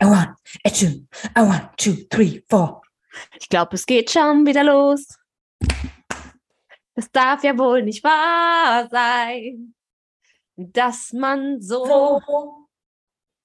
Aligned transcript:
A 0.00 0.06
one, 0.06 0.34
a 0.64 0.70
two, 0.70 1.06
a 1.34 1.42
one, 1.42 1.70
two, 1.76 1.94
three, 2.10 2.42
four. 2.48 2.82
Ich 3.38 3.48
glaube, 3.48 3.74
es 3.76 3.86
geht 3.86 4.10
schon 4.10 4.44
wieder 4.46 4.64
los. 4.64 5.06
Es 6.94 7.10
darf 7.10 7.44
ja 7.44 7.56
wohl 7.58 7.82
nicht 7.82 8.02
wahr 8.04 8.88
sein, 8.90 9.74
dass 10.56 11.12
man 11.12 11.60
so, 11.60 11.84
So. 11.86 12.68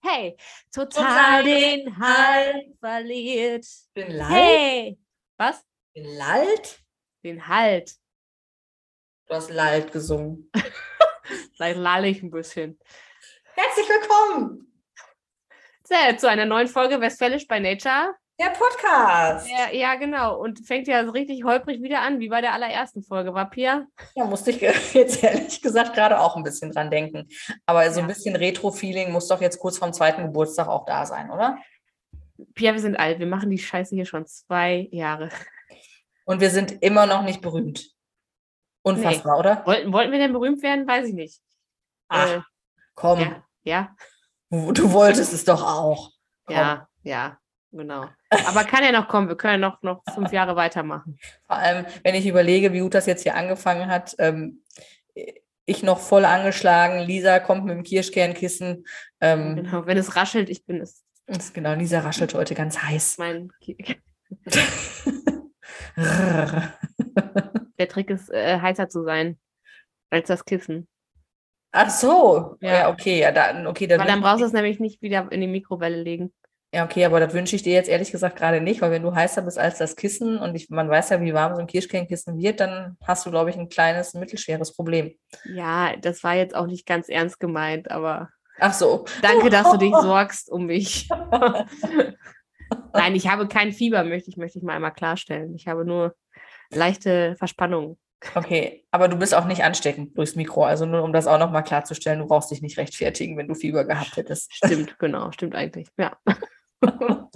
hey, 0.03 0.37
total 0.71 1.43
Total 1.43 1.43
den 1.43 1.97
Halt 1.99 2.77
verliert. 2.79 3.65
Bin 3.93 4.11
lallt? 4.11 4.31
Hey, 4.31 4.99
was? 5.37 5.65
Bin 5.93 6.05
lallt? 6.17 6.81
Den 7.23 7.45
Halt. 7.47 7.93
Du 9.27 9.35
hast 9.35 9.49
lallt 9.51 9.91
gesungen. 9.91 10.49
Vielleicht 11.55 11.77
lalle 11.77 12.07
ich 12.07 12.23
ein 12.23 12.31
bisschen. 12.31 12.79
Herzlich 13.53 13.87
willkommen. 13.87 14.70
Sehr, 15.91 16.17
zu 16.17 16.29
einer 16.29 16.45
neuen 16.45 16.69
Folge 16.69 17.01
Westfälisch 17.01 17.47
bei 17.47 17.59
Nature. 17.59 18.15
Der 18.39 18.51
Podcast. 18.51 19.45
Ja, 19.49 19.71
ja, 19.73 19.95
genau. 19.95 20.39
Und 20.39 20.65
fängt 20.65 20.87
ja 20.87 21.03
so 21.03 21.11
richtig 21.11 21.43
holprig 21.43 21.81
wieder 21.81 21.99
an, 22.01 22.21
wie 22.21 22.29
bei 22.29 22.39
der 22.39 22.53
allerersten 22.53 23.03
Folge, 23.03 23.33
war 23.33 23.49
Pia? 23.49 23.85
Da 24.15 24.23
musste 24.23 24.51
ich 24.51 24.61
jetzt 24.93 25.21
ehrlich 25.21 25.61
gesagt 25.61 25.93
gerade 25.93 26.17
auch 26.17 26.37
ein 26.37 26.43
bisschen 26.43 26.71
dran 26.71 26.89
denken. 26.89 27.27
Aber 27.65 27.91
so 27.91 27.99
ein 27.99 28.07
Ja. 28.07 28.13
bisschen 28.13 28.37
Retro-Feeling 28.37 29.11
muss 29.11 29.27
doch 29.27 29.41
jetzt 29.41 29.59
kurz 29.59 29.77
vorm 29.79 29.91
zweiten 29.91 30.23
Geburtstag 30.27 30.69
auch 30.69 30.85
da 30.85 31.05
sein, 31.05 31.29
oder? 31.29 31.57
Pia, 32.55 32.71
wir 32.71 32.79
sind 32.79 32.95
alt. 32.95 33.19
Wir 33.19 33.27
machen 33.27 33.49
die 33.49 33.59
Scheiße 33.59 33.93
hier 33.93 34.05
schon 34.05 34.25
zwei 34.25 34.87
Jahre. 34.91 35.27
Und 36.23 36.39
wir 36.39 36.51
sind 36.51 36.81
immer 36.81 37.05
noch 37.05 37.23
nicht 37.23 37.41
berühmt. 37.41 37.91
Unfassbar, 38.83 39.37
oder? 39.37 39.65
Wollten, 39.65 39.91
wollten 39.91 40.13
wir 40.13 40.19
denn 40.19 40.31
berühmt 40.31 40.63
werden? 40.63 40.87
Weiß 40.87 41.05
ich 41.09 41.13
nicht. 41.13 41.41
Ach, 42.07 42.37
Äh, 42.37 42.41
komm, 42.95 43.19
ja, 43.19 43.43
ja, 43.63 43.95
du, 44.51 44.91
wolltest 44.91 45.33
es 45.33 45.45
doch 45.45 45.63
auch. 45.63 46.11
Komm. 46.45 46.55
ja, 46.55 46.87
ja, 47.03 47.37
genau. 47.71 48.07
Aber 48.29 48.63
kann 48.63 48.83
ja 48.83 48.91
noch 48.91 49.07
kommen. 49.07 49.27
Wir 49.27 49.35
können 49.37 49.61
ja 49.61 49.69
noch, 49.69 49.81
noch 49.81 50.03
fünf 50.13 50.31
Jahre 50.31 50.55
weitermachen. 50.55 51.17
Vor 51.47 51.55
allem, 51.55 51.85
wenn 52.03 52.15
ich 52.15 52.27
überlege, 52.27 52.73
wie 52.73 52.79
gut 52.81 52.93
das 52.93 53.05
jetzt 53.05 53.23
hier 53.23 53.35
angefangen 53.35 53.89
hat. 53.89 54.15
Ähm, 54.19 54.63
ich 55.65 55.83
noch 55.83 55.99
voll 55.99 56.25
angeschlagen. 56.25 56.99
Lisa 56.99 57.39
kommt 57.39 57.65
mit 57.65 57.75
dem 57.75 57.83
Kirschkernkissen. 57.83 58.85
Ähm, 59.19 59.55
Genau. 59.55 59.85
Wenn 59.85 59.97
es 59.97 60.15
raschelt, 60.15 60.49
ich 60.49 60.65
bin 60.65 60.81
es. 60.81 61.05
genau, 61.53 61.73
Lisa 61.73 61.99
raschelt 62.01 62.33
heute 62.33 62.55
ganz 62.55 62.81
heiß. 62.81 63.17
Mein 63.17 63.51
Der 65.95 67.87
Trick 67.87 68.09
ist, 68.09 68.29
äh, 68.31 68.59
heißer 68.59 68.89
zu 68.89 69.03
sein 69.03 69.39
als 70.09 70.27
das 70.27 70.45
Kissen. 70.45 70.87
Ach 71.71 71.89
so, 71.89 72.57
ja, 72.61 72.73
Ja. 72.73 72.89
okay, 72.89 73.19
ja, 73.21 73.31
dann, 73.31 73.65
okay, 73.67 73.87
dann, 73.87 73.99
Weil 73.99 74.07
dann 74.07 74.21
brauchst 74.21 74.41
du 74.41 74.45
es 74.45 74.53
nämlich 74.53 74.79
nicht 74.79 75.01
wieder 75.01 75.31
in 75.31 75.39
die 75.41 75.47
Mikrowelle 75.47 76.01
legen. 76.01 76.33
ja, 76.73 76.83
okay, 76.85 77.05
aber 77.05 77.19
das 77.19 77.33
wünsche 77.33 77.55
ich 77.55 77.63
dir 77.63 77.73
jetzt 77.73 77.89
ehrlich 77.89 78.11
gesagt 78.11 78.37
gerade 78.37 78.59
nicht, 78.61 78.81
weil 78.81 78.91
wenn 78.91 79.03
du 79.03 79.13
heißer 79.15 79.41
bist 79.41 79.57
als 79.57 79.77
das 79.77 79.95
Kissen 79.95 80.37
und 80.37 80.53
ich, 80.55 80.69
man 80.69 80.89
weiß 80.89 81.09
ja, 81.11 81.21
wie 81.21 81.33
warm 81.33 81.55
so 81.55 81.61
ein 81.61 81.67
Kirschkernkissen 81.67 82.37
wird, 82.39 82.59
dann 82.59 82.97
hast 83.05 83.25
du, 83.25 83.31
glaube 83.31 83.49
ich, 83.49 83.55
ein 83.57 83.69
kleines, 83.69 84.13
mittelschweres 84.13 84.75
Problem. 84.75 85.15
Ja, 85.45 85.95
das 85.97 86.23
war 86.23 86.35
jetzt 86.35 86.55
auch 86.55 86.67
nicht 86.67 86.85
ganz 86.85 87.07
ernst 87.09 87.39
gemeint, 87.39 87.89
aber 87.89 88.29
Ach 88.59 88.73
so. 88.73 89.05
danke, 89.21 89.49
dass 89.49 89.71
du 89.71 89.77
dich 89.77 89.93
sorgst 90.01 90.51
um 90.51 90.65
mich. 90.65 91.07
Nein, 92.93 93.15
ich 93.15 93.27
habe 93.29 93.47
kein 93.47 93.71
Fieber, 93.71 94.03
möchte 94.03 94.29
ich, 94.29 94.37
möchte 94.37 94.57
ich 94.57 94.63
mal 94.63 94.75
einmal 94.75 94.93
klarstellen. 94.93 95.55
Ich 95.55 95.67
habe 95.67 95.85
nur 95.85 96.15
leichte 96.73 97.35
Verspannung. 97.37 97.97
Okay, 98.35 98.85
aber 98.91 99.07
du 99.07 99.17
bist 99.17 99.33
auch 99.33 99.45
nicht 99.45 99.63
ansteckend 99.63 100.17
durchs 100.17 100.35
Mikro, 100.35 100.63
also 100.63 100.85
nur 100.85 101.03
um 101.03 101.11
das 101.11 101.25
auch 101.27 101.39
nochmal 101.39 101.63
klarzustellen, 101.63 102.19
du 102.19 102.27
brauchst 102.27 102.51
dich 102.51 102.61
nicht 102.61 102.77
rechtfertigen, 102.77 103.35
wenn 103.37 103.47
du 103.47 103.55
Fieber 103.55 103.83
gehabt 103.83 104.15
hättest. 104.15 104.53
Stimmt, 104.53 104.97
genau, 104.99 105.31
stimmt 105.31 105.55
eigentlich. 105.55 105.87
Ja. 105.97 106.15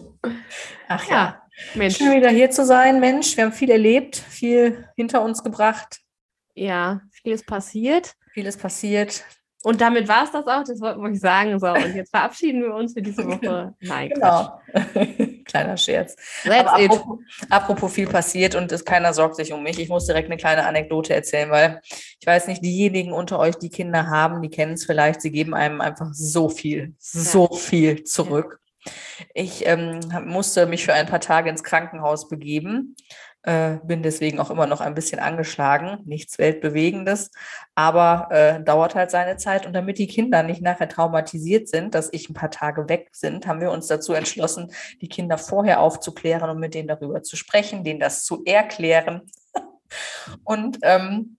Ach 0.87 1.05
ja. 1.09 1.15
Ja, 1.15 1.41
Mensch. 1.73 1.97
Schön 1.97 2.15
wieder 2.15 2.29
hier 2.29 2.51
zu 2.51 2.65
sein, 2.65 2.99
Mensch. 2.99 3.35
Wir 3.37 3.45
haben 3.45 3.51
viel 3.53 3.71
erlebt, 3.71 4.15
viel 4.17 4.87
hinter 4.95 5.21
uns 5.23 5.43
gebracht, 5.43 5.99
Ja, 6.53 7.01
vieles 7.11 7.43
passiert. 7.43 8.13
vieles 8.33 8.57
passiert. 8.57 9.23
Und 9.65 9.81
damit 9.81 10.07
war 10.07 10.25
es 10.25 10.31
das 10.31 10.45
auch, 10.45 10.63
das 10.63 10.79
wollten 10.79 11.01
wir 11.01 11.09
euch 11.09 11.19
sagen. 11.19 11.59
So, 11.59 11.65
und 11.65 11.95
jetzt 11.95 12.11
verabschieden 12.11 12.61
wir 12.61 12.75
uns 12.75 12.93
für 12.93 13.01
diese 13.01 13.25
Woche. 13.27 13.73
Nein. 13.79 14.11
Genau. 14.13 14.61
Kleiner 15.45 15.75
Scherz. 15.75 16.15
That's 16.43 16.69
Aber 16.69 16.79
it. 16.79 16.91
apropos, 16.91 17.19
apropos 17.49 17.93
viel 17.93 18.07
passiert 18.07 18.53
und 18.53 18.71
es, 18.71 18.85
keiner 18.85 19.11
sorgt 19.11 19.37
sich 19.37 19.53
um 19.53 19.63
mich. 19.63 19.79
Ich 19.79 19.89
muss 19.89 20.05
direkt 20.05 20.27
eine 20.27 20.37
kleine 20.37 20.67
Anekdote 20.67 21.15
erzählen, 21.15 21.49
weil 21.49 21.81
ich 22.19 22.27
weiß 22.27 22.45
nicht, 22.45 22.63
diejenigen 22.63 23.11
unter 23.11 23.39
euch, 23.39 23.55
die 23.55 23.71
Kinder 23.71 24.05
haben, 24.05 24.43
die 24.43 24.49
kennen 24.49 24.73
es 24.73 24.85
vielleicht, 24.85 25.21
sie 25.21 25.31
geben 25.31 25.55
einem 25.55 25.81
einfach 25.81 26.09
so 26.13 26.47
viel, 26.47 26.93
so 26.99 27.47
viel 27.47 28.03
zurück. 28.03 28.59
Ich 29.33 29.65
ähm, 29.65 29.99
musste 30.25 30.67
mich 30.67 30.85
für 30.85 30.93
ein 30.93 31.07
paar 31.07 31.21
Tage 31.21 31.49
ins 31.49 31.63
Krankenhaus 31.63 32.27
begeben, 32.27 32.95
äh, 33.45 33.77
bin 33.83 34.01
deswegen 34.03 34.39
auch 34.39 34.49
immer 34.49 34.65
noch 34.65 34.81
ein 34.81 34.95
bisschen 34.95 35.19
angeschlagen, 35.19 35.99
nichts 36.05 36.37
Weltbewegendes, 36.39 37.31
aber 37.75 38.27
äh, 38.31 38.63
dauert 38.63 38.95
halt 38.95 39.11
seine 39.11 39.37
Zeit. 39.37 39.65
Und 39.65 39.73
damit 39.73 39.97
die 39.97 40.07
Kinder 40.07 40.43
nicht 40.43 40.61
nachher 40.61 40.89
traumatisiert 40.89 41.67
sind, 41.67 41.93
dass 41.93 42.11
ich 42.11 42.29
ein 42.29 42.33
paar 42.33 42.51
Tage 42.51 42.89
weg 42.89 43.09
sind, 43.11 43.47
haben 43.47 43.61
wir 43.61 43.71
uns 43.71 43.87
dazu 43.87 44.13
entschlossen, 44.13 44.71
die 45.01 45.09
Kinder 45.09 45.37
vorher 45.37 45.79
aufzuklären 45.79 46.49
und 46.49 46.59
mit 46.59 46.73
denen 46.73 46.87
darüber 46.87 47.21
zu 47.23 47.35
sprechen, 47.35 47.83
denen 47.83 47.99
das 47.99 48.23
zu 48.23 48.43
erklären. 48.45 49.21
Und 50.43 50.79
ähm, 50.81 51.37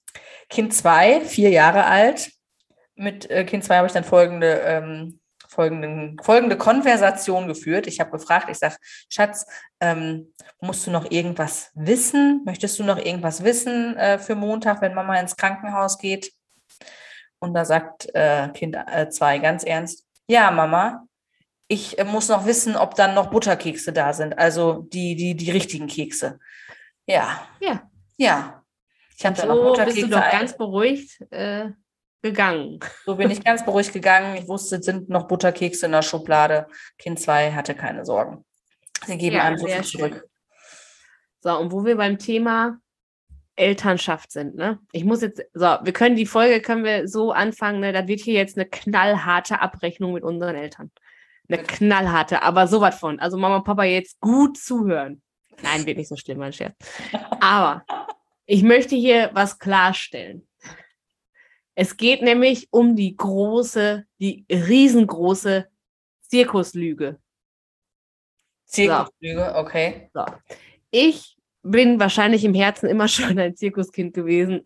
Kind 0.49 0.73
zwei, 0.73 1.21
vier 1.21 1.51
Jahre 1.51 1.85
alt, 1.85 2.31
mit 2.95 3.31
äh, 3.31 3.45
Kind 3.45 3.65
zwei 3.65 3.77
habe 3.77 3.87
ich 3.87 3.93
dann 3.93 4.05
folgende, 4.05 4.61
ähm, 4.65 5.21
folgenden, 5.49 6.19
folgende 6.23 6.57
Konversation 6.57 7.49
geführt. 7.49 7.87
Ich 7.87 8.01
habe 8.01 8.11
gefragt, 8.11 8.49
ich 8.51 8.59
sage, 8.59 8.77
Schatz, 9.09 9.47
ähm, 9.81 10.33
musst 10.61 10.87
du 10.87 10.91
noch 10.91 11.11
irgendwas 11.11 11.71
wissen? 11.75 12.43
Möchtest 12.45 12.79
du 12.79 12.85
noch 12.85 12.99
irgendwas 12.99 13.45
wissen 13.45 13.97
äh, 13.97 14.19
für 14.19 14.35
Montag, 14.35 14.81
wenn 14.83 14.95
Mama 14.95 15.19
ins 15.19 15.37
Krankenhaus 15.37 15.99
geht? 15.99 16.33
Und 17.39 17.55
da 17.55 17.65
sagt 17.65 18.09
äh, 18.15 18.49
Kind 18.49 18.77
äh, 18.77 19.09
zwei 19.11 19.39
ganz 19.39 19.63
ernst, 19.63 20.07
ja, 20.29 20.51
Mama, 20.51 21.07
ich 21.69 21.99
äh, 21.99 22.05
muss 22.05 22.29
noch 22.29 22.47
wissen, 22.47 22.77
ob 22.77 22.95
dann 22.95 23.15
noch 23.15 23.31
Butterkekse 23.31 23.93
da 23.93 24.13
sind, 24.13 24.39
also 24.39 24.87
die, 24.93 25.17
die, 25.17 25.35
die 25.37 25.51
richtigen 25.51 25.87
Kekse. 25.87 26.39
Ja. 27.07 27.47
Ja. 27.61 27.91
Ja. 28.17 28.63
Ich 29.17 29.25
habe 29.25 29.37
So 29.37 29.47
bist 29.47 29.57
du 29.57 29.63
Butterkekse. 29.63 30.09
doch 30.09 30.31
ganz 30.31 30.57
beruhigt 30.57 31.21
äh, 31.31 31.71
gegangen. 32.27 32.81
so 33.05 33.17
bin 33.17 33.31
ich 33.31 33.43
ganz 33.43 33.65
beruhigt 33.65 33.93
gegangen. 33.93 34.37
Ich 34.37 34.49
wusste, 34.49 34.77
es 34.77 34.85
sind 34.85 35.09
noch 35.09 35.27
Butterkekse 35.27 35.87
in 35.87 35.93
der 35.93 36.03
Schublade. 36.03 36.67
Kind 36.99 37.21
2 37.21 37.53
hatte 37.53 37.75
keine 37.75 38.05
Sorgen. 38.05 38.45
Sie 39.07 39.17
geben 39.19 39.37
Ja, 39.37 39.45
einem 39.45 39.59
so 39.59 39.67
viel 39.67 39.85
schön. 39.85 40.01
zurück. 40.01 40.29
So, 41.41 41.57
und 41.59 41.73
wo 41.73 41.85
wir 41.85 41.97
beim 41.97 42.19
Thema 42.19 42.79
Elternschaft 43.55 44.33
sind, 44.33 44.57
ne? 44.57 44.79
Ich 44.93 45.05
muss 45.05 45.23
jetzt, 45.23 45.43
so, 45.55 45.79
wir 45.83 45.93
können 45.93 46.17
die 46.17 46.27
Folge, 46.27 46.61
können 46.61 46.85
wir 46.85 47.09
so 47.09 47.33
anfangen, 47.33 47.81
ne? 47.81 47.93
Da 47.93 48.07
wird 48.07 48.21
hier 48.21 48.35
jetzt 48.35 48.59
eine 48.59 48.67
knallharte 48.67 49.61
Abrechnung 49.61 50.13
mit 50.13 50.25
unseren 50.25 50.57
Eltern. 50.57 50.91
Eine 51.49 51.63
knallharte, 51.63 52.43
aber 52.43 52.67
sowas 52.67 52.99
von. 52.99 53.21
Also 53.21 53.37
Mama 53.37 53.57
und 53.57 53.65
Papa 53.65 53.85
jetzt 53.85 54.21
gut 54.21 54.59
zuhören. 54.59 55.23
Nein, 55.63 55.87
wird 55.87 55.97
nicht 55.97 56.09
so 56.09 56.17
schlimm, 56.17 56.39
mein 56.39 56.53
Scherz. 56.53 56.75
Aber 57.41 57.85
ich 58.47 58.63
möchte 58.63 58.97
hier 58.97 59.31
was 59.33 59.59
klarstellen. 59.59 60.46
Es 61.79 61.99
geht 61.99 62.23
nämlich 62.23 62.69
um 62.71 62.97
die 62.97 63.15
große, 63.15 64.07
die 64.19 64.47
riesengroße 64.51 65.69
Zirkuslüge. 66.23 67.21
Zirkuslüge, 68.65 69.55
okay. 69.55 70.11
So. 70.15 70.25
Ich 70.91 71.37
bin 71.63 72.01
wahrscheinlich 72.01 72.45
im 72.45 72.55
Herzen 72.55 72.89
immer 72.89 73.09
schon 73.09 73.39
ein 73.39 73.57
Zirkuskind 73.57 74.15
gewesen. 74.15 74.63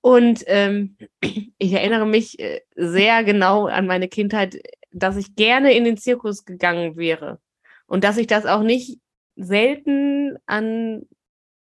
Und 0.00 0.42
ähm, 0.48 0.96
ich 1.58 1.72
erinnere 1.72 2.06
mich 2.06 2.40
äh, 2.40 2.62
sehr 2.74 3.22
genau 3.22 3.66
an 3.66 3.86
meine 3.86 4.08
Kindheit, 4.08 4.60
dass 4.90 5.16
ich 5.16 5.36
gerne 5.36 5.74
in 5.74 5.84
den 5.84 5.96
Zirkus 5.96 6.44
gegangen 6.44 6.96
wäre. 6.96 7.40
Und 7.86 8.02
dass 8.02 8.16
ich 8.16 8.26
das 8.26 8.46
auch 8.46 8.62
nicht 8.62 8.98
selten 9.36 10.38
an, 10.46 11.02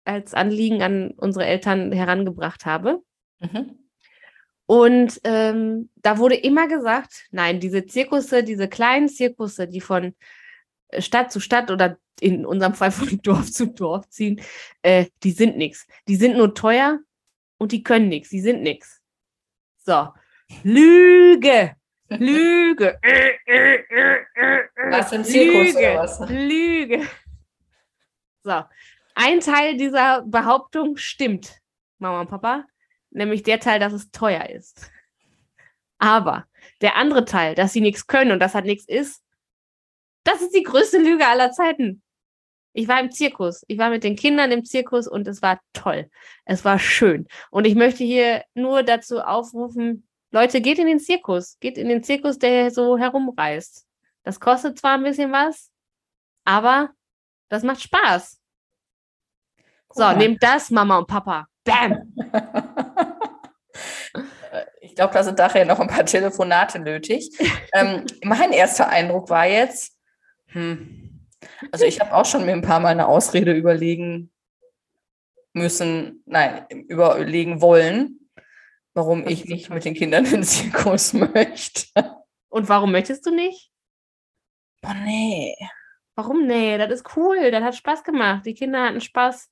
als 0.03 0.33
Anliegen 0.33 0.81
an 0.81 1.11
unsere 1.11 1.45
Eltern 1.45 1.93
herangebracht 1.93 2.65
habe. 2.65 3.01
Mhm. 3.39 3.88
Und 4.69 5.19
ähm, 5.23 5.89
da 5.95 6.19
wurde 6.19 6.35
immer 6.35 6.67
gesagt, 6.67 7.25
nein, 7.31 7.59
diese 7.59 7.87
Zirkusse, 7.87 8.43
diese 8.43 8.67
kleinen 8.67 9.09
Zirkusse, 9.09 9.67
die 9.67 9.81
von 9.81 10.15
äh, 10.89 11.01
Stadt 11.01 11.31
zu 11.31 11.39
Stadt 11.39 11.71
oder 11.71 11.97
in 12.21 12.45
unserem 12.45 12.75
Fall 12.75 12.91
von 12.91 13.19
Dorf 13.23 13.51
zu 13.51 13.65
Dorf 13.65 14.07
ziehen, 14.09 14.39
äh, 14.83 15.07
die 15.23 15.31
sind 15.31 15.57
nichts. 15.57 15.87
Die 16.07 16.17
sind 16.17 16.37
nur 16.37 16.53
teuer 16.53 16.99
und 17.57 17.71
die 17.71 17.81
können 17.81 18.09
nichts. 18.09 18.29
Die 18.29 18.41
sind 18.41 18.61
nichts. 18.61 19.01
So. 19.77 20.09
Lüge! 20.61 21.75
Lüge! 22.09 22.99
Äh, 23.03 23.39
äh, 23.47 23.75
äh, 23.89 24.17
äh, 24.35 24.59
äh. 24.75 24.91
Was 24.91 25.11
im 25.11 25.23
Zirkus 25.23 25.73
Lüge! 25.73 25.79
oder 25.79 25.95
was? 25.97 26.19
Lüge! 26.29 27.07
So. 28.43 28.63
Ein 29.15 29.39
Teil 29.39 29.77
dieser 29.77 30.21
Behauptung 30.21 30.95
stimmt, 30.95 31.59
Mama 31.97 32.21
und 32.21 32.29
Papa, 32.29 32.65
nämlich 33.11 33.43
der 33.43 33.59
Teil, 33.59 33.79
dass 33.79 33.93
es 33.93 34.11
teuer 34.11 34.49
ist. 34.49 34.91
Aber 35.97 36.45
der 36.81 36.95
andere 36.95 37.25
Teil, 37.25 37.55
dass 37.55 37.73
sie 37.73 37.81
nichts 37.81 38.07
können 38.07 38.31
und 38.31 38.39
dass 38.39 38.55
halt 38.55 38.65
nichts 38.65 38.85
ist, 38.87 39.21
Das 40.23 40.41
ist 40.41 40.53
die 40.53 40.63
größte 40.63 40.97
Lüge 40.99 41.25
aller 41.27 41.51
Zeiten. 41.51 42.01
Ich 42.73 42.87
war 42.87 42.99
im 42.99 43.09
Zirkus. 43.11 43.63
Ich 43.67 43.77
war 43.77 43.89
mit 43.89 44.03
den 44.03 44.15
Kindern 44.15 44.51
im 44.51 44.63
Zirkus 44.65 45.07
und 45.07 45.27
es 45.27 45.41
war 45.41 45.59
toll. 45.73 46.09
Es 46.45 46.63
war 46.65 46.77
schön. 46.77 47.27
Und 47.51 47.65
ich 47.65 47.75
möchte 47.75 48.03
hier 48.03 48.43
nur 48.53 48.83
dazu 48.83 49.21
aufrufen, 49.21 50.07
Leute, 50.31 50.61
geht 50.61 50.77
in 50.77 50.85
den 50.87 50.99
Zirkus. 50.99 51.57
Geht 51.59 51.77
in 51.77 51.89
den 51.89 52.03
Zirkus, 52.03 52.37
der 52.37 52.69
so 52.69 52.97
herumreist. 52.97 53.87
Das 54.23 54.39
kostet 54.39 54.77
zwar 54.77 54.93
ein 54.95 55.03
bisschen 55.03 55.31
was, 55.31 55.71
aber 56.45 56.91
das 57.49 57.63
macht 57.63 57.81
Spaß. 57.81 58.39
So, 59.91 60.03
Guck 60.03 60.03
mal. 60.03 60.17
nehmt 60.17 60.43
das, 60.43 60.69
Mama 60.69 60.99
und 60.99 61.07
Papa. 61.07 61.47
Bam! 61.63 62.13
Ich 64.99 65.01
glaube, 65.01 65.13
da 65.13 65.23
sind 65.23 65.37
nachher 65.37 65.63
noch 65.63 65.79
ein 65.79 65.87
paar 65.87 66.05
Telefonate 66.05 66.77
nötig. 66.77 67.29
ähm, 67.73 68.05
mein 68.21 68.51
erster 68.51 68.89
Eindruck 68.89 69.29
war 69.29 69.45
jetzt, 69.45 69.97
hm, 70.47 71.25
also 71.71 71.85
ich 71.85 72.01
habe 72.01 72.13
auch 72.13 72.25
schon 72.25 72.45
mir 72.45 72.51
ein 72.51 72.61
paar 72.61 72.81
Mal 72.81 72.89
eine 72.89 73.07
Ausrede 73.07 73.53
überlegen 73.53 74.29
müssen, 75.53 76.21
nein, 76.25 76.65
überlegen 76.89 77.61
wollen, 77.61 78.29
warum 78.93 79.25
ich 79.25 79.45
nicht 79.45 79.69
mit 79.69 79.85
den 79.85 79.93
Kindern 79.93 80.25
in 80.25 80.31
den 80.31 80.43
Zirkus 80.43 81.13
möchte. 81.33 81.85
Und 82.49 82.67
warum 82.67 82.91
möchtest 82.91 83.25
du 83.25 83.33
nicht? 83.33 83.71
Boah, 84.81 84.95
nee. 85.05 85.55
Warum? 86.15 86.45
Nee, 86.45 86.77
das 86.77 86.91
ist 86.91 87.15
cool. 87.15 87.51
Das 87.51 87.63
hat 87.63 87.77
Spaß 87.77 88.03
gemacht. 88.03 88.45
Die 88.45 88.53
Kinder 88.53 88.83
hatten 88.83 88.99
Spaß. 88.99 89.49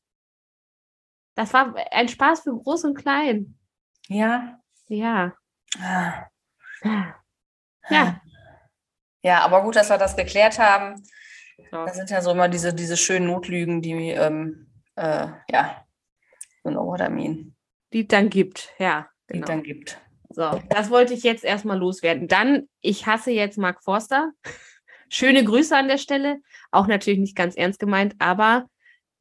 Das 1.35 1.53
war 1.53 1.73
ein 1.93 2.09
Spaß 2.09 2.41
für 2.41 2.53
Groß 2.53 2.83
und 2.83 2.95
Klein. 2.95 3.57
Ja. 4.09 4.61
Ja. 4.87 5.33
Ah. 5.79 6.27
Ja. 7.89 8.21
Ja, 9.23 9.41
aber 9.41 9.63
gut, 9.63 9.75
dass 9.75 9.89
wir 9.89 9.97
das 9.97 10.15
geklärt 10.15 10.59
haben. 10.59 11.01
So. 11.71 11.85
Das 11.85 11.95
sind 11.95 12.09
ja 12.09 12.21
so 12.21 12.31
immer 12.31 12.47
diese, 12.47 12.73
diese 12.73 12.97
schönen 12.97 13.27
Notlügen, 13.27 13.81
die, 13.81 14.11
ähm, 14.11 14.67
äh, 14.95 15.27
ja, 15.49 15.85
you 16.63 16.71
know 16.71 16.85
what 16.85 17.01
I 17.01 17.09
mean, 17.09 17.55
Die 17.93 18.07
dann 18.07 18.29
gibt. 18.29 18.73
Ja. 18.77 19.09
die 19.29 19.33
Genau. 19.33 19.43
es 19.43 19.47
dann 19.47 19.63
gibt. 19.63 20.01
So, 20.29 20.61
das 20.69 20.89
wollte 20.89 21.13
ich 21.13 21.23
jetzt 21.23 21.43
erstmal 21.43 21.77
loswerden. 21.77 22.27
Dann, 22.27 22.67
ich 22.81 23.05
hasse 23.05 23.31
jetzt 23.31 23.57
Mark 23.57 23.83
Forster. 23.83 24.31
Schöne 25.09 25.43
Grüße 25.43 25.75
an 25.75 25.87
der 25.87 25.97
Stelle. 25.97 26.37
Auch 26.71 26.87
natürlich 26.87 27.19
nicht 27.19 27.35
ganz 27.35 27.55
ernst 27.55 27.79
gemeint, 27.79 28.15
aber 28.19 28.67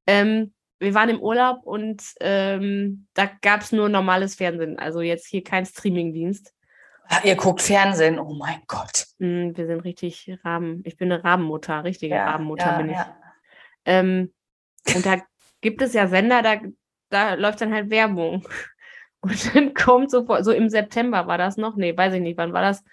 ähm, 0.06 0.52
wir 0.78 0.94
waren 0.94 1.08
im 1.08 1.20
Urlaub 1.20 1.62
und 1.64 2.02
ähm, 2.20 3.06
da 3.14 3.30
gab 3.42 3.62
es 3.62 3.72
nur 3.72 3.88
normales 3.88 4.34
Fernsehen. 4.34 4.78
Also 4.78 5.00
jetzt 5.00 5.26
hier 5.26 5.42
kein 5.42 5.64
Streamingdienst. 5.64 6.52
Ah, 7.08 7.20
Ihr 7.24 7.36
guckt 7.36 7.62
Fernsehen, 7.62 8.18
oh 8.18 8.34
mein 8.34 8.62
Gott. 8.66 9.06
Mm, 9.18 9.50
wir 9.54 9.66
sind 9.66 9.80
richtig 9.80 10.30
Raben. 10.44 10.82
Ich 10.84 10.96
bin 10.96 11.10
eine 11.10 11.22
Rabenmutter, 11.22 11.84
richtige 11.84 12.16
Rabenmutter 12.16 12.66
ja, 12.66 12.76
bin 12.76 12.90
ich. 12.90 12.96
ja. 12.96 13.16
Ähm, 13.84 14.32
und 14.94 15.06
da 15.06 15.22
gibt 15.60 15.82
es 15.82 15.94
ja 15.94 16.08
Sender, 16.08 16.42
da, 16.42 16.56
da 17.10 17.34
läuft 17.34 17.60
dann 17.60 17.72
halt 17.72 17.90
Werbung. 17.90 18.46
Und 19.20 19.54
dann 19.56 19.74
kommt 19.74 20.10
sofort, 20.10 20.44
so 20.44 20.52
im 20.52 20.68
September 20.68 21.26
war 21.26 21.38
das 21.38 21.56
noch, 21.56 21.74
nee, 21.74 21.96
weiß 21.96 22.14
ich 22.14 22.20
nicht, 22.20 22.38
wann 22.38 22.52
war 22.52 22.62
das? 22.62 22.84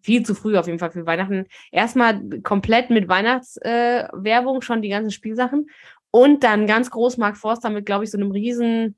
Viel 0.00 0.22
zu 0.22 0.34
früh 0.34 0.58
auf 0.58 0.66
jeden 0.66 0.78
Fall 0.78 0.90
für 0.90 1.06
Weihnachten. 1.06 1.46
Erstmal 1.72 2.20
komplett 2.42 2.90
mit 2.90 3.08
Weihnachtswerbung, 3.08 4.58
äh, 4.58 4.62
schon 4.62 4.82
die 4.82 4.90
ganzen 4.90 5.10
Spielsachen. 5.10 5.70
Und 6.10 6.42
dann 6.44 6.66
ganz 6.66 6.90
groß 6.90 7.16
Mark 7.18 7.36
Forster 7.36 7.70
mit, 7.70 7.86
glaube 7.86 8.04
ich, 8.04 8.10
so 8.10 8.18
einem 8.18 8.30
riesen 8.30 8.96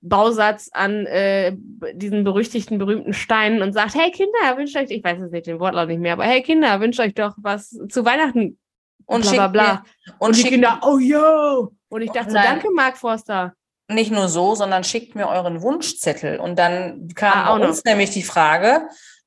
Bausatz 0.00 0.70
an 0.72 1.06
äh, 1.06 1.56
diesen 1.92 2.22
berüchtigten, 2.24 2.78
berühmten 2.78 3.12
Steinen 3.12 3.62
und 3.62 3.72
sagt, 3.72 3.94
hey 3.94 4.10
Kinder, 4.12 4.56
wünscht 4.56 4.76
euch, 4.76 4.90
ich 4.90 5.02
weiß 5.02 5.18
es 5.20 5.32
nicht, 5.32 5.46
den 5.46 5.58
Wortlaut 5.58 5.88
nicht 5.88 6.00
mehr, 6.00 6.12
aber 6.12 6.24
hey 6.24 6.42
Kinder, 6.42 6.80
wünscht 6.80 7.00
euch 7.00 7.14
doch 7.14 7.34
was 7.38 7.70
zu 7.88 8.04
Weihnachten. 8.04 8.58
Und 9.06 9.22
bla, 9.22 9.32
bla, 9.32 9.48
bla. 9.48 9.84
Und, 10.18 10.28
und 10.28 10.36
die 10.36 10.40
schickt 10.40 10.52
Kinder, 10.52 10.80
oh 10.84 10.98
yo! 10.98 11.72
Und 11.88 12.02
ich 12.02 12.10
Oh 12.10 12.12
dachte 12.12 12.30
so, 12.30 12.36
nein. 12.36 12.44
danke, 12.46 12.70
Mark 12.72 12.96
Forster. 12.98 13.54
nicht 13.90 14.12
nur 14.12 14.28
so, 14.28 14.54
sondern 14.54 14.84
schickt 14.84 15.14
mir 15.14 15.28
euren 15.28 15.62
Wunschzettel. 15.62 16.38
Und 16.38 16.58
dann 16.58 17.08
kam 17.14 17.32
Ah, 17.32 17.54
uns 17.66 17.82
nämlich 17.84 18.10
die 18.10 18.22
Frage, 18.22 18.82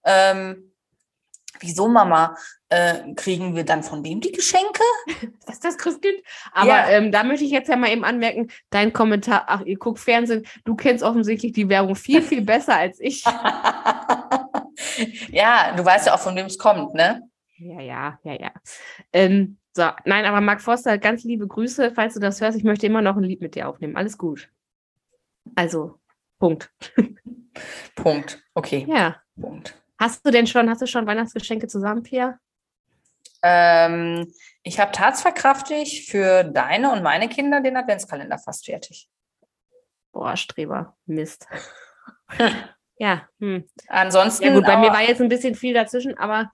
ähm, 0.05 0.70
wieso 1.61 1.87
Mama, 1.87 2.35
äh, 2.69 3.13
kriegen 3.15 3.55
wir 3.55 3.63
dann 3.63 3.83
von 3.83 4.03
wem 4.03 4.21
die 4.21 4.31
Geschenke? 4.31 4.81
Was 5.45 5.55
ist 5.55 5.65
das 5.65 5.77
Christkind? 5.77 6.19
Aber 6.51 6.67
Ja. 6.67 6.89
ähm, 6.89 7.11
da 7.11 7.23
möchte 7.23 7.45
ich 7.45 7.51
jetzt 7.51 7.69
ja 7.69 7.75
mal 7.75 7.89
eben 7.89 8.03
anmerken, 8.03 8.49
dein 8.69 8.93
Kommentar, 8.93 9.45
ach, 9.47 9.61
ihr 9.61 9.77
guckt 9.77 9.99
Fernsehen, 9.99 10.45
du 10.65 10.75
kennst 10.75 11.03
offensichtlich 11.03 11.53
die 11.53 11.69
Werbung 11.69 11.95
viel, 11.95 12.21
viel 12.21 12.41
besser 12.41 12.75
als 12.75 12.99
ich. 12.99 13.23
ja, 15.31 15.73
du 15.75 15.85
weißt 15.85 16.07
ja 16.07 16.15
auch, 16.15 16.19
von 16.19 16.35
wem 16.35 16.45
es 16.47 16.57
kommt, 16.57 16.93
ne? 16.93 17.21
Ja, 17.57 17.79
ja, 17.81 18.19
ja, 18.23 18.33
ja. 18.33 18.51
Ähm, 19.13 19.57
so, 19.73 19.83
nein, 20.05 20.25
aber 20.25 20.41
Mark 20.41 20.61
Forster, 20.61 20.97
ganz 20.97 21.23
liebe 21.23 21.47
Grüße, 21.47 21.91
falls 21.93 22.15
du 22.15 22.19
das 22.19 22.41
hörst. 22.41 22.57
Ich 22.57 22.63
möchte 22.63 22.87
immer 22.87 23.01
noch 23.01 23.15
ein 23.15 23.23
Lied 23.23 23.41
mit 23.41 23.55
dir 23.55 23.69
aufnehmen. 23.69 23.95
Alles 23.95 24.17
gut. 24.17 24.49
Also, 25.55 25.99
Punkt. 26.39 26.73
Punkt. 27.95 28.43
Okay, 28.53 28.85
Ja. 28.89 29.21
Punkt. 29.39 29.80
Hast 30.01 30.25
du 30.25 30.31
denn 30.31 30.47
schon, 30.47 30.67
hast 30.67 30.81
du 30.81 30.87
schon 30.87 31.05
Weihnachtsgeschenke 31.05 31.67
zusammen, 31.67 32.01
Pia? 32.01 32.39
Ähm, 33.43 34.33
ich 34.63 34.79
habe 34.79 34.91
tatsverkraftig 34.91 36.07
für 36.09 36.43
deine 36.43 36.91
und 36.91 37.03
meine 37.03 37.29
Kinder 37.29 37.61
den 37.61 37.77
Adventskalender 37.77 38.39
fast 38.39 38.65
fertig. 38.65 39.07
Boah, 40.11 40.35
Streber. 40.35 40.97
Mist. 41.05 41.47
ja, 42.97 43.27
hm. 43.39 43.69
Ansonsten. 43.89 44.45
Ja 44.45 44.53
gut, 44.55 44.65
bei 44.65 44.77
mir 44.77 44.89
war 44.89 45.03
jetzt 45.03 45.21
ein 45.21 45.29
bisschen 45.29 45.53
viel 45.53 45.75
dazwischen, 45.75 46.17
aber 46.17 46.51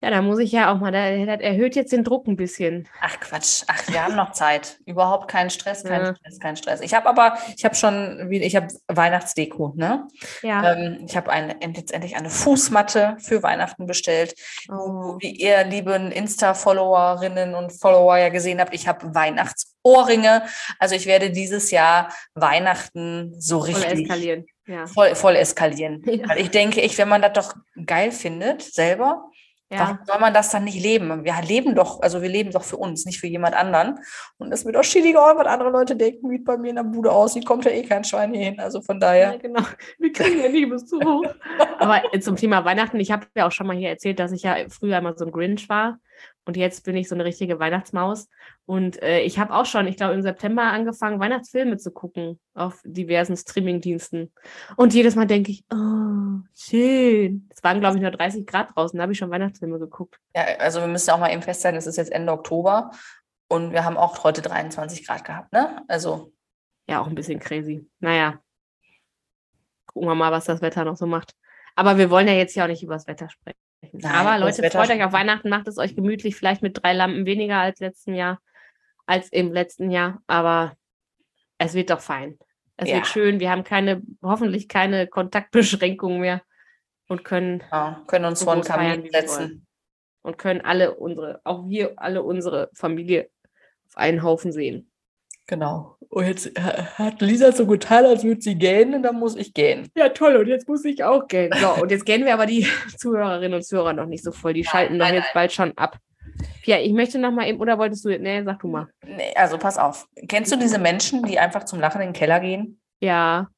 ja, 0.00 0.10
da 0.10 0.22
muss 0.22 0.38
ich 0.38 0.52
ja 0.52 0.72
auch 0.72 0.78
mal, 0.78 0.92
da, 0.92 1.10
das 1.26 1.40
erhöht 1.40 1.74
jetzt 1.76 1.92
den 1.92 2.04
Druck 2.04 2.26
ein 2.28 2.36
bisschen. 2.36 2.88
Ach 3.00 3.18
Quatsch, 3.20 3.62
ach, 3.66 3.82
wir 3.88 4.04
haben 4.04 4.14
noch 4.16 4.32
Zeit. 4.32 4.78
Überhaupt 4.86 5.28
keinen 5.30 5.50
Stress, 5.50 5.82
kein 5.84 6.00
Ja. 6.04 6.14
Stress, 6.14 6.38
kein 6.40 6.56
Stress. 6.56 6.80
Ich 6.80 6.94
habe 6.94 7.08
aber, 7.08 7.36
ich 7.56 7.64
habe 7.64 7.74
schon, 7.74 8.30
wie- 8.30 8.42
ich 8.42 8.54
habe 8.56 8.68
Weihnachtsdeko, 8.86 9.72
ne? 9.76 10.06
Ja. 10.42 10.72
Ähm, 10.74 11.04
ich 11.06 11.16
habe 11.16 11.30
eine, 11.30 11.56
letztendlich 11.60 12.16
eine 12.16 12.30
Fußmatte 12.30 13.16
für 13.18 13.42
Weihnachten 13.42 13.86
bestellt. 13.86 14.34
Oh. 14.70 15.16
Wie 15.20 15.30
ihr 15.32 15.64
lieben 15.64 16.12
Insta-Followerinnen 16.12 17.54
und 17.54 17.72
Follower 17.72 18.16
ja 18.18 18.28
gesehen 18.28 18.60
habt, 18.60 18.74
ich 18.74 18.86
habe 18.88 19.14
Weihnachtsohrringe. 19.14 20.42
Also 20.78 20.94
ich 20.94 21.06
werde 21.06 21.30
dieses 21.30 21.70
Jahr 21.70 22.12
Weihnachten 22.34 23.34
so 23.38 23.60
Voll 23.60 23.74
richtig 23.74 24.02
eskalieren. 24.02 24.46
Ja. 24.66 24.86
voll, 24.86 25.14
voll 25.14 25.34
eskalieren. 25.36 26.02
Ja. 26.06 26.28
Weil 26.28 26.40
ich 26.40 26.50
denke, 26.50 26.80
ich, 26.82 26.98
wenn 26.98 27.08
man 27.08 27.22
das 27.22 27.32
doch 27.32 27.54
geil 27.86 28.12
findet, 28.12 28.62
selber, 28.62 29.27
ja. 29.70 29.78
Warum 29.80 29.98
soll 30.06 30.18
man 30.20 30.32
das 30.34 30.50
dann 30.50 30.64
nicht 30.64 30.80
leben? 30.82 31.24
Wir 31.24 31.34
leben 31.46 31.74
doch, 31.74 32.00
also 32.00 32.22
wir 32.22 32.28
leben 32.28 32.50
doch 32.52 32.62
für 32.64 32.78
uns, 32.78 33.04
nicht 33.04 33.20
für 33.20 33.26
jemand 33.26 33.54
anderen. 33.54 33.98
Und 34.38 34.50
es 34.52 34.64
mir 34.64 34.72
doch 34.72 34.84
schädiger, 34.84 35.20
was 35.36 35.46
andere 35.46 35.70
Leute 35.70 35.94
denken, 35.96 36.30
wie 36.30 36.36
es 36.36 36.44
bei 36.44 36.56
mir 36.56 36.70
in 36.70 36.76
der 36.76 36.84
Bude 36.84 37.12
aussieht, 37.12 37.44
kommt 37.44 37.64
ja 37.66 37.70
eh 37.70 37.82
kein 37.82 38.02
Schwein 38.04 38.32
hier 38.32 38.44
hin. 38.46 38.60
Also 38.60 38.80
von 38.80 38.96
Ja, 38.96 39.00
daher. 39.00 39.38
genau. 39.38 39.62
Wir 39.98 40.12
kriegen 40.12 40.40
ja 40.40 40.46
Liebeszuwachs. 40.46 41.34
Aber 41.78 42.02
äh, 42.14 42.20
zum 42.20 42.36
Thema 42.36 42.64
Weihnachten, 42.64 42.98
ich 42.98 43.10
habe 43.10 43.26
ja 43.36 43.46
auch 43.46 43.52
schon 43.52 43.66
mal 43.66 43.76
hier 43.76 43.90
erzählt, 43.90 44.18
dass 44.18 44.32
ich 44.32 44.42
ja 44.42 44.56
früher 44.70 44.98
immer 44.98 45.14
so 45.16 45.26
ein 45.26 45.32
Grinch 45.32 45.68
war. 45.68 45.98
Und 46.48 46.56
jetzt 46.56 46.82
bin 46.86 46.96
ich 46.96 47.10
so 47.10 47.14
eine 47.14 47.26
richtige 47.26 47.60
Weihnachtsmaus. 47.60 48.26
Und 48.64 49.02
äh, 49.02 49.20
ich 49.20 49.38
habe 49.38 49.52
auch 49.54 49.66
schon, 49.66 49.86
ich 49.86 49.98
glaube, 49.98 50.14
im 50.14 50.22
September 50.22 50.62
angefangen, 50.62 51.20
Weihnachtsfilme 51.20 51.76
zu 51.76 51.90
gucken 51.90 52.40
auf 52.54 52.80
diversen 52.86 53.36
Streamingdiensten. 53.36 54.32
Und 54.74 54.94
jedes 54.94 55.14
Mal 55.14 55.26
denke 55.26 55.50
ich, 55.50 55.62
oh, 55.70 56.40
schön. 56.56 57.50
Es 57.50 57.62
waren, 57.62 57.80
glaube 57.80 57.96
ich, 57.96 58.02
nur 58.02 58.12
30 58.12 58.46
Grad 58.46 58.74
draußen, 58.74 58.96
da 58.96 59.02
habe 59.02 59.12
ich 59.12 59.18
schon 59.18 59.30
Weihnachtsfilme 59.30 59.78
geguckt. 59.78 60.18
Ja, 60.34 60.44
also 60.58 60.80
wir 60.80 60.86
müssen 60.86 61.10
auch 61.10 61.18
mal 61.18 61.30
eben 61.30 61.42
festhalten, 61.42 61.76
es 61.76 61.86
ist 61.86 61.98
jetzt 61.98 62.12
Ende 62.12 62.32
Oktober 62.32 62.92
und 63.48 63.72
wir 63.72 63.84
haben 63.84 63.98
auch 63.98 64.24
heute 64.24 64.40
23 64.40 65.06
Grad 65.06 65.24
gehabt, 65.24 65.52
ne? 65.52 65.82
Also 65.86 66.32
Ja, 66.88 67.02
auch 67.02 67.08
ein 67.08 67.14
bisschen 67.14 67.40
crazy. 67.40 67.86
Naja. 68.00 68.40
Gucken 69.84 70.08
wir 70.08 70.14
mal, 70.14 70.32
was 70.32 70.46
das 70.46 70.62
Wetter 70.62 70.86
noch 70.86 70.96
so 70.96 71.04
macht. 71.04 71.34
Aber 71.76 71.98
wir 71.98 72.08
wollen 72.08 72.26
ja 72.26 72.32
jetzt 72.32 72.54
ja 72.54 72.64
auch 72.64 72.68
nicht 72.68 72.82
über 72.82 72.94
das 72.94 73.06
Wetter 73.06 73.28
sprechen. 73.28 73.67
Nein, 73.92 74.12
Aber 74.12 74.38
Leute, 74.38 74.68
freut 74.70 74.90
euch 74.90 75.04
auf 75.04 75.12
Weihnachten, 75.12 75.48
macht 75.48 75.68
es 75.68 75.78
euch 75.78 75.94
gemütlich, 75.94 76.36
vielleicht 76.36 76.62
mit 76.62 76.82
drei 76.82 76.92
Lampen 76.92 77.26
weniger 77.26 77.58
als 77.58 77.80
letzten 77.80 78.14
Jahr, 78.14 78.40
als 79.06 79.28
im 79.30 79.52
letzten 79.52 79.90
Jahr. 79.90 80.22
Aber 80.26 80.76
es 81.58 81.74
wird 81.74 81.90
doch 81.90 82.00
fein. 82.00 82.38
Es 82.76 82.88
Ja. 82.88 82.96
wird 82.96 83.06
schön. 83.06 83.40
Wir 83.40 83.50
haben 83.50 83.64
keine, 83.64 84.02
hoffentlich 84.22 84.68
keine 84.68 85.06
Kontaktbeschränkungen 85.06 86.20
mehr 86.20 86.42
und 87.08 87.24
können 87.24 87.62
ja, 87.72 88.02
können 88.06 88.24
uns 88.26 88.42
vor 88.42 88.54
den 88.54 88.64
Kamin 88.64 89.08
setzen. 89.10 89.66
und 90.22 90.38
können 90.38 90.60
alle 90.60 90.94
unsere, 90.96 91.40
auch 91.44 91.68
wir 91.68 91.94
alle 91.96 92.22
unsere 92.22 92.70
Familie 92.74 93.30
auf 93.88 93.96
einen 93.96 94.22
Haufen 94.22 94.52
sehen. 94.52 94.90
Genau. 95.48 95.96
Und 96.10 96.26
jetzt 96.26 96.46
äh, 96.56 96.60
hat 96.60 97.20
Lisa 97.20 97.50
so 97.52 97.66
getan, 97.66 98.04
als 98.06 98.22
würde 98.22 98.40
sie 98.40 98.54
gähnen, 98.54 98.94
und 98.94 99.02
dann 99.02 99.16
muss 99.18 99.34
ich 99.34 99.52
gähnen. 99.54 99.88
Ja, 99.96 100.10
toll. 100.10 100.36
Und 100.36 100.46
jetzt 100.46 100.68
muss 100.68 100.84
ich 100.84 101.02
auch 101.02 101.26
gehen. 101.26 101.52
So, 101.60 101.82
und 101.82 101.90
jetzt 101.90 102.04
gehen 102.06 102.24
wir 102.24 102.34
aber 102.34 102.46
die 102.46 102.66
Zuhörerinnen 102.98 103.54
und 103.54 103.64
Zuhörer 103.64 103.92
noch 103.94 104.06
nicht 104.06 104.22
so 104.22 104.30
voll. 104.30 104.52
Die 104.52 104.64
schalten 104.64 104.98
doch 104.98 105.06
nein, 105.06 105.14
jetzt 105.16 105.32
bald 105.34 105.50
schon 105.52 105.76
ab. 105.76 105.98
Ja, 106.64 106.78
ich 106.78 106.92
möchte 106.92 107.18
noch 107.18 107.32
mal 107.32 107.48
eben, 107.48 107.58
oder 107.60 107.78
wolltest 107.78 108.04
du, 108.04 108.10
nee, 108.18 108.42
sag 108.44 108.60
du 108.60 108.68
mal. 108.68 108.88
Nee, 109.04 109.32
also 109.34 109.58
pass 109.58 109.78
auf. 109.78 110.06
Kennst 110.28 110.52
du 110.52 110.56
diese 110.56 110.78
Menschen, 110.78 111.22
die 111.24 111.38
einfach 111.38 111.64
zum 111.64 111.80
Lachen 111.80 112.00
in 112.02 112.08
den 112.08 112.12
Keller 112.12 112.40
gehen? 112.40 112.80
Ja, 113.00 113.48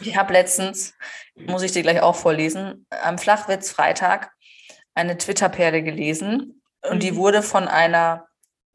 Ich 0.00 0.16
habe 0.16 0.32
letztens, 0.32 0.94
muss 1.36 1.62
ich 1.62 1.72
dir 1.72 1.82
gleich 1.82 2.00
auch 2.00 2.16
vorlesen, 2.16 2.86
am 3.02 3.18
Flachwitz 3.18 3.70
Freitag 3.70 4.32
eine 4.94 5.18
Twitter-Perle 5.18 5.82
gelesen. 5.82 6.62
Und 6.90 7.02
die 7.02 7.12
Mhm. 7.12 7.16
wurde 7.16 7.42
von 7.42 7.68
einer 7.68 8.26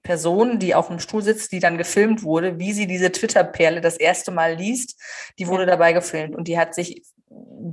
Person, 0.03 0.59
die 0.59 0.75
auf 0.75 0.87
dem 0.87 0.99
Stuhl 0.99 1.21
sitzt, 1.23 1.51
die 1.53 1.59
dann 1.59 1.77
gefilmt 1.77 2.23
wurde, 2.23 2.59
wie 2.59 2.73
sie 2.73 2.87
diese 2.87 3.11
Twitter-Perle 3.11 3.81
das 3.81 3.97
erste 3.97 4.31
Mal 4.31 4.55
liest, 4.55 4.99
die 5.39 5.47
wurde 5.47 5.65
dabei 5.65 5.93
gefilmt 5.93 6.35
und 6.35 6.47
die 6.47 6.57
hat 6.59 6.75
sich 6.75 7.03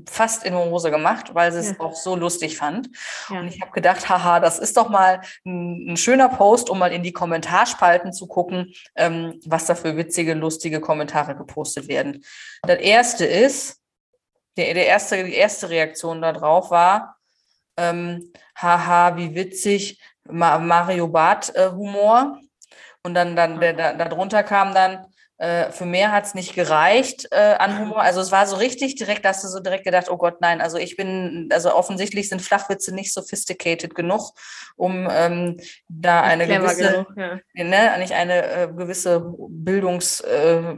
fast 0.08 0.44
in 0.44 0.54
Hose 0.54 0.90
gemacht, 0.90 1.34
weil 1.34 1.52
sie 1.52 1.58
es 1.58 1.70
Ja. 1.72 1.80
auch 1.80 1.94
so 1.94 2.16
lustig 2.16 2.56
fand. 2.56 2.88
Ja. 3.28 3.40
Und 3.40 3.48
ich 3.48 3.60
habe 3.60 3.72
gedacht, 3.72 4.08
haha, 4.08 4.40
das 4.40 4.58
ist 4.58 4.76
doch 4.76 4.88
mal 4.88 5.20
ein, 5.44 5.92
ein 5.92 5.96
schöner 5.96 6.28
Post, 6.30 6.70
um 6.70 6.78
mal 6.78 6.92
in 6.92 7.02
die 7.02 7.12
Kommentarspalten 7.12 8.12
zu 8.12 8.26
gucken, 8.26 8.72
ähm, 8.94 9.38
was 9.44 9.66
da 9.66 9.74
für 9.74 9.96
witzige, 9.96 10.34
lustige 10.34 10.80
Kommentare 10.80 11.36
gepostet 11.36 11.88
werden. 11.88 12.24
Das 12.62 12.78
erste 12.78 13.26
ist, 13.26 13.80
der, 14.56 14.72
der 14.74 14.86
erste, 14.86 15.24
die 15.24 15.34
erste 15.34 15.68
Reaktion 15.68 16.22
darauf 16.22 16.70
war, 16.70 17.16
ähm, 17.76 18.32
haha, 18.56 19.16
wie 19.16 19.34
witzig, 19.34 20.00
Mario 20.30 21.08
Barth 21.08 21.54
äh, 21.54 21.70
Humor. 21.70 22.38
Und 23.02 23.14
dann, 23.14 23.34
dann 23.34 23.60
der, 23.60 23.72
da, 23.72 23.94
darunter 23.94 24.42
kam 24.42 24.74
dann, 24.74 25.06
äh, 25.40 25.70
für 25.72 25.86
mehr 25.86 26.12
hat 26.12 26.26
es 26.26 26.34
nicht 26.34 26.54
gereicht 26.54 27.26
äh, 27.30 27.54
an 27.58 27.78
Humor. 27.78 28.02
Also 28.02 28.20
es 28.20 28.30
war 28.30 28.46
so 28.46 28.56
richtig 28.56 28.96
direkt, 28.96 29.24
da 29.24 29.30
hast 29.30 29.42
du 29.42 29.48
so 29.48 29.60
direkt 29.60 29.84
gedacht, 29.84 30.10
oh 30.10 30.18
Gott, 30.18 30.42
nein, 30.42 30.60
also 30.60 30.76
ich 30.76 30.96
bin, 30.96 31.48
also 31.50 31.74
offensichtlich 31.74 32.28
sind 32.28 32.42
Flachwitze 32.42 32.94
nicht 32.94 33.14
sophisticated 33.14 33.94
genug, 33.94 34.32
um 34.76 35.08
ähm, 35.10 35.58
da 35.88 36.20
eine 36.20 36.46
gewisse, 36.46 36.92
genug, 36.92 37.06
ja. 37.16 37.40
ne, 37.54 37.98
nicht 37.98 38.12
eine 38.12 38.52
äh, 38.52 38.68
gewisse 38.68 39.32
Bildungs, 39.48 40.20
äh, 40.20 40.74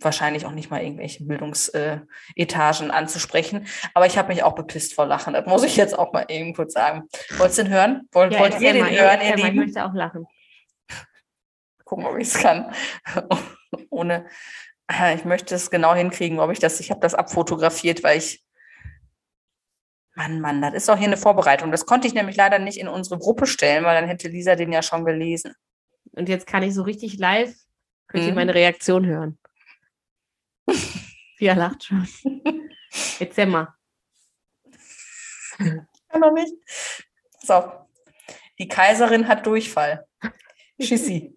wahrscheinlich 0.00 0.46
auch 0.46 0.52
nicht 0.52 0.70
mal 0.70 0.82
irgendwelche 0.82 1.24
Bildungsetagen 1.24 2.90
äh, 2.90 2.92
anzusprechen. 2.92 3.66
Aber 3.94 4.06
ich 4.06 4.18
habe 4.18 4.28
mich 4.28 4.42
auch 4.42 4.54
bepisst 4.54 4.94
vor 4.94 5.06
Lachen. 5.06 5.34
Das 5.34 5.46
muss 5.46 5.64
ich 5.64 5.76
jetzt 5.76 5.98
auch 5.98 6.12
mal 6.12 6.26
eben 6.28 6.54
kurz 6.54 6.74
sagen. 6.74 7.08
Wolltest 7.36 7.58
du 7.58 7.64
den 7.64 7.72
hören? 7.72 8.08
Wollt, 8.12 8.32
Ja, 8.32 8.40
wollt 8.40 8.60
ihr 8.60 8.72
den 8.72 8.82
mal, 8.82 8.90
hören, 8.90 9.20
ihr 9.20 9.36
ich 9.36 9.54
möchte 9.54 9.84
auch 9.84 9.94
lachen. 9.94 10.26
Gucken, 11.84 12.06
ob 12.06 12.18
ich 12.18 12.28
es 12.28 12.34
kann. 12.38 12.72
Ohne, 13.90 14.26
ich 15.14 15.24
möchte 15.24 15.54
es 15.54 15.70
genau 15.70 15.94
hinkriegen, 15.94 16.38
ob 16.40 16.50
ich 16.50 16.58
das, 16.58 16.80
ich 16.80 16.90
habe 16.90 17.00
das 17.00 17.14
abfotografiert, 17.14 18.02
weil 18.02 18.18
ich, 18.18 18.44
Mann, 20.14 20.40
Mann, 20.40 20.60
das 20.60 20.74
ist 20.74 20.88
doch 20.88 20.96
hier 20.98 21.06
eine 21.06 21.16
Vorbereitung. 21.16 21.70
Das 21.70 21.86
konnte 21.86 22.06
ich 22.06 22.12
nämlich 22.14 22.36
leider 22.36 22.58
nicht 22.58 22.78
in 22.78 22.88
unsere 22.88 23.18
Gruppe 23.18 23.46
stellen, 23.46 23.84
weil 23.84 23.98
dann 23.98 24.08
hätte 24.08 24.28
Lisa 24.28 24.56
den 24.56 24.72
ja 24.72 24.82
schon 24.82 25.06
gelesen. 25.06 25.54
Und 26.12 26.28
jetzt 26.28 26.46
kann 26.46 26.62
ich 26.62 26.74
so 26.74 26.82
richtig 26.82 27.18
live, 27.18 27.54
könnt 28.08 28.24
ihr 28.24 28.30
Mhm. 28.30 28.36
meine 28.36 28.54
Reaktion 28.54 29.06
hören. 29.06 29.38
Pia 31.38 31.54
lacht 31.54 31.84
schon. 31.84 32.06
Erzähl 33.18 33.46
mal. 33.46 33.74
Ja, 35.58 36.18
noch 36.18 36.32
nicht. 36.32 36.54
So. 37.40 37.72
Die 38.58 38.68
Kaiserin 38.68 39.26
hat 39.26 39.46
Durchfall. 39.46 40.06
Schissi. 40.80 41.36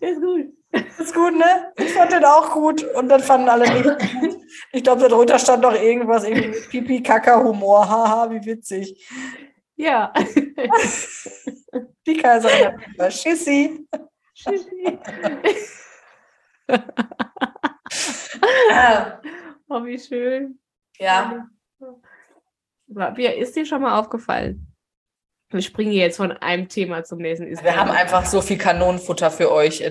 Der 0.00 0.10
ist 0.10 0.20
gut. 0.20 0.52
Das 0.72 0.98
ist 1.00 1.14
gut, 1.14 1.36
ne? 1.36 1.72
Ich 1.76 1.92
fand 1.92 2.12
den 2.12 2.24
auch 2.24 2.50
gut 2.52 2.82
und 2.94 3.08
dann 3.08 3.22
fanden 3.22 3.48
alle 3.48 3.70
nicht 3.70 3.84
gut. 3.84 4.38
Ich 4.72 4.82
glaube, 4.82 5.06
darunter 5.06 5.38
stand 5.38 5.62
noch 5.62 5.74
irgendwas, 5.74 6.24
irgendwie 6.24 6.48
mit 6.48 6.70
Pipi, 6.70 7.02
Kaka, 7.02 7.42
Humor. 7.42 7.88
Haha, 7.88 8.30
wie 8.30 8.44
witzig. 8.44 9.06
Ja. 9.76 10.12
Die 12.06 12.16
Kaiserin 12.16 12.66
hat 12.66 12.74
Durchfall. 12.76 13.10
Schissi. 13.12 13.86
Ah, 18.70 19.20
oh, 19.68 19.84
wie 19.84 19.98
schön. 19.98 20.58
Ja, 20.98 21.46
Pia, 23.14 23.30
ist 23.32 23.56
dir 23.56 23.64
schon 23.66 23.82
mal 23.82 23.98
aufgefallen? 23.98 24.68
Wir 25.50 25.62
springen 25.62 25.92
jetzt 25.92 26.16
von 26.16 26.32
einem 26.32 26.68
Thema 26.68 27.04
zum 27.04 27.18
nächsten. 27.18 27.46
Ist 27.46 27.62
wir 27.62 27.72
mir- 27.72 27.76
haben 27.78 27.90
einfach 27.90 28.24
so 28.24 28.40
viel 28.40 28.58
Kanonenfutter 28.58 29.30
für 29.30 29.50
euch. 29.50 29.82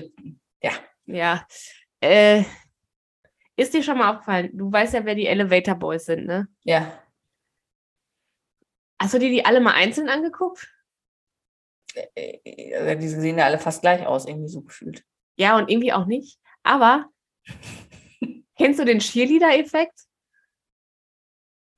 Ja. 1.06 1.46
Äh, 2.00 2.44
ist 3.56 3.74
dir 3.74 3.82
schon 3.82 3.98
mal 3.98 4.10
aufgefallen? 4.12 4.50
Du 4.54 4.72
weißt 4.72 4.94
ja, 4.94 5.04
wer 5.04 5.14
die 5.14 5.26
Elevator 5.26 5.74
Boys 5.74 6.06
sind, 6.06 6.26
ne? 6.26 6.48
Ja. 6.64 6.98
Hast 9.00 9.14
du 9.14 9.18
dir 9.18 9.30
die 9.30 9.44
alle 9.44 9.60
mal 9.60 9.74
einzeln 9.74 10.08
angeguckt? 10.08 10.68
Äh, 11.94 12.96
Die 12.96 13.08
sehen 13.08 13.38
ja 13.38 13.46
alle 13.46 13.58
fast 13.58 13.82
gleich 13.82 14.06
aus, 14.06 14.26
irgendwie 14.26 14.48
so 14.48 14.62
gefühlt. 14.62 15.04
Ja, 15.36 15.56
und 15.58 15.70
irgendwie 15.70 15.92
auch 15.92 16.06
nicht. 16.06 16.38
Aber 16.62 17.06
kennst 18.56 18.78
du 18.80 18.84
den 18.84 18.98
Cheerleader-Effekt? 19.00 19.98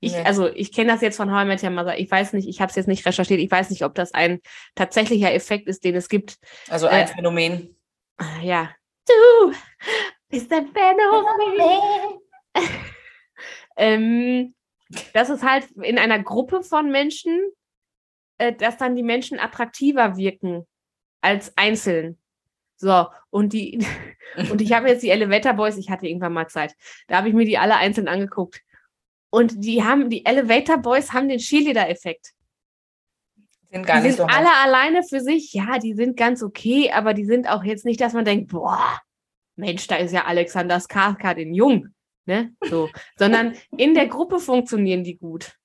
Ich, 0.01 0.11
Nee. 0.13 0.23
Also 0.23 0.47
ich 0.49 0.71
kenne 0.71 0.91
das 0.91 1.01
jetzt 1.01 1.17
von 1.17 1.31
How 1.33 1.43
I 1.43 1.47
Met 1.47 1.63
Your 1.63 1.69
Mother. 1.71 1.97
Ich 1.97 2.11
weiß 2.11 2.33
nicht, 2.33 2.47
ich 2.47 2.61
habe 2.61 2.69
es 2.69 2.75
jetzt 2.75 2.87
nicht 2.87 3.05
recherchiert. 3.05 3.39
Ich 3.39 3.49
weiß 3.49 3.69
nicht, 3.71 3.83
ob 3.83 3.95
das 3.95 4.13
ein 4.13 4.39
tatsächlicher 4.75 5.33
Effekt 5.33 5.67
ist, 5.67 5.83
den 5.83 5.95
es 5.95 6.09
gibt. 6.09 6.37
Also 6.69 6.87
ein 6.87 7.05
Äh, 7.05 7.07
Phänomen. 7.07 7.75
Ja. 8.41 8.71
Du 9.07 9.53
bist 10.29 10.51
ein 10.53 10.67
Phänomen. 10.67 12.19
ähm, 13.77 14.53
das 15.13 15.29
ist 15.29 15.43
halt 15.43 15.71
in 15.71 15.97
einer 15.97 16.21
Gruppe 16.21 16.61
von 16.61 16.91
Menschen, 16.91 17.41
äh, 18.37 18.53
dass 18.53 18.77
dann 18.77 18.95
die 18.95 19.03
Menschen 19.03 19.39
attraktiver 19.39 20.17
wirken 20.17 20.65
als 21.21 21.55
einzeln. 21.57 22.17
So, 22.77 23.07
und 23.29 23.53
die, 23.53 23.85
und 24.51 24.61
ich 24.61 24.73
habe 24.73 24.89
jetzt 24.89 25.03
die 25.03 25.09
Elevator 25.09 25.53
Boys, 25.53 25.77
ich 25.77 25.89
hatte 25.89 26.07
irgendwann 26.07 26.33
mal 26.33 26.47
Zeit, 26.47 26.75
da 27.07 27.17
habe 27.17 27.29
ich 27.29 27.33
mir 27.33 27.45
die 27.45 27.57
alle 27.57 27.75
einzeln 27.75 28.07
angeguckt. 28.07 28.61
Und 29.29 29.63
die 29.63 29.83
haben, 29.83 30.09
die 30.09 30.25
Elevator 30.25 30.77
Boys 30.77 31.11
haben 31.11 31.27
den 31.27 31.39
Cheerleader-Effekt. 31.39 32.33
Sind 33.69 33.85
gar 33.85 33.97
die 33.97 34.07
nicht 34.07 34.17
sind 34.17 34.29
so 34.29 34.35
alle 34.35 34.53
alleine 34.63 35.03
für 35.03 35.19
sich, 35.19 35.51
ja, 35.53 35.79
die 35.79 35.93
sind 35.93 36.15
ganz 36.15 36.41
okay, 36.43 36.91
aber 36.91 37.13
die 37.13 37.25
sind 37.25 37.49
auch 37.49 37.63
jetzt 37.63 37.85
nicht, 37.85 37.99
dass 37.99 38.13
man 38.13 38.23
denkt, 38.23 38.51
boah, 38.51 39.01
Mensch, 39.55 39.87
da 39.87 39.97
ist 39.97 40.13
ja 40.13 40.25
Alexander 40.25 40.77
Skarsgård 40.77 41.37
in 41.37 41.53
Jung, 41.53 41.87
ne? 42.25 42.53
So, 42.69 42.89
sondern 43.17 43.55
in 43.75 43.93
der 43.93 44.07
Gruppe 44.07 44.39
funktionieren 44.39 45.03
die 45.03 45.17
gut. 45.17 45.57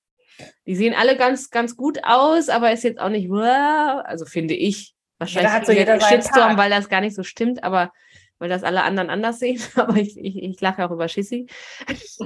Die 0.65 0.75
sehen 0.75 0.93
alle 0.97 1.17
ganz, 1.17 1.49
ganz 1.49 1.75
gut 1.75 1.99
aus, 2.03 2.49
aber 2.49 2.71
ist 2.71 2.83
jetzt 2.83 2.99
auch 2.99 3.09
nicht, 3.09 3.29
wow, 3.29 4.03
also 4.05 4.25
finde 4.25 4.53
ich. 4.53 4.93
Wahrscheinlich 5.17 5.51
hat 5.51 5.65
so 5.65 5.71
jeder 5.71 5.99
Shitstorm, 5.99 6.57
weil 6.57 6.69
das 6.69 6.89
gar 6.89 7.01
nicht 7.01 7.15
so 7.15 7.23
stimmt, 7.23 7.63
aber 7.63 7.91
weil 8.39 8.49
das 8.49 8.63
alle 8.63 8.83
anderen 8.83 9.11
anders 9.11 9.37
sehen. 9.37 9.61
Aber 9.75 9.95
ich, 9.97 10.17
ich, 10.17 10.41
ich 10.41 10.59
lache 10.61 10.83
auch 10.83 10.89
über 10.89 11.07
Schissi. 11.07 11.45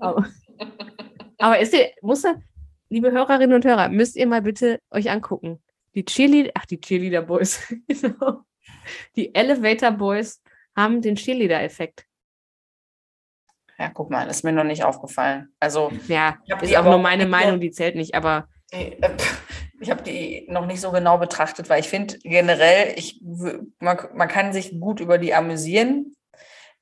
aber, 0.00 0.26
aber 1.38 1.58
ist 1.60 1.72
ihr, 1.74 1.90
muss 2.02 2.24
liebe 2.88 3.12
Hörerinnen 3.12 3.54
und 3.54 3.64
Hörer, 3.64 3.88
müsst 3.88 4.16
ihr 4.16 4.26
mal 4.26 4.42
bitte 4.42 4.80
euch 4.90 5.10
angucken. 5.10 5.62
Die 5.94 6.04
Cheerleader, 6.04 6.50
ach, 6.54 6.66
die 6.66 6.80
Cheerleader 6.80 7.22
Boys, 7.22 7.72
genau. 7.88 8.42
Die 9.14 9.32
Elevator 9.34 9.92
Boys 9.92 10.42
haben 10.74 11.00
den 11.00 11.14
Cheerleader-Effekt. 11.14 12.06
Ja, 13.78 13.90
guck 13.92 14.10
mal, 14.10 14.28
ist 14.28 14.44
mir 14.44 14.52
noch 14.52 14.64
nicht 14.64 14.84
aufgefallen. 14.84 15.48
Also, 15.58 15.90
Ja, 16.08 16.38
ist 16.62 16.76
auch 16.76 16.84
nur 16.84 16.98
meine 16.98 17.26
Meinung, 17.26 17.60
die 17.60 17.70
zählt 17.70 17.96
nicht, 17.96 18.14
aber 18.14 18.48
äh, 18.70 18.92
ich 19.80 19.90
habe 19.90 20.02
die 20.02 20.46
noch 20.48 20.66
nicht 20.66 20.80
so 20.80 20.90
genau 20.92 21.18
betrachtet, 21.18 21.68
weil 21.68 21.80
ich 21.80 21.88
finde 21.88 22.18
generell, 22.18 22.94
ich, 22.96 23.20
man, 23.80 23.98
man 24.14 24.28
kann 24.28 24.52
sich 24.52 24.80
gut 24.80 25.00
über 25.00 25.18
die 25.18 25.34
amüsieren. 25.34 26.14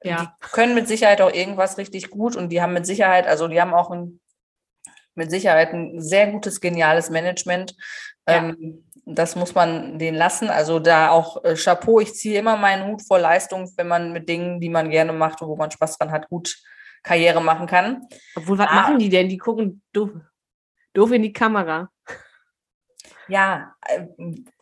Ja. 0.03 0.17
Die 0.23 0.49
können 0.53 0.75
mit 0.75 0.89
Sicherheit 0.89 1.21
auch 1.21 1.33
irgendwas 1.33 1.79
richtig 1.79 2.11
gut 2.11 2.37
und 2.37 2.51
die 2.51 2.61
haben 2.61 2.73
mit 2.73 2.87
Sicherheit, 2.87 3.27
also 3.27 3.49
die 3.49 3.61
haben 3.61 3.75
auch 3.75 3.91
ein, 3.91 4.21
mit 5.15 5.31
Sicherheit 5.31 5.73
ein 5.73 6.01
sehr 6.01 6.27
gutes, 6.27 6.61
geniales 6.61 7.11
Management. 7.11 7.75
Ja. 8.29 8.49
Ähm, 8.49 8.85
das 9.05 9.35
muss 9.35 9.55
man 9.55 9.99
denen 9.99 10.17
lassen. 10.17 10.49
Also 10.49 10.79
da 10.79 11.11
auch 11.11 11.43
äh, 11.45 11.57
Chapeau, 11.57 12.01
ich 12.01 12.15
ziehe 12.15 12.39
immer 12.39 12.57
meinen 12.57 12.87
Hut 12.87 13.03
vor 13.07 13.19
Leistung, 13.19 13.71
wenn 13.77 13.89
man 13.89 14.13
mit 14.13 14.29
Dingen, 14.29 14.61
die 14.61 14.69
man 14.69 14.91
gerne 14.91 15.13
macht 15.13 15.43
und 15.43 15.49
wo 15.49 15.57
man 15.57 15.71
Spaß 15.71 15.99
dran 15.99 16.13
hat, 16.13 16.29
gut 16.29 16.57
Karriere 17.03 17.41
machen 17.43 17.67
kann. 17.67 18.07
obwohl, 18.37 18.59
was 18.59 18.69
Ah. 18.69 18.75
machen 18.75 18.99
die 18.99 19.09
denn? 19.09 19.29
Die 19.29 19.39
gucken 19.39 19.83
doof, 19.93 20.11
doof 20.95 21.13
in 21.13 21.23
die 21.23 21.33
Kamera. 21.33 21.91
Ja, 23.29 23.75
äh, 23.87 24.05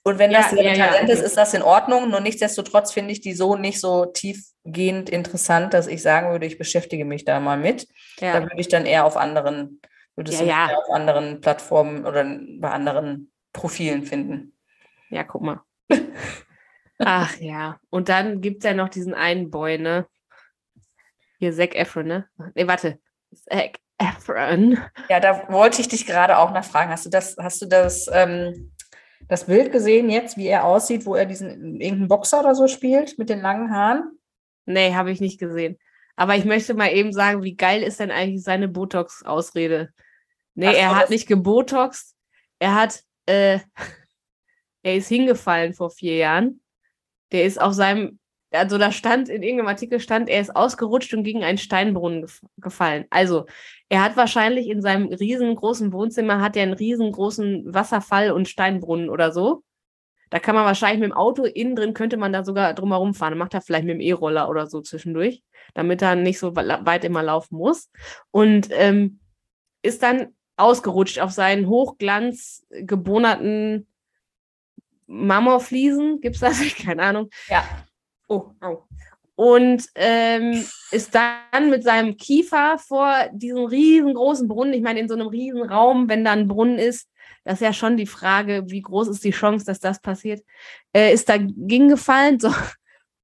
und 0.02 0.18
wenn 0.18 0.30
Ja, 0.30 0.42
das 0.42 0.52
ihr 0.52 0.62
ja, 0.62 0.74
ja, 0.74 0.86
Talent 0.88 1.08
ist, 1.10 1.18
okay. 1.18 1.26
ist 1.26 1.36
das 1.36 1.54
in 1.54 1.62
Ordnung. 1.62 2.10
Nur 2.10 2.20
nichtsdestotrotz 2.20 2.92
finde 2.92 3.12
ich 3.12 3.20
die 3.20 3.32
so 3.32 3.56
nicht 3.56 3.80
so 3.80 4.06
tiefgehend 4.06 5.08
interessant, 5.10 5.74
dass 5.74 5.86
ich 5.86 6.02
sagen 6.02 6.30
würde, 6.30 6.46
ich 6.46 6.58
beschäftige 6.58 7.04
mich 7.04 7.24
da 7.24 7.40
mal 7.40 7.58
mit. 7.58 7.88
Da 8.18 8.26
Ja, 8.26 8.42
würde 8.42 8.60
ich 8.60 8.68
dann 8.68 8.86
eher 8.86 9.04
auf 9.06 9.16
anderen, 9.16 9.80
würde 10.14 10.30
es 10.30 10.40
Ja, 10.40 10.46
ja. 10.46 10.68
eher 10.70 10.78
auf 10.78 10.90
anderen 10.90 11.40
Plattformen 11.40 12.06
oder 12.06 12.24
bei 12.58 12.70
anderen 12.70 13.30
Profilen 13.52 14.04
finden. 14.04 14.52
ja, 15.08 15.24
guck 15.24 15.42
mal. 15.42 15.60
Ach 16.98 17.34
ja, 17.38 17.78
und 17.88 18.08
dann 18.10 18.40
gibt 18.42 18.62
es 18.62 18.68
ja 18.68 18.74
noch 18.76 18.90
diesen 18.90 19.14
einen 19.14 19.50
Boy, 19.50 19.78
ne? 19.78 20.06
Hier, 21.40 21.54
Zac 21.54 21.74
Efron, 21.74 22.06
ne? 22.06 22.28
Nee, 22.54 22.68
warte. 22.68 23.00
Zac 23.34 23.78
Efron. 23.96 24.78
Ja, 25.08 25.20
da 25.20 25.48
wollte 25.50 25.80
ich 25.80 25.88
dich 25.88 26.06
gerade 26.06 26.36
auch 26.36 26.52
nachfragen. 26.52 26.90
Hast 26.90 27.06
du 27.06 27.10
das, 27.10 27.36
hast 27.40 27.62
du 27.62 27.66
das, 27.66 28.08
ähm, 28.12 28.72
das 29.26 29.46
Bild 29.46 29.72
gesehen 29.72 30.10
jetzt, 30.10 30.36
wie 30.36 30.48
er 30.48 30.66
aussieht, 30.66 31.06
wo 31.06 31.14
er 31.14 31.24
diesen 31.24 31.80
irgendeinen 31.80 32.08
Boxer 32.08 32.40
oder 32.40 32.54
so 32.54 32.68
spielt 32.68 33.18
mit 33.18 33.30
den 33.30 33.40
langen 33.40 33.74
Haaren? 33.74 34.18
Nee, 34.66 34.94
habe 34.94 35.10
ich 35.10 35.22
nicht 35.22 35.40
gesehen. 35.40 35.78
Aber 36.14 36.36
ich 36.36 36.44
möchte 36.44 36.74
mal 36.74 36.92
eben 36.92 37.14
sagen, 37.14 37.42
wie 37.42 37.56
geil 37.56 37.82
ist 37.82 38.00
denn 38.00 38.10
eigentlich 38.10 38.44
seine 38.44 38.68
Botox-Ausrede? 38.68 39.94
Nee, 40.54 40.66
Ach 40.68 40.74
er 40.74 40.96
hat 40.96 41.08
nicht 41.08 41.26
gebotoxt. 41.26 42.14
Er 42.58 42.74
hat, 42.74 43.02
äh, 43.24 43.60
er 44.82 44.94
ist 44.94 45.08
hingefallen 45.08 45.72
vor 45.72 45.90
vier 45.90 46.16
Jahren. 46.16 46.60
Der 47.32 47.44
ist 47.44 47.58
auf 47.58 47.72
seinem, 47.72 48.19
also 48.52 48.78
da 48.78 48.92
stand, 48.92 49.28
in 49.28 49.42
irgendeinem 49.42 49.68
Artikel 49.68 50.00
stand, 50.00 50.28
er 50.28 50.40
ist 50.40 50.54
ausgerutscht 50.54 51.14
und 51.14 51.24
gegen 51.24 51.44
einen 51.44 51.58
Steinbrunnen 51.58 52.22
gef 52.22 52.40
gefallen. 52.58 53.04
Also, 53.10 53.46
er 53.88 54.02
hat 54.02 54.16
wahrscheinlich 54.16 54.68
in 54.68 54.82
seinem 54.82 55.08
riesengroßen 55.08 55.92
Wohnzimmer, 55.92 56.40
hat 56.40 56.56
er 56.56 56.64
einen 56.64 56.72
riesengroßen 56.72 57.72
Wasserfall 57.72 58.32
und 58.32 58.48
Steinbrunnen 58.48 59.08
oder 59.08 59.32
so. 59.32 59.62
Da 60.30 60.38
kann 60.38 60.54
man 60.54 60.64
wahrscheinlich 60.64 61.00
mit 61.00 61.10
dem 61.10 61.16
Auto 61.16 61.44
innen 61.44 61.74
drin, 61.74 61.94
könnte 61.94 62.16
man 62.16 62.32
da 62.32 62.44
sogar 62.44 62.72
drumherum 62.74 63.14
fahren. 63.14 63.36
Macht 63.36 63.54
er 63.54 63.60
vielleicht 63.60 63.84
mit 63.84 63.94
dem 63.94 64.00
E-Roller 64.00 64.48
oder 64.48 64.68
so 64.68 64.80
zwischendurch, 64.80 65.42
damit 65.74 66.02
er 66.02 66.14
nicht 66.14 66.38
so 66.38 66.54
weit 66.54 67.04
immer 67.04 67.22
laufen 67.22 67.56
muss. 67.56 67.90
Und 68.30 68.68
ähm, 68.70 69.18
ist 69.82 70.02
dann 70.04 70.28
ausgerutscht 70.56 71.18
auf 71.18 71.32
seinen 71.32 71.68
hochglanz 71.68 72.64
gebohnerten 72.70 73.88
Marmorfliesen. 75.06 76.20
Gibt's 76.20 76.40
das? 76.40 76.60
Keine 76.76 77.02
Ahnung. 77.02 77.30
Ja. 77.48 77.64
Oh, 78.30 78.52
au. 78.60 78.86
Und 79.34 79.86
ähm, 79.96 80.64
ist 80.92 81.14
dann 81.14 81.70
mit 81.70 81.82
seinem 81.82 82.16
Kiefer 82.16 82.78
vor 82.78 83.12
diesem 83.32 83.64
riesengroßen 83.64 84.46
Brunnen, 84.46 84.72
ich 84.72 84.82
meine, 84.82 85.00
in 85.00 85.08
so 85.08 85.14
einem 85.14 85.26
riesen 85.26 85.62
Raum, 85.62 86.08
wenn 86.08 86.24
da 86.24 86.32
ein 86.32 86.46
Brunnen 86.46 86.78
ist, 86.78 87.08
das 87.44 87.54
ist 87.54 87.62
ja 87.62 87.72
schon 87.72 87.96
die 87.96 88.06
Frage, 88.06 88.64
wie 88.68 88.82
groß 88.82 89.08
ist 89.08 89.24
die 89.24 89.32
Chance, 89.32 89.64
dass 89.64 89.80
das 89.80 90.00
passiert, 90.00 90.44
äh, 90.94 91.12
ist 91.12 91.28
dagegen 91.28 91.88
gefallen. 91.88 92.38
So. 92.38 92.52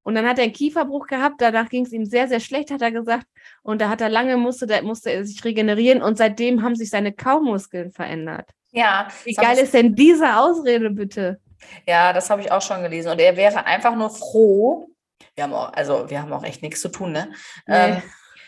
Und 0.03 0.15
dann 0.15 0.27
hat 0.27 0.39
er 0.39 0.45
einen 0.45 0.53
Kieferbruch 0.53 1.07
gehabt, 1.07 1.41
danach 1.41 1.69
ging 1.69 1.85
es 1.85 1.93
ihm 1.93 2.05
sehr, 2.05 2.27
sehr 2.27 2.39
schlecht, 2.41 2.71
hat 2.71 2.81
er 2.81 2.91
gesagt. 2.91 3.27
Und 3.63 3.79
da 3.79 3.87
hat 3.87 4.01
er 4.01 4.09
lange, 4.09 4.35
musste, 4.35 4.67
da 4.67 4.81
musste 4.81 5.11
er 5.11 5.23
sich 5.23 5.43
regenerieren 5.45 6.01
und 6.01 6.17
seitdem 6.17 6.63
haben 6.63 6.75
sich 6.75 6.89
seine 6.89 7.13
Kaumuskeln 7.13 7.91
verändert. 7.91 8.49
Ja, 8.71 9.07
Wie 9.23 9.33
geil 9.33 9.57
ist 9.57 9.73
denn 9.73 9.95
diese 9.95 10.37
Ausrede 10.37 10.89
bitte? 10.89 11.39
Ja, 11.85 12.13
das 12.13 12.29
habe 12.29 12.41
ich 12.41 12.51
auch 12.51 12.61
schon 12.61 12.81
gelesen. 12.81 13.11
Und 13.11 13.19
er 13.19 13.35
wäre 13.37 13.65
einfach 13.65 13.95
nur 13.95 14.09
froh. 14.09 14.89
Wir 15.35 15.43
haben 15.43 15.53
auch, 15.53 15.73
also 15.73 16.09
wir 16.09 16.21
haben 16.21 16.33
auch 16.33 16.43
echt 16.43 16.61
nichts 16.61 16.81
zu 16.81 16.89
tun, 16.89 17.11
ne? 17.11 17.31
Nee. 17.67 17.75
Ähm, 17.75 18.01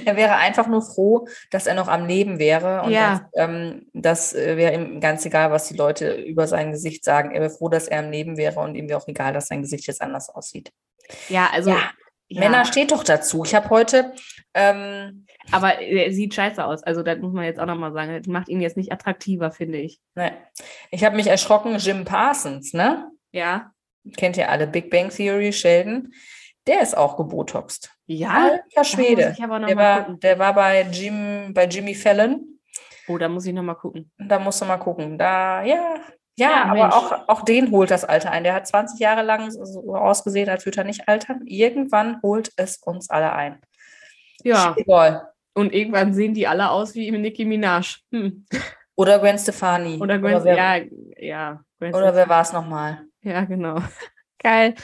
er 0.04 0.16
wäre 0.16 0.36
einfach 0.36 0.66
nur 0.68 0.82
froh, 0.82 1.26
dass 1.50 1.66
er 1.66 1.74
noch 1.74 1.88
am 1.88 2.06
Leben 2.06 2.38
wäre. 2.38 2.82
Und 2.82 2.92
Ja. 2.92 3.28
das, 3.32 3.48
ähm, 3.48 3.86
das 3.92 4.34
äh, 4.34 4.56
wäre 4.56 4.74
ihm 4.74 5.00
ganz 5.00 5.24
egal, 5.24 5.50
was 5.50 5.68
die 5.68 5.76
Leute 5.76 6.14
über 6.14 6.46
sein 6.46 6.72
Gesicht 6.72 7.04
sagen. 7.04 7.32
Er 7.32 7.40
wäre 7.40 7.50
froh, 7.50 7.68
dass 7.68 7.88
er 7.88 8.00
am 8.00 8.10
Leben 8.10 8.36
wäre 8.36 8.60
und 8.60 8.74
ihm 8.74 8.88
wäre 8.88 9.00
auch 9.00 9.08
egal, 9.08 9.32
dass 9.32 9.48
sein 9.48 9.62
Gesicht 9.62 9.86
jetzt 9.86 10.02
anders 10.02 10.28
aussieht. 10.30 10.72
Ja, 11.28 11.48
also. 11.52 11.70
Ja, 11.70 11.90
ja, 12.28 12.40
Männer 12.40 12.64
steht 12.66 12.92
doch 12.92 13.04
dazu. 13.04 13.44
Ich 13.44 13.54
habe 13.54 13.70
heute, 13.70 14.12
ähm, 14.52 15.24
aber 15.50 15.78
er 15.78 16.12
sieht 16.12 16.34
scheiße 16.34 16.62
aus. 16.62 16.82
Also, 16.82 17.02
das 17.02 17.18
muss 17.18 17.32
man 17.32 17.44
jetzt 17.44 17.58
auch 17.58 17.64
nochmal 17.66 17.92
sagen. 17.94 18.18
Das 18.18 18.26
macht 18.26 18.50
ihn 18.50 18.60
jetzt 18.60 18.76
nicht 18.76 18.92
attraktiver, 18.92 19.50
finde 19.50 19.78
ich. 19.78 19.98
ne, 20.14 20.32
ich 20.90 21.04
habe 21.04 21.16
mich 21.16 21.26
erschrocken, 21.26 21.76
Jim 21.78 22.04
Parsons, 22.04 22.74
ne? 22.74 23.10
Ja. 23.32 23.72
Kennt 24.16 24.36
ihr 24.36 24.50
alle, 24.50 24.66
Big 24.66 24.90
Bang 24.90 25.10
Theory, 25.10 25.52
Sheldon. 25.52 26.12
Der 26.66 26.82
ist 26.82 26.96
auch 26.96 27.16
gebotoxt. 27.16 27.90
Ja. 28.06 28.50
Alter 28.50 28.84
Schwede. 28.84 29.34
Der 29.38 29.76
war, 29.76 30.14
der 30.14 30.38
war 30.38 30.54
bei, 30.54 30.82
Jim, 30.82 31.52
bei 31.54 31.66
Jimmy 31.66 31.94
Fallon. 31.94 32.58
Oh, 33.08 33.16
da 33.16 33.28
muss 33.28 33.46
ich 33.46 33.54
nochmal 33.54 33.76
gucken. 33.76 34.10
Da 34.18 34.38
musst 34.38 34.60
du 34.60 34.66
mal 34.66 34.76
gucken. 34.76 35.16
Da, 35.16 35.62
ja, 35.62 35.96
ja, 36.38 36.50
Ja, 36.50 36.64
aber 36.66 36.94
auch, 36.94 37.28
auch 37.28 37.44
den 37.44 37.70
holt 37.72 37.90
das 37.90 38.04
Alter 38.04 38.30
ein. 38.30 38.44
Der 38.44 38.54
hat 38.54 38.66
20 38.66 39.00
Jahre 39.00 39.22
lang 39.22 39.50
so 39.50 39.96
ausgesehen, 39.96 40.48
als 40.48 40.64
würde 40.66 40.78
er 40.78 40.84
nicht 40.84 41.08
altern. 41.08 41.42
Irgendwann 41.46 42.20
holt 42.22 42.52
es 42.56 42.76
uns 42.76 43.10
alle 43.10 43.32
ein. 43.32 43.60
Ja. 44.44 44.74
Egal. 44.76 45.32
Und 45.54 45.74
irgendwann 45.74 46.14
sehen 46.14 46.34
die 46.34 46.46
alle 46.46 46.70
aus 46.70 46.94
wie 46.94 47.10
Nicki 47.10 47.44
Minaj. 47.44 47.96
Hm. 48.12 48.46
Oder 48.98 49.20
Gwen 49.20 49.38
Stefani. 49.38 49.98
Oder 50.00 50.18
Gwen, 50.18 50.42
wer, 50.42 50.56
ja, 50.56 50.84
ja. 51.18 51.64
Gwen 51.78 51.94
oder 51.94 52.16
wer 52.16 52.28
war 52.28 52.42
es 52.42 52.52
nochmal? 52.52 53.06
Ja, 53.22 53.44
genau. 53.44 53.76
Geil. 54.40 54.74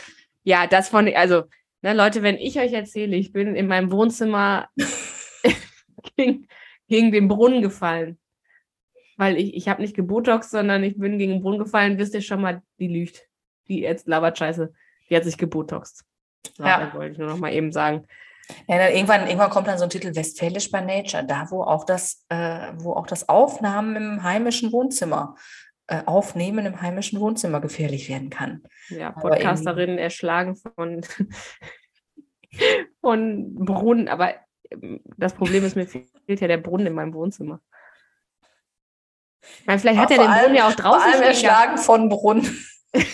Ja, 0.45 0.69
das 0.69 0.89
von, 0.89 1.13
also, 1.13 1.43
ne, 1.83 1.95
Leute, 1.95 2.23
wenn 2.23 2.37
ich 2.37 2.61
euch 2.61 2.73
erzähle, 2.73 3.17
ich 3.17 3.33
bin 3.33 3.57
in 3.57 3.67
meinem 3.67 3.91
Wohnzimmer 3.91 4.69
gegen, 6.17 6.47
gegen 6.87 7.11
den 7.11 7.27
Brunnen 7.27 7.61
gefallen. 7.61 8.17
Weil 9.17 9.37
ich, 9.37 9.55
ich 9.55 9.67
habe 9.67 9.83
nicht 9.83 9.97
gebotox, 9.97 10.49
sondern 10.49 10.85
ich 10.85 10.97
bin 10.97 11.19
gegen 11.19 11.33
den 11.33 11.43
Brunnen 11.43 11.59
gefallen, 11.59 11.99
wisst 11.99 12.15
ihr 12.15 12.23
schon 12.23 12.41
mal, 12.41 12.63
die 12.79 12.89
lügt. 12.89 13.27
Die 13.67 13.81
jetzt 13.81 14.07
labert 14.07 14.39
scheiße. 14.39 14.73
Die 15.11 15.17
hat 15.17 15.25
sich 15.25 15.39
gebotoxt. 15.39 16.05
So, 16.57 16.63
Ja. 16.63 16.95
Wollte 16.95 17.13
ich 17.15 17.19
nur 17.19 17.29
noch 17.29 17.39
mal 17.39 17.53
eben 17.53 17.73
sagen. 17.73 18.07
Ja, 18.67 18.89
irgendwann, 18.89 19.27
irgendwann 19.27 19.51
kommt 19.51 19.69
dann 19.69 19.79
so 19.79 19.85
ein 19.85 19.91
Titel 19.91 20.15
Westfälisch 20.15 20.71
by 20.71 20.81
Nature, 20.83 21.25
da 21.25 21.51
wo 21.51 21.63
auch 21.63 21.85
das, 21.85 22.25
äh, 22.29 22.73
wo 22.77 22.93
auch 22.93 23.07
das 23.07 23.29
Aufnahmen 23.29 23.97
im 23.97 24.23
heimischen 24.23 24.73
Wohnzimmer, 24.73 25.37
äh, 25.87 26.03
Aufnehmen 26.07 26.67
im 26.67 26.81
heimischen 26.81 27.21
Wohnzimmer 27.21 27.61
gefährlich 27.61 28.09
werden 28.09 28.31
kann. 28.31 28.63
Ja, 28.89 29.13
Podcasterinnen 29.13 29.99
erschlagen 29.99 30.57
von, 30.57 31.03
von 33.01 33.55
Brunnen. 33.55 34.09
Aber 34.09 34.35
ähm, 34.71 35.01
das 35.17 35.35
Problem 35.35 35.65
ist, 35.65 35.77
mir 35.77 35.87
fehlt 35.87 36.41
ja 36.41 36.49
der 36.49 36.59
Brunnen 36.59 36.87
in 36.87 36.95
meinem 36.95 37.15
Wohnzimmer. 37.15 37.61
Meine, 39.67 39.79
vielleicht 39.79 40.01
hat 40.01 40.11
er 40.11 40.19
den 40.19 40.31
Brunnen 40.31 40.55
ja 40.55 40.69
auch 40.69 40.75
draußen 40.75 41.01
Vor 41.01 41.03
allem 41.03 41.21
gehabt. 41.21 41.29
erschlagen 41.29 41.79
von 41.79 42.09
Brunnen. 42.09 42.67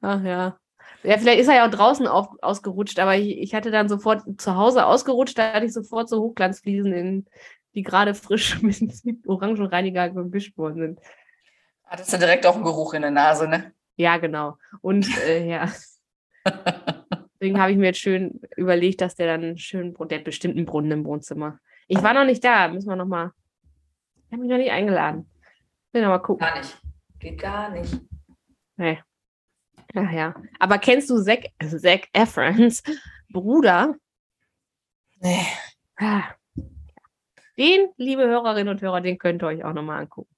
Ach 0.00 0.22
ja. 0.22 0.58
Ja, 1.04 1.18
vielleicht 1.18 1.40
ist 1.40 1.48
er 1.48 1.56
ja 1.56 1.66
auch 1.66 1.70
draußen 1.70 2.06
auf, 2.06 2.28
ausgerutscht, 2.40 2.98
aber 2.98 3.14
ich, 3.16 3.38
ich 3.38 3.54
hatte 3.54 3.70
dann 3.70 3.90
sofort 3.90 4.22
zu 4.40 4.56
Hause 4.56 4.86
ausgerutscht, 4.86 5.38
da 5.38 5.52
hatte 5.52 5.66
ich 5.66 5.72
sofort 5.74 6.08
so 6.08 6.22
Hochglanzfliesen, 6.22 6.92
in, 6.94 7.26
die 7.74 7.82
gerade 7.82 8.14
frisch 8.14 8.62
mit 8.62 8.80
Orangenreiniger 9.26 10.10
gewischt 10.10 10.56
worden 10.56 10.80
sind. 10.80 11.00
Hattest 11.84 12.12
du 12.12 12.18
direkt 12.18 12.46
auch 12.46 12.54
einen 12.54 12.64
Geruch 12.64 12.94
in 12.94 13.02
der 13.02 13.10
Nase, 13.10 13.46
ne? 13.46 13.72
Ja, 13.96 14.16
genau. 14.16 14.56
Und 14.80 15.06
äh, 15.26 15.46
ja. 15.46 15.70
Deswegen 17.34 17.60
habe 17.60 17.72
ich 17.72 17.76
mir 17.76 17.86
jetzt 17.86 18.00
schön 18.00 18.40
überlegt, 18.56 19.02
dass 19.02 19.14
der 19.14 19.26
dann 19.26 19.58
Brunnen, 19.58 19.94
der 20.10 20.18
hat 20.18 20.24
bestimmt 20.24 20.56
einen 20.56 20.66
Brunnen 20.66 20.90
im 20.90 21.04
Wohnzimmer. 21.04 21.58
Ich 21.86 22.02
war 22.02 22.14
noch 22.14 22.24
nicht 22.24 22.42
da, 22.42 22.68
müssen 22.68 22.88
wir 22.88 22.96
noch 22.96 23.06
mal. 23.06 23.32
Ich 24.26 24.32
habe 24.32 24.42
mich 24.42 24.50
noch 24.50 24.56
nicht 24.56 24.70
eingeladen. 24.70 25.30
Will 25.92 26.02
noch 26.02 26.08
mal 26.08 26.18
gucken. 26.18 26.46
Gar 26.46 26.58
nicht. 26.58 26.80
Geht 27.18 27.40
gar 27.40 27.70
nicht. 27.70 28.00
Nee. 28.76 28.98
Ach 29.94 30.10
ja. 30.10 30.34
Aber 30.58 30.78
kennst 30.78 31.08
du 31.10 31.22
Zac, 31.22 31.50
Zac 31.60 32.08
Efrons 32.12 32.82
Bruder? 33.32 33.94
Nee. 35.20 35.46
Ah. 35.96 36.24
Den, 37.56 37.88
liebe 37.96 38.26
Hörerinnen 38.26 38.74
und 38.74 38.82
Hörer, 38.82 39.00
den 39.00 39.18
könnt 39.18 39.42
ihr 39.42 39.46
euch 39.46 39.64
auch 39.64 39.72
noch 39.72 39.82
mal 39.82 40.00
angucken. 40.00 40.34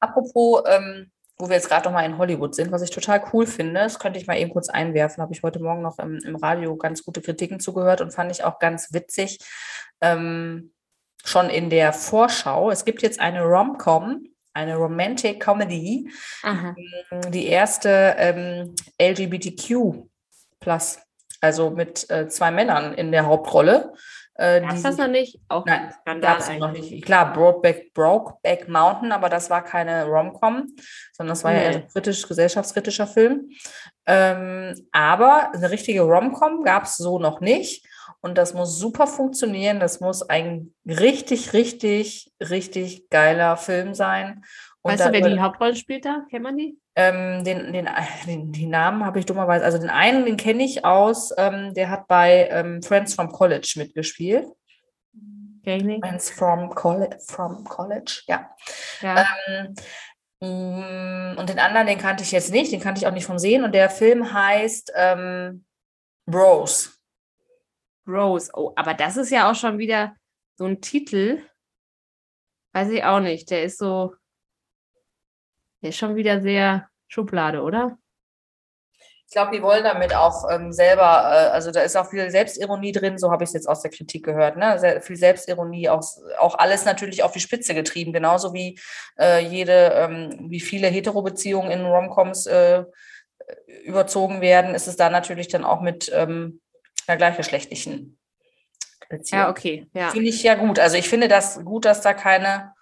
Apropos, 0.00 0.62
ähm, 0.66 1.12
wo 1.38 1.48
wir 1.48 1.56
jetzt 1.56 1.68
gerade 1.68 1.84
noch 1.84 1.92
mal 1.92 2.04
in 2.04 2.18
Hollywood 2.18 2.54
sind, 2.54 2.72
was 2.72 2.82
ich 2.82 2.90
total 2.90 3.24
cool 3.32 3.46
finde, 3.46 3.80
das 3.80 3.98
könnte 3.98 4.18
ich 4.18 4.26
mal 4.26 4.38
eben 4.38 4.50
kurz 4.50 4.68
einwerfen, 4.68 5.22
habe 5.22 5.32
ich 5.32 5.42
heute 5.42 5.60
Morgen 5.60 5.82
noch 5.82 5.98
im, 5.98 6.18
im 6.24 6.36
Radio 6.36 6.76
ganz 6.76 7.04
gute 7.04 7.22
Kritiken 7.22 7.60
zugehört 7.60 8.00
und 8.00 8.12
fand 8.12 8.32
ich 8.32 8.42
auch 8.42 8.58
ganz 8.58 8.92
witzig. 8.92 9.38
Ähm, 10.00 10.72
schon 11.24 11.50
in 11.50 11.70
der 11.70 11.92
Vorschau, 11.92 12.70
es 12.70 12.84
gibt 12.84 13.02
jetzt 13.02 13.20
eine 13.20 13.42
Rom-Com, 13.42 14.26
eine 14.54 14.76
Romantic 14.76 15.40
Comedy, 15.40 16.08
Aha. 16.42 16.74
die 17.28 17.48
erste 17.48 18.14
ähm, 18.18 18.74
LGBTQ 19.00 20.06
plus, 20.60 20.98
also 21.40 21.70
mit 21.70 22.08
äh, 22.10 22.28
zwei 22.28 22.50
Männern 22.50 22.94
in 22.94 23.12
der 23.12 23.26
Hauptrolle. 23.26 23.92
Äh, 24.36 24.62
die 24.62 24.82
das 24.82 24.96
noch 24.96 25.08
nicht? 25.08 25.38
Auch 25.48 25.64
Nein, 25.64 25.92
Gab 26.20 26.40
es 26.40 26.50
noch 26.58 26.72
nicht. 26.72 27.04
Klar, 27.04 27.32
Brokeback, 27.32 27.94
Brokeback 27.94 28.68
Mountain, 28.68 29.12
aber 29.12 29.28
das 29.28 29.48
war 29.48 29.62
keine 29.62 30.06
Rom-Com, 30.06 30.74
sondern 31.12 31.32
das 31.32 31.44
war 31.44 31.52
ja 31.52 31.60
eher 31.60 31.70
Nee. 31.70 31.76
ein 31.76 31.88
kritisch, 31.88 32.26
gesellschaftskritischer 32.26 33.06
Film. 33.06 33.50
Ähm, 34.06 34.88
aber 34.90 35.52
eine 35.54 35.70
richtige 35.70 36.02
Rom-Com 36.02 36.64
gab 36.64 36.84
es 36.84 36.96
so 36.96 37.18
noch 37.20 37.40
nicht. 37.40 37.86
Und 38.24 38.38
das 38.38 38.54
muss 38.54 38.78
super 38.78 39.06
funktionieren. 39.06 39.80
Das 39.80 40.00
muss 40.00 40.22
ein 40.22 40.74
richtig, 40.86 41.52
richtig, 41.52 42.32
richtig 42.40 43.10
geiler 43.10 43.56
Film 43.56 43.94
sein. 43.94 44.44
Und 44.80 44.92
Weißt 44.92 45.06
du, 45.06 45.12
wer 45.12 45.28
die 45.28 45.40
Hauptrolle 45.40 45.76
spielt 45.76 46.04
da? 46.04 46.24
Kennt 46.30 46.42
man 46.42 46.56
die? 46.56 46.78
ähm, 46.96 47.42
den, 47.44 47.72
den, 47.72 47.88
den, 48.26 48.52
die 48.52 48.66
Namen 48.66 49.04
habe 49.04 49.18
ich 49.18 49.26
dummerweise, 49.26 49.64
also 49.64 49.78
den 49.78 49.90
einen, 49.90 50.24
den 50.24 50.36
kenne 50.36 50.62
ich 50.62 50.84
aus, 50.84 51.32
ähm, 51.36 51.74
der 51.74 51.90
hat 51.90 52.06
bei 52.06 52.48
ähm, 52.50 52.82
Friends 52.82 53.14
from 53.14 53.32
College 53.32 53.74
mitgespielt. 53.76 54.46
Nicht. 55.64 56.04
Friends 56.04 56.30
from 56.30 56.68
College, 56.74 57.16
from 57.26 57.64
College, 57.64 58.22
ja. 58.26 58.50
Ja. 59.00 59.26
Ähm, 59.48 59.74
mm, 60.40 61.38
und 61.38 61.48
den 61.48 61.58
anderen, 61.58 61.86
den 61.86 61.98
kannte 61.98 62.22
ich 62.22 62.32
jetzt 62.32 62.52
nicht, 62.52 62.70
den 62.70 62.80
kannte 62.80 63.00
ich 63.00 63.06
auch 63.06 63.12
nicht 63.12 63.24
vom 63.24 63.38
Sehen. 63.38 63.64
Und 63.64 63.74
der 63.74 63.88
Film 63.88 64.32
heißt 64.32 64.92
ähm, 64.94 65.64
Bros. 66.26 66.93
Rose. 68.06 68.50
Oh, 68.54 68.72
aber 68.76 68.94
das 68.94 69.16
ist 69.16 69.30
ja 69.30 69.50
auch 69.50 69.54
schon 69.54 69.78
wieder 69.78 70.14
so 70.56 70.66
ein 70.66 70.80
Titel. 70.80 71.42
Weiß 72.72 72.90
ich 72.90 73.04
auch 73.04 73.20
nicht. 73.20 73.50
Der 73.50 73.64
ist 73.64 73.78
so. 73.78 74.14
Der 75.82 75.90
ist 75.90 75.98
schon 75.98 76.16
wieder 76.16 76.40
sehr 76.40 76.88
Schublade, 77.08 77.62
oder? 77.62 77.98
glaube, 79.34 79.54
die 79.54 79.62
wollen 79.62 79.84
damit 79.84 80.14
auch 80.14 80.48
ähm, 80.50 80.72
selber, 80.72 81.02
äh, 81.02 81.50
also 81.50 81.70
da 81.70 81.82
ist 81.82 81.96
auch 81.96 82.08
viel 82.08 82.30
Selbstironie 82.30 82.92
drin, 82.92 83.18
so 83.18 83.30
habe 83.30 83.44
ich 83.44 83.50
es 83.50 83.54
jetzt 83.54 83.68
aus 83.68 83.82
der 83.82 83.90
Kritik 83.90 84.24
gehört, 84.24 84.56
ne? 84.56 84.78
Sehr 84.78 85.02
viel 85.02 85.16
Selbstironie, 85.16 85.88
auch, 85.88 86.02
auch 86.38 86.56
alles 86.56 86.84
natürlich 86.84 87.22
auf 87.22 87.32
die 87.32 87.40
Spitze 87.40 87.74
getrieben, 87.74 88.12
genauso 88.12 88.54
wie 88.54 88.78
äh, 89.18 89.44
jede, 89.44 89.92
ähm, 89.94 90.46
wie 90.48 90.60
viele 90.60 90.86
Hetero-Beziehungen 90.86 91.70
in 91.70 91.84
Romcoms 91.84 92.46
äh, 92.46 92.84
überzogen 93.84 94.40
werden, 94.40 94.74
ist 94.74 94.86
es 94.86 94.96
da 94.96 95.10
natürlich 95.10 95.48
dann 95.48 95.64
auch 95.64 95.80
mit 95.80 96.10
ähm, 96.14 96.60
einer 97.08 97.16
gleichgeschlechtlichen 97.16 98.18
Beziehung. 99.08 99.42
Ja, 99.42 99.50
okay. 99.50 99.86
Ja. 99.94 100.10
Finde 100.10 100.28
ich 100.28 100.42
ja 100.42 100.54
gut. 100.54 100.78
Also 100.78 100.96
ich 100.96 101.08
finde 101.08 101.28
das 101.28 101.64
gut, 101.64 101.84
dass 101.84 102.00
da 102.00 102.14
keine 102.14 102.74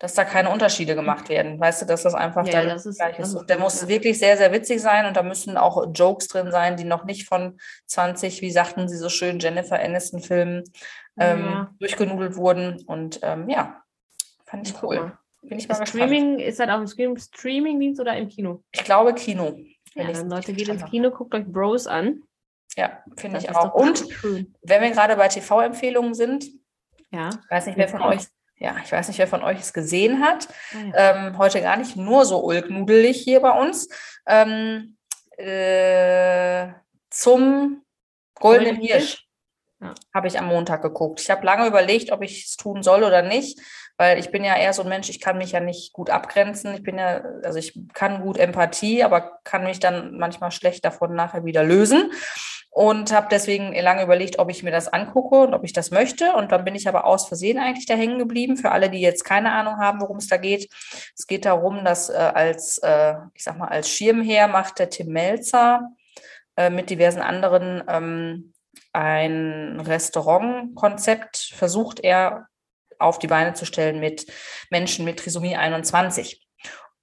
dass 0.00 0.14
da 0.14 0.24
keine 0.24 0.48
Unterschiede 0.48 0.94
gemacht 0.94 1.28
werden. 1.28 1.60
Weißt 1.60 1.82
du, 1.82 1.86
dass 1.86 2.04
das 2.04 2.14
einfach 2.14 2.46
ja, 2.46 2.64
das 2.64 2.86
ist, 2.86 2.96
gleich 2.96 3.18
ist. 3.18 3.34
Und 3.34 3.50
der 3.50 3.58
muss 3.58 3.82
ja. 3.82 3.88
wirklich 3.88 4.18
sehr, 4.18 4.38
sehr 4.38 4.50
witzig 4.50 4.80
sein 4.80 5.04
und 5.04 5.14
da 5.14 5.22
müssen 5.22 5.58
auch 5.58 5.86
Jokes 5.92 6.26
drin 6.28 6.50
sein, 6.50 6.78
die 6.78 6.84
noch 6.84 7.04
nicht 7.04 7.28
von 7.28 7.60
20, 7.84 8.40
wie 8.40 8.50
sagten 8.50 8.88
sie 8.88 8.96
so 8.96 9.10
schön, 9.10 9.40
Jennifer 9.40 9.78
Aniston-Filmen 9.78 10.64
ähm, 11.18 11.44
ja. 11.44 11.74
durchgenudelt 11.78 12.36
wurden. 12.36 12.82
Und 12.86 13.20
ähm, 13.22 13.50
ja, 13.50 13.82
fand 14.46 14.66
ich 14.66 14.82
cool. 14.82 15.12
Bin 15.42 15.58
ich 15.58 15.68
mal 15.68 15.86
Streaming, 15.86 16.38
gespannt. 16.38 16.48
ist 16.48 16.60
das 16.60 16.68
auch 16.70 16.98
im 16.98 17.16
Streaming-Dienst 17.18 18.00
oder 18.00 18.16
im 18.16 18.28
Kino? 18.28 18.62
Ich 18.72 18.84
glaube 18.84 19.12
Kino. 19.12 19.58
Ja, 19.94 20.10
dann 20.10 20.30
Leute, 20.30 20.54
geht 20.54 20.68
ins 20.68 20.84
Kino, 20.86 21.10
guckt 21.10 21.34
euch 21.34 21.44
Bros 21.44 21.86
an. 21.86 22.22
Ja, 22.80 23.04
finde 23.14 23.38
ich 23.38 23.54
auch. 23.54 23.74
Und 23.74 24.06
wenn 24.62 24.80
wir 24.80 24.90
gerade 24.90 25.14
bei 25.16 25.28
TV-Empfehlungen 25.28 26.14
sind, 26.14 26.46
ja. 27.10 27.28
ich 27.28 27.50
weiß 27.50 27.66
nicht, 27.66 27.76
wer 27.76 27.88
von 27.88 28.00
euch 28.00 28.22
ja, 28.56 28.76
ich 28.84 28.92
weiß 28.92 29.08
nicht, 29.08 29.16
wer 29.16 29.26
von 29.26 29.42
euch 29.42 29.58
es 29.58 29.72
gesehen 29.72 30.22
hat. 30.22 30.46
Ah, 30.74 30.78
ja. 30.78 31.26
ähm, 31.26 31.38
heute 31.38 31.62
gar 31.62 31.78
nicht 31.78 31.96
nur 31.96 32.26
so 32.26 32.44
ulknudelig 32.44 33.18
hier 33.18 33.40
bei 33.40 33.52
uns. 33.52 33.88
Ähm, 34.26 34.98
äh, 35.38 36.68
zum 37.08 37.82
Goldenen 38.34 38.76
Golden 38.76 38.86
Hirsch 38.86 39.26
ja. 39.80 39.94
habe 40.14 40.26
ich 40.28 40.38
am 40.38 40.46
Montag 40.46 40.82
geguckt. 40.82 41.20
Ich 41.20 41.30
habe 41.30 41.44
lange 41.46 41.66
überlegt, 41.66 42.12
ob 42.12 42.22
ich 42.22 42.44
es 42.44 42.56
tun 42.58 42.82
soll 42.82 43.02
oder 43.02 43.22
nicht, 43.22 43.58
weil 43.96 44.18
ich 44.18 44.30
bin 44.30 44.44
ja 44.44 44.54
eher 44.54 44.74
so 44.74 44.82
ein 44.82 44.90
Mensch, 44.90 45.08
ich 45.08 45.20
kann 45.20 45.38
mich 45.38 45.52
ja 45.52 45.60
nicht 45.60 45.94
gut 45.94 46.10
abgrenzen. 46.10 46.74
Ich 46.74 46.82
bin 46.82 46.98
ja, 46.98 47.22
also 47.42 47.58
ich 47.58 47.78
kann 47.94 48.20
gut 48.20 48.36
Empathie, 48.36 49.02
aber 49.02 49.38
kann 49.44 49.64
mich 49.64 49.80
dann 49.80 50.18
manchmal 50.18 50.50
schlecht 50.50 50.84
davon 50.84 51.14
nachher 51.14 51.46
wieder 51.46 51.64
lösen 51.64 52.12
und 52.70 53.12
habe 53.12 53.26
deswegen 53.30 53.74
lange 53.74 54.04
überlegt, 54.04 54.38
ob 54.38 54.48
ich 54.48 54.62
mir 54.62 54.70
das 54.70 54.88
angucke 54.88 55.40
und 55.40 55.54
ob 55.54 55.64
ich 55.64 55.72
das 55.72 55.90
möchte. 55.90 56.32
Und 56.34 56.52
dann 56.52 56.64
bin 56.64 56.76
ich 56.76 56.88
aber 56.88 57.04
aus 57.04 57.26
Versehen 57.26 57.58
eigentlich 57.58 57.86
da 57.86 57.94
hängen 57.94 58.18
geblieben. 58.18 58.56
Für 58.56 58.70
alle, 58.70 58.90
die 58.90 59.00
jetzt 59.00 59.24
keine 59.24 59.52
Ahnung 59.52 59.78
haben, 59.78 60.00
worum 60.00 60.18
es 60.18 60.28
da 60.28 60.36
geht. 60.36 60.68
Es 61.16 61.26
geht 61.26 61.44
darum, 61.44 61.84
dass 61.84 62.10
äh, 62.10 62.12
als, 62.14 62.78
äh, 62.78 63.14
ich 63.34 63.42
sag 63.42 63.58
mal, 63.58 63.68
als 63.68 63.90
Schirmherr 63.90 64.46
macht 64.46 64.78
der 64.78 64.88
Tim 64.88 65.08
Melzer 65.08 65.90
äh, 66.56 66.70
mit 66.70 66.90
diversen 66.90 67.22
anderen 67.22 67.82
ähm, 67.88 68.52
ein 68.92 69.80
Restaurantkonzept, 69.80 71.52
versucht 71.54 72.00
er 72.00 72.46
auf 73.00 73.18
die 73.18 73.28
Beine 73.28 73.54
zu 73.54 73.64
stellen 73.64 73.98
mit 73.98 74.26
Menschen 74.70 75.04
mit 75.04 75.18
Trisomie 75.18 75.56
21. 75.56 76.46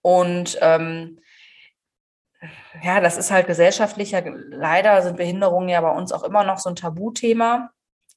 Und 0.01 0.57
ähm, 0.61 1.19
ja, 2.83 2.99
das 2.99 3.17
ist 3.17 3.31
halt 3.31 3.47
gesellschaftlicher. 3.47 4.23
Leider 4.49 5.01
sind 5.01 5.17
Behinderungen 5.17 5.69
ja 5.69 5.81
bei 5.81 5.91
uns 5.91 6.11
auch 6.11 6.23
immer 6.23 6.43
noch 6.43 6.57
so 6.57 6.69
ein 6.69 6.75
Tabuthema 6.75 7.71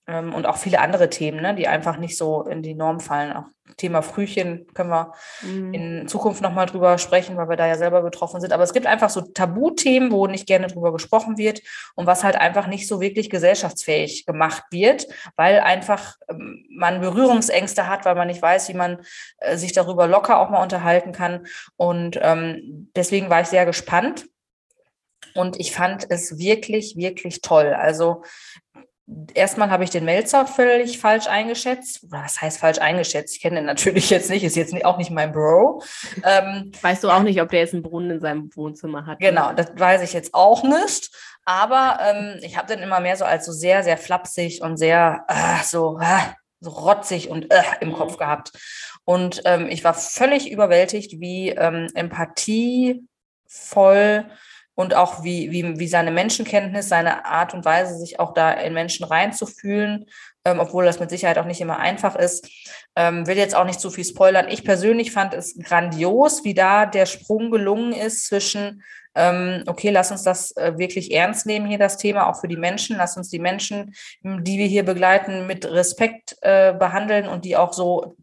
und 0.06 0.46
auch 0.46 0.56
viele 0.56 0.80
andere 0.80 1.08
Themen, 1.08 1.40
ne, 1.40 1.54
die 1.54 1.68
einfach 1.68 1.96
nicht 1.96 2.16
so 2.16 2.42
in 2.42 2.62
die 2.62 2.74
Norm 2.74 3.00
fallen. 3.00 3.32
Auch 3.32 3.44
Thema 3.76 4.02
Frühchen 4.02 4.66
können 4.74 4.90
wir 4.90 5.12
mhm. 5.42 5.74
in 5.74 6.08
Zukunft 6.08 6.42
nochmal 6.42 6.66
drüber 6.66 6.98
sprechen, 6.98 7.36
weil 7.36 7.48
wir 7.48 7.56
da 7.56 7.66
ja 7.66 7.76
selber 7.76 8.02
betroffen 8.02 8.40
sind. 8.40 8.52
Aber 8.52 8.62
es 8.62 8.72
gibt 8.72 8.86
einfach 8.86 9.10
so 9.10 9.20
Tabuthemen, 9.20 10.10
wo 10.10 10.26
nicht 10.26 10.46
gerne 10.46 10.66
drüber 10.66 10.92
gesprochen 10.92 11.38
wird 11.38 11.62
und 11.94 12.06
was 12.06 12.24
halt 12.24 12.36
einfach 12.36 12.66
nicht 12.66 12.88
so 12.88 13.00
wirklich 13.00 13.30
gesellschaftsfähig 13.30 14.26
gemacht 14.26 14.64
wird, 14.70 15.06
weil 15.36 15.60
einfach 15.60 16.16
ähm, 16.28 16.66
man 16.70 17.00
Berührungsängste 17.00 17.86
hat, 17.86 18.04
weil 18.04 18.14
man 18.14 18.28
nicht 18.28 18.42
weiß, 18.42 18.68
wie 18.68 18.74
man 18.74 18.98
äh, 19.38 19.56
sich 19.56 19.72
darüber 19.72 20.06
locker 20.06 20.40
auch 20.40 20.50
mal 20.50 20.62
unterhalten 20.62 21.12
kann. 21.12 21.46
Und 21.76 22.18
ähm, 22.20 22.90
deswegen 22.96 23.30
war 23.30 23.40
ich 23.40 23.48
sehr 23.48 23.66
gespannt. 23.66 24.26
Und 25.34 25.60
ich 25.60 25.72
fand 25.72 26.06
es 26.10 26.38
wirklich, 26.38 26.96
wirklich 26.96 27.40
toll. 27.40 27.72
Also 27.72 28.24
erstmal 29.34 29.70
habe 29.70 29.84
ich 29.84 29.90
den 29.90 30.04
Melzer 30.04 30.46
völlig 30.46 30.98
falsch 30.98 31.26
eingeschätzt. 31.26 32.10
Was 32.10 32.40
heißt 32.40 32.58
falsch 32.58 32.78
eingeschätzt? 32.78 33.34
Ich 33.36 33.42
kenne 33.42 33.56
den 33.56 33.66
natürlich 33.66 34.10
jetzt 34.10 34.30
nicht, 34.30 34.44
ist 34.44 34.56
jetzt 34.56 34.74
auch 34.84 34.98
nicht 34.98 35.10
mein 35.10 35.32
Bro. 35.32 35.82
Ähm, 36.24 36.72
weißt 36.80 37.02
du 37.04 37.10
auch 37.10 37.22
nicht, 37.22 37.40
ob 37.40 37.48
der 37.50 37.60
jetzt 37.60 37.74
einen 37.74 37.82
Brunnen 37.82 38.10
in 38.12 38.20
seinem 38.20 38.50
Wohnzimmer 38.54 39.06
hat? 39.06 39.18
Genau, 39.18 39.52
das 39.52 39.72
weiß 39.76 40.02
ich 40.02 40.12
jetzt 40.12 40.34
auch 40.34 40.62
nicht. 40.62 41.10
Aber 41.44 41.98
ähm, 42.02 42.38
ich 42.42 42.56
habe 42.56 42.66
den 42.68 42.80
immer 42.80 43.00
mehr 43.00 43.16
so 43.16 43.24
als 43.24 43.46
so 43.46 43.52
sehr, 43.52 43.82
sehr 43.82 43.96
flapsig 43.98 44.62
und 44.62 44.76
sehr 44.76 45.24
äh, 45.28 45.64
so, 45.64 45.98
äh, 46.00 46.18
so 46.60 46.70
rotzig 46.70 47.30
und 47.30 47.50
äh, 47.50 47.62
im 47.80 47.92
Kopf 47.92 48.16
gehabt. 48.18 48.52
Und 49.04 49.42
ähm, 49.44 49.66
ich 49.68 49.82
war 49.82 49.94
völlig 49.94 50.50
überwältigt, 50.50 51.20
wie 51.20 51.50
ähm, 51.50 51.88
empathievoll 51.94 53.06
und 54.80 54.94
auch 54.94 55.22
wie, 55.22 55.50
wie, 55.50 55.78
wie 55.78 55.88
seine 55.88 56.10
Menschenkenntnis, 56.10 56.88
seine 56.88 57.26
Art 57.26 57.52
und 57.52 57.66
Weise, 57.66 57.98
sich 57.98 58.18
auch 58.18 58.32
da 58.32 58.50
in 58.50 58.72
Menschen 58.72 59.04
reinzufühlen, 59.04 60.06
ähm, 60.46 60.58
obwohl 60.58 60.86
das 60.86 60.98
mit 60.98 61.10
Sicherheit 61.10 61.36
auch 61.36 61.44
nicht 61.44 61.60
immer 61.60 61.78
einfach 61.78 62.16
ist. 62.16 62.48
Ähm, 62.96 63.26
will 63.26 63.36
jetzt 63.36 63.54
auch 63.54 63.66
nicht 63.66 63.78
zu 63.78 63.90
viel 63.90 64.06
spoilern. 64.06 64.48
Ich 64.48 64.64
persönlich 64.64 65.12
fand 65.12 65.34
es 65.34 65.58
grandios, 65.58 66.44
wie 66.44 66.54
da 66.54 66.86
der 66.86 67.04
Sprung 67.04 67.50
gelungen 67.50 67.92
ist 67.92 68.26
zwischen, 68.26 68.82
ähm, 69.14 69.64
okay, 69.66 69.90
lass 69.90 70.12
uns 70.12 70.22
das 70.22 70.56
äh, 70.56 70.72
wirklich 70.78 71.12
ernst 71.12 71.44
nehmen 71.44 71.66
hier, 71.66 71.78
das 71.78 71.98
Thema, 71.98 72.30
auch 72.30 72.40
für 72.40 72.48
die 72.48 72.56
Menschen. 72.56 72.96
Lass 72.96 73.18
uns 73.18 73.28
die 73.28 73.38
Menschen, 73.38 73.94
die 74.22 74.56
wir 74.56 74.66
hier 74.66 74.86
begleiten, 74.86 75.46
mit 75.46 75.66
Respekt 75.66 76.36
äh, 76.40 76.72
behandeln 76.72 77.28
und 77.28 77.44
die 77.44 77.58
auch 77.58 77.74
so 77.74 78.16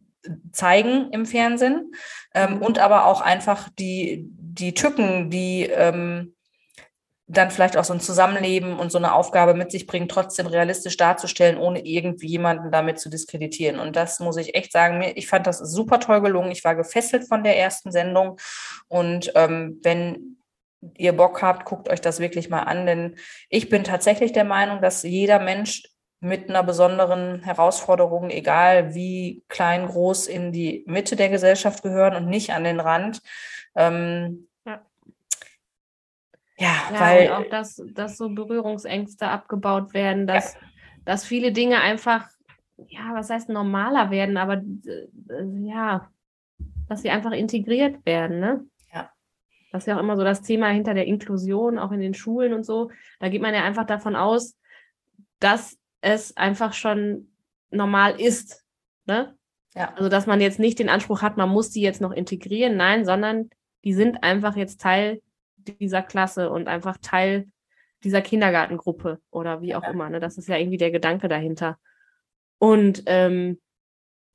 zeigen 0.52 1.12
im 1.12 1.28
Fernsehen. 1.28 1.92
Ähm, 2.34 2.56
mhm. 2.56 2.62
und 2.64 2.80
aber 2.80 3.06
auch 3.06 3.22
einfach 3.22 3.70
die, 3.78 4.26
die 4.58 4.74
Tücken, 4.74 5.30
die 5.30 5.68
ähm, 5.68 6.34
dann 7.30 7.52
vielleicht 7.52 7.76
auch 7.76 7.84
so 7.84 7.94
ein 7.94 8.00
Zusammenleben 8.00 8.80
und 8.80 8.90
so 8.90 8.98
eine 8.98 9.14
Aufgabe 9.14 9.54
mit 9.54 9.70
sich 9.70 9.86
bringen, 9.86 10.08
trotzdem 10.08 10.48
realistisch 10.48 10.96
darzustellen, 10.96 11.58
ohne 11.58 11.86
irgendwie 11.86 12.28
jemanden 12.28 12.72
damit 12.72 13.00
zu 13.00 13.10
diskreditieren. 13.10 13.80
Und 13.80 13.98
das 13.98 14.22
muss 14.22 14.38
ich 14.38 14.56
echt 14.56 14.72
sagen, 14.72 15.04
ich 15.16 15.28
fand 15.28 15.46
das 15.46 15.58
super 15.60 16.00
toll 16.00 16.22
gelungen. 16.22 16.52
Ich 16.52 16.64
war 16.64 16.76
gefesselt 16.76 17.28
von 17.28 17.44
der 17.44 17.58
ersten 17.58 17.92
Sendung. 17.92 18.38
Und 18.88 19.32
ähm, 19.36 19.80
wenn 19.84 20.38
ihr 20.96 21.12
Bock 21.12 21.42
habt, 21.42 21.66
guckt 21.66 21.90
euch 21.90 22.00
das 22.00 22.20
wirklich 22.20 22.50
mal 22.50 22.62
an, 22.62 22.86
denn 22.86 23.16
ich 23.50 23.68
bin 23.68 23.84
tatsächlich 23.84 24.32
der 24.32 24.46
Meinung, 24.46 24.82
dass 24.82 25.04
jeder 25.04 25.40
Mensch 25.40 25.84
mit 26.20 26.50
einer 26.50 26.64
besonderen 26.64 27.44
Herausforderung, 27.44 28.30
egal 28.30 28.96
wie 28.96 29.44
klein, 29.50 29.86
groß, 29.86 30.28
in 30.28 30.52
die 30.52 30.84
Mitte 30.88 31.16
der 31.16 31.30
Gesellschaft 31.30 31.84
gehören 31.84 32.16
und 32.16 32.30
nicht 32.30 32.54
an 32.54 32.64
den 32.64 32.80
Rand, 32.80 33.22
ähm, 33.76 34.47
ja, 36.58 36.76
ja 36.92 37.00
weil 37.00 37.32
auch, 37.32 37.50
dass, 37.50 37.82
dass 37.94 38.18
so 38.18 38.30
Berührungsängste 38.30 39.28
abgebaut 39.28 39.94
werden, 39.94 40.28
dass, 40.28 40.54
ja. 40.54 40.60
dass 41.06 41.26
viele 41.26 41.52
Dinge 41.52 41.82
einfach, 41.82 42.28
ja, 42.78 43.14
was 43.14 43.30
heißt 43.30 43.50
normaler 43.50 44.12
werden, 44.12 44.38
aber 44.38 44.56
äh, 44.56 45.08
ja, 45.62 46.10
dass 46.88 47.02
sie 47.02 47.10
einfach 47.10 47.32
integriert 47.32 48.06
werden, 48.06 48.40
ne? 48.40 48.66
Ja. 48.94 49.12
Das 49.72 49.84
ist 49.84 49.88
ja 49.88 49.98
auch 49.98 50.02
immer 50.02 50.18
so 50.18 50.24
das 50.24 50.42
Thema 50.42 50.70
hinter 50.70 50.94
der 50.94 51.06
Inklusion, 51.06 51.78
auch 51.78 51.92
in 51.92 52.00
den 52.00 52.14
Schulen 52.14 52.54
und 52.54 52.66
so. 52.66 52.90
Da 53.20 53.30
geht 53.30 53.42
man 53.42 53.54
ja 53.54 53.64
einfach 53.64 53.86
davon 53.86 54.16
aus, 54.16 54.58
dass 55.40 55.78
es 56.02 56.36
einfach 56.38 56.74
schon 56.74 57.30
normal 57.70 58.20
ist, 58.20 58.64
ne? 59.06 59.36
Ja. 59.76 59.94
Also, 59.94 60.10
dass 60.10 60.26
man 60.26 60.42
jetzt 60.42 60.58
nicht 60.58 60.80
den 60.80 60.90
Anspruch 60.90 61.22
hat, 61.22 61.38
man 61.38 61.50
muss 61.50 61.70
die 61.70 61.82
jetzt 61.82 62.02
noch 62.02 62.12
integrieren, 62.12 62.78
nein, 62.78 63.06
sondern 63.06 63.52
die 63.84 63.94
sind 63.94 64.24
einfach 64.24 64.56
jetzt 64.56 64.82
Teil 64.82 65.22
dieser 65.68 66.02
Klasse 66.02 66.50
und 66.50 66.68
einfach 66.68 66.98
Teil 67.02 67.48
dieser 68.04 68.22
Kindergartengruppe 68.22 69.20
oder 69.32 69.62
wie 69.62 69.76
auch 69.76 69.84
ja. 69.84 69.90
immer. 69.90 70.10
Ne? 70.10 70.20
Das 70.20 70.38
ist 70.38 70.48
ja 70.48 70.58
irgendwie 70.58 70.78
der 70.78 70.92
Gedanke 70.92 71.28
dahinter. 71.28 71.78
Und 72.60 73.04
ähm, 73.06 73.60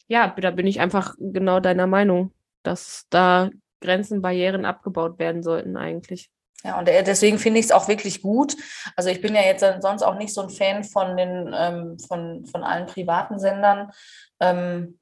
ja, 0.08 0.28
da 0.28 0.50
bin 0.50 0.66
ich 0.66 0.80
einfach 0.80 1.14
genau 1.18 1.60
deiner 1.60 1.86
Meinung, 1.86 2.32
dass 2.62 3.06
da 3.10 3.50
Grenzen, 3.80 4.22
Barrieren 4.22 4.64
abgebaut 4.64 5.18
werden 5.18 5.42
sollten 5.42 5.76
eigentlich. 5.76 6.30
Ja, 6.64 6.78
und 6.78 6.86
deswegen 6.86 7.38
finde 7.38 7.58
ich 7.58 7.66
es 7.66 7.72
auch 7.72 7.88
wirklich 7.88 8.22
gut. 8.22 8.56
Also 8.94 9.10
ich 9.10 9.20
bin 9.20 9.34
ja 9.34 9.42
jetzt 9.42 9.64
sonst 9.80 10.02
auch 10.02 10.16
nicht 10.16 10.32
so 10.32 10.42
ein 10.42 10.50
Fan 10.50 10.84
von 10.84 11.16
den 11.16 11.52
ähm, 11.56 11.98
von, 11.98 12.46
von 12.46 12.62
allen 12.62 12.86
privaten 12.86 13.40
Sendern. 13.40 13.90
Ähm, 14.38 14.98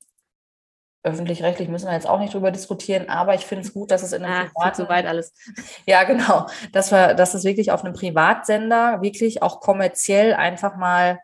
öffentlich-rechtlich 1.03 1.69
müssen 1.69 1.87
wir 1.87 1.95
jetzt 1.95 2.09
auch 2.09 2.19
nicht 2.19 2.35
drüber 2.35 2.51
diskutieren, 2.51 3.09
aber 3.09 3.35
ich 3.35 3.47
finde 3.47 3.65
es 3.65 3.73
gut, 3.73 3.91
dass 3.91 4.03
es 4.03 4.13
in 4.13 4.25
einem 4.25 4.49
ah, 4.49 4.51
privaten... 4.53 4.89
weit 4.89 5.07
alles. 5.07 5.33
Ja, 5.87 6.05
genau. 6.05 6.47
Dass, 6.73 6.93
wir, 6.93 7.15
dass 7.15 7.35
es 7.35 7.45
wirklich 7.45 7.73
auf 7.73 7.85
einem 7.85 7.95
Privatsender 7.95 9.01
wirklich 9.01 9.43
auch 9.43 9.61
kommerziell 9.61 10.35
einfach 10.35 10.77
mal 10.77 11.19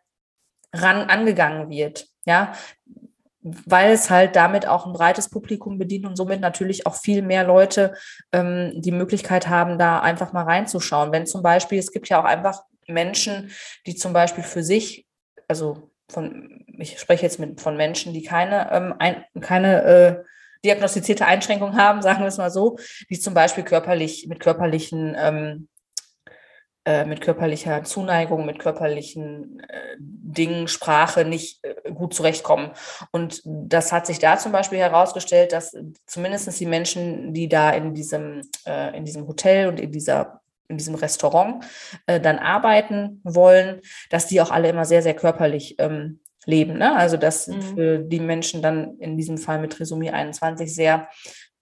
ran 0.73 1.09
angegangen 1.11 1.69
wird. 1.71 2.07
Ja, 2.25 2.53
weil 3.43 3.93
es 3.93 4.11
halt 4.11 4.35
damit 4.35 4.67
auch 4.67 4.87
ein 4.87 4.93
breites 4.93 5.29
Publikum 5.29 5.79
bedient 5.79 6.07
und 6.07 6.17
somit 6.17 6.41
natürlich 6.41 6.87
auch 6.87 6.97
viel 6.97 7.23
mehr 7.23 7.45
Leute 7.45 7.95
ähm, 8.33 8.73
die 8.75 8.93
Möglichkeit 8.93 9.49
haben, 9.49 9.79
da 9.79 10.01
einfach 10.01 10.33
mal 10.33 10.43
reinzuschauen. 10.43 11.13
Wenn 11.13 11.27
zum 11.27 11.43
Beispiel, 11.43 11.79
es 11.79 11.93
gibt 11.93 12.09
ja 12.09 12.21
auch 12.21 12.25
einfach 12.25 12.65
Menschen, 12.89 13.51
die 13.87 13.95
zum 13.95 14.13
Beispiel 14.13 14.43
für 14.43 14.65
sich, 14.65 15.07
also 15.49 15.91
von, 16.09 16.65
ich 16.79 16.99
spreche 16.99 17.25
jetzt 17.25 17.39
mit, 17.39 17.61
von 17.61 17.77
Menschen, 17.77 18.13
die 18.13 18.23
keine, 18.23 18.71
ähm, 18.73 18.95
ein, 18.99 19.25
keine 19.41 19.83
äh, 19.83 20.25
diagnostizierte 20.65 21.27
Einschränkung 21.27 21.77
haben, 21.77 22.03
sagen 22.03 22.21
wir 22.21 22.29
es 22.29 22.39
mal 22.39 22.51
so, 22.51 22.79
die 23.11 23.19
zum 23.19 23.35
Beispiel 23.35 23.65
körperlich 23.65 24.27
mit 24.29 24.41
körperlichen 24.41 25.17
ähm, 25.19 25.69
äh, 26.87 27.05
mit 27.05 27.21
körperlicher 27.21 27.83
Zuneigung, 27.83 28.47
mit 28.47 28.61
körperlichen 28.61 29.59
äh, 29.69 29.97
Dingen, 29.99 30.69
Sprache 30.69 31.25
nicht 31.25 31.59
äh, 31.65 31.91
gut 31.91 32.15
zurechtkommen. 32.15 32.71
Und 33.11 33.43
das 33.45 33.91
hat 33.91 34.07
sich 34.07 34.21
da 34.21 34.39
zum 34.39 34.53
Beispiel 34.53 34.79
herausgestellt, 34.79 35.51
dass 35.51 35.77
zumindest 36.07 36.61
die 36.61 36.67
Menschen, 36.67 37.35
die 37.35 37.49
da 37.49 37.71
in 37.71 37.93
diesem, 37.93 38.43
äh, 38.69 38.97
in 38.97 39.05
diesem 39.05 39.27
Hotel 39.27 39.67
und 39.67 39.81
in 39.81 39.91
dieser 39.91 40.43
in 40.69 40.77
diesem 40.77 40.95
Restaurant 40.95 41.65
äh, 42.07 42.21
dann 42.21 42.39
arbeiten 42.39 43.21
wollen, 43.25 43.81
dass 44.11 44.27
die 44.27 44.41
auch 44.41 44.51
alle 44.51 44.69
immer 44.69 44.85
sehr, 44.85 45.03
sehr 45.03 45.15
körperlich 45.15 45.77
ähm, 45.79 46.21
leben. 46.45 46.79
Ne? 46.79 46.97
Also 46.97 47.17
dass 47.17 47.49
mhm. 47.49 47.63
für 47.63 47.99
die 47.99 48.21
Menschen 48.21 48.63
dann 48.63 48.99
in 48.99 49.17
diesem 49.17 49.39
Fall 49.39 49.61
mit 49.61 49.73
Trisomie 49.73 50.11
21 50.11 50.75
sehr 50.75 51.09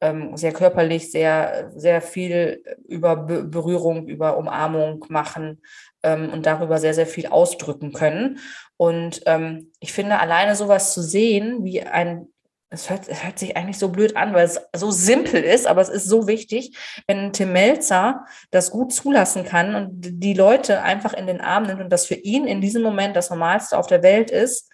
ähm, 0.04 0.36
sehr 0.36 0.52
körperlich, 0.52 1.10
sehr, 1.10 1.70
sehr 1.74 2.02
viel 2.02 2.62
über 2.86 3.16
Be 3.16 3.44
Berührung, 3.44 4.06
über 4.06 4.36
Umarmung 4.36 5.04
machen 5.08 5.62
ähm, 6.02 6.28
und 6.30 6.44
darüber 6.44 6.78
sehr, 6.78 6.92
sehr 6.92 7.06
viel 7.06 7.28
ausdrücken 7.28 7.92
können. 7.92 8.38
Und 8.76 9.22
ähm, 9.24 9.72
ich 9.80 9.94
finde, 9.94 10.18
alleine 10.18 10.56
sowas 10.56 10.92
zu 10.92 11.00
sehen, 11.00 11.64
wie 11.64 11.82
ein 11.82 12.26
es 12.70 12.90
hört, 12.90 13.08
es 13.08 13.22
hört, 13.22 13.38
sich 13.38 13.56
eigentlich 13.56 13.78
so 13.78 13.88
blöd 13.88 14.16
an, 14.16 14.34
weil 14.34 14.46
es 14.46 14.60
so 14.74 14.90
simpel 14.90 15.42
ist, 15.42 15.66
aber 15.66 15.80
es 15.80 15.88
ist 15.88 16.08
so 16.08 16.26
wichtig, 16.26 16.76
wenn 17.06 17.32
Tim 17.32 17.52
Melzer 17.52 18.24
das 18.50 18.70
gut 18.70 18.92
zulassen 18.92 19.44
kann 19.44 19.74
und 19.74 19.92
die 20.00 20.34
Leute 20.34 20.82
einfach 20.82 21.12
in 21.12 21.26
den 21.26 21.40
Arm 21.40 21.64
nimmt 21.64 21.80
und 21.80 21.90
das 21.90 22.06
für 22.06 22.14
ihn 22.14 22.46
in 22.46 22.60
diesem 22.60 22.82
Moment 22.82 23.14
das 23.14 23.30
Normalste 23.30 23.78
auf 23.78 23.86
der 23.86 24.02
Welt 24.02 24.30
ist, 24.30 24.70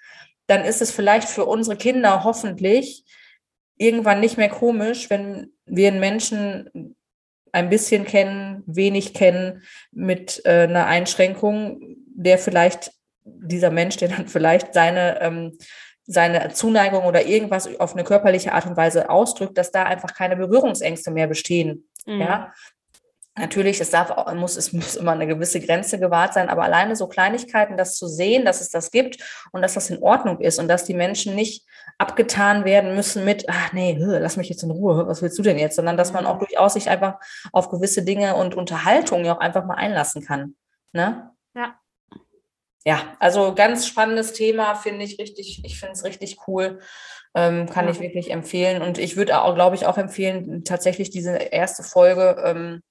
dann 0.46 0.64
ist 0.64 0.82
es 0.82 0.90
vielleicht 0.90 1.28
für 1.28 1.44
unsere 1.44 1.76
Kinder 1.76 2.24
hoffentlich 2.24 3.04
irgendwann 3.76 4.20
nicht 4.20 4.36
mehr 4.36 4.48
komisch, 4.48 5.08
wenn 5.10 5.52
wir 5.64 5.88
einen 5.88 6.00
Menschen 6.00 6.96
ein 7.52 7.68
bisschen 7.68 8.04
kennen, 8.04 8.62
wenig 8.66 9.14
kennen, 9.14 9.62
mit 9.90 10.42
äh, 10.44 10.64
einer 10.64 10.86
Einschränkung, 10.86 11.96
der 12.06 12.38
vielleicht, 12.38 12.92
dieser 13.24 13.70
Mensch, 13.70 13.96
der 13.96 14.08
dann 14.08 14.28
vielleicht 14.28 14.74
seine, 14.74 15.20
ähm, 15.20 15.58
seine 16.06 16.48
Zuneigung 16.52 17.04
oder 17.04 17.26
irgendwas 17.26 17.68
auf 17.78 17.94
eine 17.94 18.04
körperliche 18.04 18.52
Art 18.52 18.66
und 18.66 18.76
Weise 18.76 19.10
ausdrückt, 19.10 19.56
dass 19.58 19.70
da 19.70 19.84
einfach 19.84 20.14
keine 20.14 20.36
Berührungsängste 20.36 21.10
mehr 21.10 21.26
bestehen. 21.26 21.88
Mhm. 22.06 22.20
Ja, 22.20 22.52
Natürlich, 23.38 23.80
es 23.80 23.90
darf 23.90 24.10
auch, 24.10 24.32
muss, 24.34 24.56
es 24.56 24.72
muss 24.72 24.96
immer 24.96 25.12
eine 25.12 25.26
gewisse 25.26 25.60
Grenze 25.60 25.98
gewahrt 26.00 26.34
sein, 26.34 26.48
aber 26.48 26.64
alleine 26.64 26.96
so 26.96 27.06
Kleinigkeiten, 27.06 27.76
das 27.76 27.96
zu 27.96 28.08
sehen, 28.08 28.44
dass 28.44 28.60
es 28.60 28.70
das 28.70 28.90
gibt 28.90 29.18
und 29.52 29.62
dass 29.62 29.74
das 29.74 29.88
in 29.88 30.02
Ordnung 30.02 30.40
ist 30.40 30.58
und 30.58 30.68
dass 30.68 30.84
die 30.84 30.94
Menschen 30.94 31.36
nicht 31.36 31.64
abgetan 31.96 32.64
werden 32.64 32.94
müssen 32.94 33.24
mit, 33.24 33.44
ach 33.48 33.72
nee, 33.72 33.96
lass 33.98 34.36
mich 34.36 34.48
jetzt 34.48 34.64
in 34.64 34.70
Ruhe, 34.70 35.06
was 35.06 35.22
willst 35.22 35.38
du 35.38 35.42
denn 35.42 35.58
jetzt, 35.58 35.76
sondern 35.76 35.96
dass 35.96 36.12
man 36.12 36.26
auch 36.26 36.34
mhm. 36.34 36.40
durchaus 36.40 36.74
sich 36.74 36.90
einfach 36.90 37.18
auf 37.52 37.70
gewisse 37.70 38.02
Dinge 38.02 38.34
und 38.34 38.56
Unterhaltung 38.56 39.24
ja 39.24 39.36
auch 39.36 39.40
einfach 39.40 39.64
mal 39.64 39.74
einlassen 39.74 40.22
kann. 40.22 40.56
Ne? 40.92 41.30
Ja. 42.84 43.14
Also 43.18 43.54
ganz 43.54 43.86
spannendes 43.86 44.32
Thema, 44.32 44.74
finde 44.74 45.04
ich 45.04 45.18
richtig, 45.18 45.62
ich 45.64 45.78
finde 45.78 45.92
es 45.92 46.04
richtig 46.04 46.38
cool. 46.46 46.80
Ähm, 47.34 47.68
kann 47.68 47.84
ja. 47.84 47.92
ich 47.92 48.00
wirklich 48.00 48.30
empfehlen. 48.30 48.82
Und 48.82 48.98
ich 48.98 49.16
würde 49.16 49.40
auch, 49.42 49.54
glaube 49.54 49.76
ich, 49.76 49.86
auch 49.86 49.98
empfehlen, 49.98 50.64
tatsächlich 50.64 51.10
diese 51.10 51.36
erste 51.36 51.82
Folge 51.82 52.42
ähm, 52.44 52.82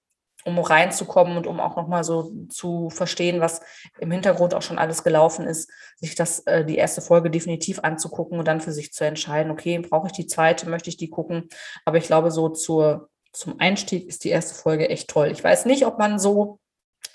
um 0.45 0.59
reinzukommen 0.59 1.37
und 1.37 1.47
um 1.47 1.59
auch 1.59 1.75
nochmal 1.75 2.03
so 2.03 2.31
zu 2.49 2.89
verstehen, 2.89 3.41
was 3.41 3.61
im 3.99 4.11
Hintergrund 4.11 4.53
auch 4.53 4.61
schon 4.61 4.79
alles 4.79 5.03
gelaufen 5.03 5.45
ist, 5.45 5.69
sich 5.97 6.15
das, 6.15 6.39
äh, 6.41 6.63
die 6.63 6.77
erste 6.77 7.01
Folge 7.01 7.29
definitiv 7.29 7.79
anzugucken 7.79 8.39
und 8.39 8.47
dann 8.47 8.61
für 8.61 8.71
sich 8.71 8.93
zu 8.93 9.05
entscheiden, 9.05 9.51
okay, 9.51 9.79
brauche 9.79 10.07
ich 10.07 10.13
die 10.13 10.27
zweite, 10.27 10.69
möchte 10.69 10.89
ich 10.89 10.97
die 10.97 11.09
gucken? 11.09 11.49
Aber 11.85 11.97
ich 11.97 12.05
glaube, 12.05 12.31
so 12.31 12.49
zur, 12.49 13.09
zum 13.33 13.59
Einstieg 13.59 14.07
ist 14.07 14.23
die 14.23 14.29
erste 14.29 14.55
Folge 14.55 14.89
echt 14.89 15.09
toll. 15.09 15.29
Ich 15.31 15.43
weiß 15.43 15.65
nicht, 15.65 15.85
ob 15.85 15.99
man 15.99 16.19
so 16.19 16.58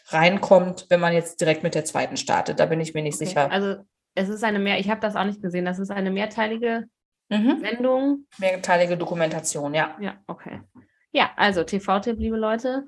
reinkommt, 0.09 0.87
wenn 0.91 1.01
man 1.01 1.13
jetzt 1.13 1.41
direkt 1.41 1.63
mit 1.63 1.75
der 1.75 1.85
zweiten 1.85 2.17
startet. 2.17 2.61
Da 2.61 2.67
bin 2.67 2.81
ich 2.81 2.95
mir 2.95 3.03
nicht 3.03 3.17
okay. 3.17 3.27
sicher. 3.27 3.51
Also 3.51 3.77
es 4.15 4.29
ist 4.29 4.45
eine 4.45 4.59
mehr, 4.59 4.79
ich 4.79 4.91
habe 4.91 5.01
das 5.01 5.17
auch 5.17 5.25
nicht 5.25 5.43
gesehen, 5.43 5.65
das 5.65 5.79
ist 5.79 5.91
eine 5.91 6.11
mehrteilige 6.11 6.85
mhm. 7.29 7.61
Sendung. 7.61 8.27
Mehrteilige 8.39 8.97
Dokumentation, 8.97 9.75
ja. 9.75 9.97
Ja, 10.01 10.17
okay. 10.27 10.61
Ja, 11.13 11.31
also 11.37 11.65
TV-Tipp, 11.65 12.19
liebe 12.19 12.37
Leute, 12.37 12.85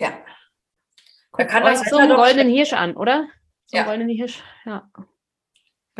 ja. 0.00 0.12
Man 1.36 1.46
kann 1.46 1.62
euch 1.62 1.78
so 1.78 1.96
einen 1.96 2.16
goldenen 2.16 2.48
Hirsch 2.48 2.72
an, 2.72 2.96
oder? 2.96 3.28
So 3.66 3.76
ja. 3.76 3.84
goldenen 3.84 4.08
Hirsch, 4.08 4.42
ja. 4.64 4.90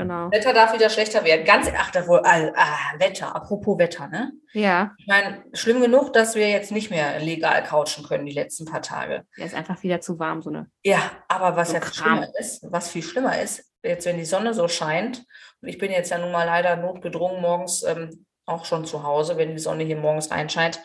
Genau. 0.03 0.31
Wetter 0.31 0.53
darf 0.53 0.73
wieder 0.73 0.91
schlechter 0.91 1.25
werden. 1.25 1.45
Ganz, 1.45 1.69
ach, 1.77 1.91
da 1.91 2.07
wohl, 2.07 2.21
ah, 2.25 2.53
ah, 2.55 2.99
Wetter, 2.99 3.35
apropos 3.35 3.79
Wetter, 3.79 4.09
ne? 4.09 4.33
Ja. 4.53 4.95
Ich 4.99 5.07
meine, 5.07 5.45
schlimm 5.53 5.81
genug, 5.81 6.13
dass 6.13 6.35
wir 6.35 6.49
jetzt 6.49 6.73
nicht 6.73 6.91
mehr 6.91 7.19
legal 7.21 7.63
couchen 7.65 8.05
können 8.05 8.27
die 8.27 8.33
letzten 8.33 8.65
paar 8.65 8.83
Tage. 8.83 9.25
Ja, 9.37 9.45
ist 9.45 9.55
einfach 9.55 9.83
wieder 9.83 10.01
zu 10.01 10.19
warm, 10.19 10.43
so 10.43 10.51
eine. 10.51 10.71
Ja, 10.83 11.11
aber 11.29 11.57
was 11.57 11.69
so 11.69 11.75
ja 11.75 11.93
schlimmer 11.93 12.29
ist, 12.39 12.67
was 12.71 12.91
viel 12.91 13.03
schlimmer 13.03 13.41
ist, 13.41 13.65
jetzt 13.83 14.07
wenn 14.07 14.19
die 14.19 14.25
Sonne 14.25 14.55
so 14.55 14.69
scheint, 14.69 15.25
und 15.63 15.69
ich 15.69 15.79
bin 15.79 15.91
jetzt 15.91 16.11
ja 16.11 16.19
nun 16.19 16.33
mal 16.33 16.45
leider 16.45 16.77
notgedrungen 16.77 17.41
morgens 17.41 17.83
ähm, 17.83 18.27
auch 18.47 18.65
schon 18.65 18.85
zu 18.85 19.03
Hause, 19.03 19.37
wenn 19.37 19.53
die 19.53 19.59
Sonne 19.59 19.85
hier 19.85 19.97
morgens 19.97 20.31
reinscheint, 20.31 20.81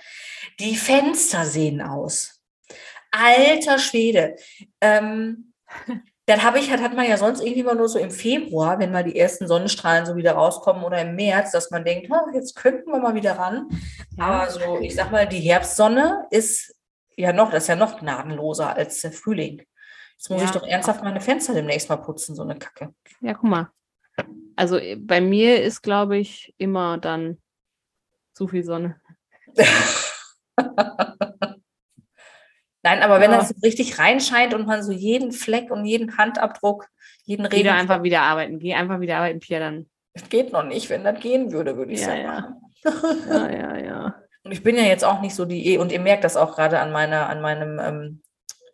die 0.60 0.76
Fenster 0.76 1.46
sehen 1.46 1.82
aus. 1.82 2.42
Alter 3.12 3.80
Schwede. 3.80 4.36
Ähm, 4.82 5.54
das 6.28 6.44
habe 6.44 6.58
ich, 6.58 6.72
hat 6.72 6.96
man 6.96 7.08
ja 7.08 7.18
sonst 7.18 7.42
irgendwie 7.42 7.64
mal 7.64 7.76
nur 7.76 7.88
so 7.88 8.00
im 8.00 8.10
Februar, 8.10 8.80
wenn 8.80 8.92
mal 8.92 9.04
die 9.04 9.18
ersten 9.18 9.48
Sonnenstrahlen 9.48 10.08
so 10.08 10.16
wieder 10.16 10.34
rauskommen 10.34 10.84
oder 10.84 11.02
im 11.02 11.16
März, 11.16 11.52
dass 11.52 11.70
man 11.70 11.86
denkt, 11.86 12.10
oh, 12.10 12.34
jetzt 12.34 12.56
könnten 12.56 12.92
wir 12.92 13.00
mal 13.00 13.14
wieder 13.14 13.38
ran. 13.38 13.68
Aber 14.18 14.50
so, 14.50 14.80
ich 14.80 14.96
sag 14.96 15.12
mal, 15.12 15.28
die 15.28 15.40
Herbstsonne 15.40 16.26
ist 16.32 16.76
ja 17.16 17.32
noch, 17.32 17.52
das 17.52 17.64
ist 17.64 17.70
ja 17.70 17.76
noch 17.76 18.00
gnadenloser 18.00 18.76
als 18.76 19.02
der 19.02 19.12
Frühling. 19.12 19.62
Jetzt 20.18 20.30
muss 20.30 20.42
ja. 20.42 20.46
ich 20.46 20.52
doch 20.52 20.66
ernsthaft 20.66 21.04
meine 21.04 21.22
Fenster 21.22 21.54
demnächst 21.54 21.90
mal 21.90 21.98
putzen, 21.98 22.36
so 22.36 22.42
eine 22.42 22.58
Kacke. 22.58 22.94
Ja, 23.22 23.34
guck 23.34 23.50
mal. 23.50 23.70
Also 24.56 24.80
bei 24.98 25.22
mir 25.22 25.62
ist, 25.62 25.84
glaube 25.84 26.18
ich, 26.18 26.56
immer 26.58 26.98
dann 26.98 27.38
zu 28.34 28.48
viel 28.48 28.64
Sonne. 28.64 29.00
Nein, 32.86 33.02
aber 33.02 33.20
wenn 33.20 33.32
ja. 33.32 33.38
das 33.38 33.50
so 33.50 33.56
richtig 33.64 33.98
reinscheint 33.98 34.54
und 34.54 34.68
man 34.68 34.84
so 34.84 34.92
jeden 34.92 35.32
Fleck 35.32 35.72
und 35.72 35.86
jeden 35.86 36.20
Handabdruck, 36.20 36.86
jeden 37.24 37.48
Regen. 37.48 37.64
Geh 37.64 37.70
einfach 37.70 38.04
wieder 38.04 38.22
arbeiten. 38.22 38.60
Geh 38.60 38.76
einfach 38.76 39.00
wieder 39.00 39.18
arbeiten, 39.18 39.40
Pierre, 39.40 39.62
dann. 39.62 39.90
Das 40.14 40.30
geht 40.30 40.54
noch 40.54 40.64
nicht. 40.64 40.88
Wenn 40.92 41.04
das 41.04 41.20
gehen 41.20 41.52
würde, 41.52 41.78
würde 41.78 41.94
ich 41.94 42.02
ja, 42.02 42.06
sagen. 42.06 42.22
Ja. 42.84 42.92
ja, 43.28 43.50
ja, 43.50 43.78
ja. 43.78 44.16
Und 44.44 44.52
ich 44.52 44.62
bin 44.62 44.76
ja 44.76 44.84
jetzt 44.84 45.04
auch 45.04 45.20
nicht 45.22 45.34
so 45.34 45.46
die, 45.46 45.74
e 45.74 45.78
und 45.80 45.92
ihr 45.92 46.00
merkt 46.00 46.24
das 46.24 46.38
auch 46.38 46.56
gerade 46.56 46.80
an 46.80 46.92
meiner, 46.92 47.28
an 47.28 47.42
meinem, 47.42 47.80
ähm, 47.80 48.22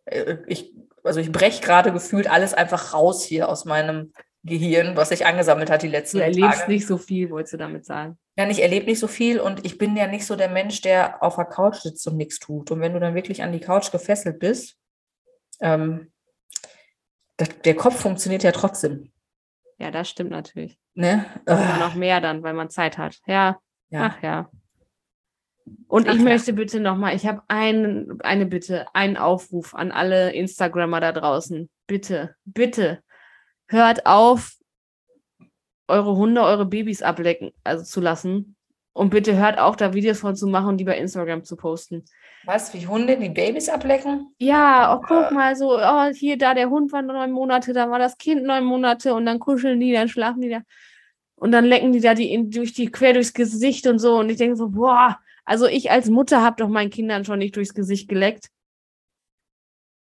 äh, 0.04 0.36
ich, 0.45 0.74
also 1.06 1.21
ich 1.21 1.32
breche 1.32 1.62
gerade 1.62 1.93
gefühlt 1.93 2.30
alles 2.30 2.54
einfach 2.54 2.93
raus 2.93 3.24
hier 3.24 3.47
aus 3.47 3.63
meinem 3.63 4.12
Gehirn, 4.43 4.95
was 4.95 5.10
sich 5.10 5.25
angesammelt 5.25 5.69
hat 5.69 5.84
die 5.84 5.88
letzten 5.88 6.19
Tage. 6.19 6.32
Du 6.32 6.39
erlebst 6.39 6.62
Tage. 6.62 6.71
nicht 6.71 6.88
so 6.88 6.97
viel, 6.97 7.30
wolltest 7.30 7.54
du 7.54 7.58
damit 7.58 7.86
sagen. 7.86 8.17
Ja, 8.38 8.49
ich 8.49 8.62
erlebe 8.62 8.88
nicht 8.88 8.99
so 8.99 9.08
viel 9.08 9.39
und 9.39 9.65
ich 9.65 9.77
bin 9.77 9.95
ja 9.95 10.08
nicht 10.08 10.25
so 10.25 10.36
der 10.36 10.49
Mensch, 10.49 10.82
der 10.82 11.21
auf 11.21 11.36
der 11.36 11.45
Couch 11.45 11.75
sitzt 11.75 12.08
und 12.08 12.17
nichts 12.17 12.39
tut. 12.39 12.71
Und 12.71 12.80
wenn 12.82 12.93
du 12.93 12.99
dann 12.99 13.13
wirklich 13.13 13.43
an 13.43 13.51
die 13.51 13.60
Couch 13.60 13.91
gefesselt 13.91 14.39
bist, 14.39 14.77
ähm, 15.60 16.12
das, 17.38 17.49
der 17.63 17.75
Kopf 17.75 17.99
funktioniert 17.99 18.43
ja 18.43 18.51
trotzdem. 18.51 19.12
Ja, 19.77 19.91
das 19.91 20.10
stimmt 20.10 20.32
natürlich. 20.32 20.80
Ne? 20.93 21.25
Noch 21.45 21.95
mehr 21.95 22.21
dann, 22.21 22.41
weil 22.43 22.54
man 22.54 22.69
Zeit 22.69 22.97
hat. 22.97 23.19
Ja. 23.27 23.60
ja. 23.89 24.12
Ach 24.12 24.23
ja. 24.23 24.49
Und 25.88 26.10
Ach, 26.10 26.15
ich 26.15 26.19
möchte 26.19 26.54
bitte 26.54 26.80
nochmal, 26.80 27.15
ich 27.15 27.25
habe 27.25 27.43
ein, 27.47 28.19
eine 28.21 28.45
Bitte, 28.45 28.88
einen 28.93 29.17
Aufruf 29.17 29.75
an 29.75 29.91
alle 29.91 30.32
Instagrammer 30.34 30.99
da 30.99 31.12
draußen. 31.12 31.69
Bitte, 31.88 32.36
bitte, 32.45 33.04
hört 33.71 34.05
auf, 34.05 34.57
eure 35.88 36.15
Hunde, 36.15 36.41
eure 36.41 36.65
Babys 36.65 37.01
ablecken, 37.01 37.51
also 37.63 37.84
zu 37.84 38.01
lassen. 38.01 38.55
Und 38.93 39.10
bitte 39.10 39.38
hört 39.38 39.57
auf, 39.57 39.77
da 39.77 39.93
Videos 39.93 40.19
von 40.19 40.36
zu 40.36 40.47
machen 40.47 40.69
und 40.69 40.77
die 40.77 40.84
bei 40.84 40.97
Instagram 40.97 41.45
zu 41.45 41.55
posten. 41.55 42.03
Was, 42.43 42.73
wie 42.73 42.86
Hunde 42.86 43.17
die 43.17 43.29
Babys 43.29 43.69
ablecken? 43.69 44.34
Ja, 44.38 44.95
oh, 44.95 45.01
guck 45.07 45.31
mal, 45.31 45.55
so, 45.55 45.77
oh, 45.79 46.10
hier, 46.13 46.38
da, 46.38 46.53
der 46.53 46.69
Hund 46.69 46.91
war 46.91 47.01
neun 47.01 47.31
Monate, 47.31 47.71
da 47.71 47.89
war 47.89 47.99
das 47.99 48.17
Kind 48.17 48.43
neun 48.43 48.65
Monate 48.65 49.13
und 49.13 49.25
dann 49.25 49.39
kuscheln 49.39 49.79
die, 49.79 49.93
dann 49.93 50.10
schlafen 50.10 50.41
die 50.41 50.49
da. 50.49 50.62
Und 51.36 51.53
dann 51.53 51.65
lecken 51.65 51.93
die 51.93 52.01
da 52.01 52.13
die 52.13 52.34
in, 52.34 52.51
durch 52.51 52.73
die 52.73 52.91
quer 52.91 53.13
durchs 53.13 53.34
Gesicht 53.34 53.88
und 53.88 53.99
so. 53.99 54.19
Und 54.19 54.29
ich 54.29 54.38
denke 54.38 54.57
so, 54.57 54.69
boah, 54.69 55.17
also 55.45 55.67
ich 55.67 55.89
als 55.89 56.10
Mutter 56.10 56.41
habe 56.41 56.57
doch 56.57 56.69
meinen 56.69 56.89
Kindern 56.89 57.23
schon 57.23 57.39
nicht 57.39 57.55
durchs 57.55 57.73
Gesicht 57.73 58.10
geleckt. 58.10 58.49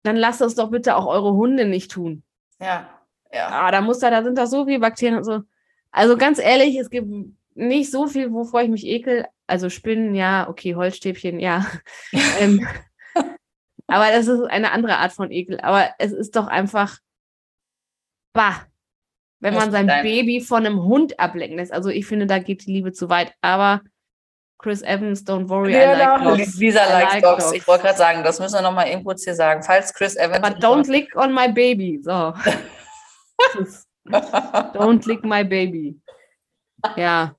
Dann 0.03 0.15
lasst 0.15 0.41
es 0.41 0.55
doch 0.55 0.69
bitte 0.69 0.95
auch 0.95 1.07
eure 1.07 1.33
Hunde 1.33 1.65
nicht 1.65 1.91
tun. 1.91 2.23
Ja, 2.61 2.94
ja. 3.35 3.49
Ah, 3.49 3.71
da 3.71 3.81
muss 3.81 3.99
da, 3.99 4.09
da 4.09 4.23
sind 4.23 4.37
da 4.37 4.47
so 4.47 4.65
viele 4.65 4.79
Bakterien 4.79 5.17
und 5.17 5.23
so. 5.23 5.41
Also 5.91 6.17
ganz 6.17 6.39
ehrlich, 6.39 6.77
es 6.77 6.89
gibt 6.89 7.07
nicht 7.53 7.91
so 7.91 8.07
viel, 8.07 8.31
wovor 8.31 8.61
ich 8.61 8.69
mich 8.69 8.85
ekel. 8.85 9.25
Also 9.47 9.69
Spinnen, 9.69 10.15
ja, 10.15 10.49
okay, 10.49 10.75
Holzstäbchen, 10.75 11.39
ja. 11.39 11.65
ähm, 12.39 12.65
aber 13.87 14.11
das 14.11 14.27
ist 14.27 14.41
eine 14.41 14.71
andere 14.71 14.97
Art 14.97 15.13
von 15.13 15.31
Ekel. 15.31 15.59
Aber 15.61 15.89
es 15.99 16.11
ist 16.11 16.35
doch 16.35 16.47
einfach, 16.47 16.97
bah, 18.33 18.63
wenn 19.39 19.53
man 19.53 19.71
sein 19.71 19.87
Baby 19.87 20.41
von 20.41 20.65
einem 20.65 20.83
Hund 20.83 21.19
ablenken 21.19 21.57
lässt. 21.57 21.71
Also 21.71 21.89
ich 21.89 22.05
finde, 22.05 22.25
da 22.25 22.39
geht 22.39 22.65
die 22.65 22.71
Liebe 22.71 22.93
zu 22.93 23.09
weit. 23.09 23.33
Aber 23.41 23.81
Chris 24.57 24.81
Evans, 24.81 25.23
don't 25.23 25.49
worry, 25.49 25.73
ja, 25.73 25.93
I 25.93 25.99
like 25.99 26.23
dogs. 26.23 26.57
Lisa 26.57 26.83
likes 26.85 27.13
like 27.13 27.23
dogs. 27.23 27.43
dogs. 27.43 27.55
Ich 27.55 27.67
wollte 27.67 27.83
gerade 27.83 27.97
sagen, 27.97 28.23
das 28.23 28.39
müssen 28.39 28.55
wir 28.55 28.61
nochmal 28.61 28.87
irgendwo 28.87 29.13
hier 29.13 29.35
sagen. 29.35 29.61
Falls 29.61 29.93
Chris 29.93 30.15
Evans... 30.15 30.41
But 30.41 30.63
don't 30.63 30.89
lick 30.89 31.15
on 31.15 31.33
my 31.33 31.47
baby. 31.47 31.99
So. 32.01 32.33
don't 34.07 35.05
lick 35.07 35.23
my 35.23 35.43
baby. 35.43 35.99
Ja. 36.95 37.35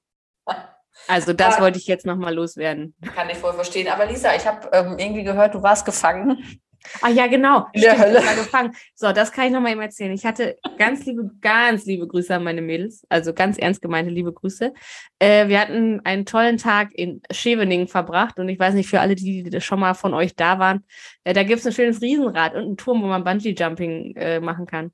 Also 1.08 1.32
das 1.32 1.56
ja. 1.56 1.62
wollte 1.62 1.78
ich 1.78 1.86
jetzt 1.86 2.06
nochmal 2.06 2.34
loswerden. 2.34 2.94
Kann 3.14 3.30
ich 3.30 3.36
voll 3.36 3.52
verstehen. 3.52 3.88
Aber 3.88 4.06
Lisa, 4.06 4.34
ich 4.34 4.46
habe 4.46 4.68
ähm, 4.72 4.98
irgendwie 4.98 5.24
gehört, 5.24 5.54
du 5.54 5.62
warst 5.62 5.84
gefangen. 5.84 6.60
Ah 7.00 7.08
ja, 7.08 7.26
genau. 7.26 7.66
In 7.72 7.80
Stimmt, 7.80 7.84
der 7.84 7.98
Hölle. 7.98 8.18
Ich 8.20 8.26
war 8.26 8.34
gefangen. 8.34 8.76
So, 8.94 9.12
das 9.12 9.32
kann 9.32 9.46
ich 9.46 9.52
nochmal 9.52 9.72
eben 9.72 9.80
erzählen. 9.80 10.12
Ich 10.12 10.24
hatte 10.24 10.56
ganz 10.78 11.04
liebe, 11.04 11.30
ganz 11.40 11.84
liebe 11.84 12.06
Grüße 12.06 12.34
an 12.34 12.44
meine 12.44 12.62
Mädels. 12.62 13.04
Also 13.08 13.34
ganz 13.34 13.58
ernst 13.58 13.82
gemeinte 13.82 14.10
liebe 14.10 14.32
Grüße. 14.32 14.72
Äh, 15.18 15.48
wir 15.48 15.60
hatten 15.60 16.00
einen 16.04 16.26
tollen 16.26 16.58
Tag 16.58 16.90
in 16.92 17.22
Scheveningen 17.30 17.88
verbracht. 17.88 18.38
Und 18.38 18.48
ich 18.48 18.58
weiß 18.58 18.74
nicht, 18.74 18.88
für 18.88 19.00
alle, 19.00 19.14
die, 19.14 19.42
die 19.42 19.60
schon 19.60 19.80
mal 19.80 19.94
von 19.94 20.14
euch 20.14 20.34
da 20.36 20.58
waren, 20.58 20.84
äh, 21.24 21.32
da 21.32 21.42
gibt 21.42 21.60
es 21.60 21.66
ein 21.66 21.72
schönes 21.72 22.00
Riesenrad 22.00 22.54
und 22.54 22.62
einen 22.62 22.76
Turm, 22.76 23.02
wo 23.02 23.06
man 23.06 23.24
Bungee-Jumping 23.24 24.16
äh, 24.16 24.40
machen 24.40 24.66
kann. 24.66 24.92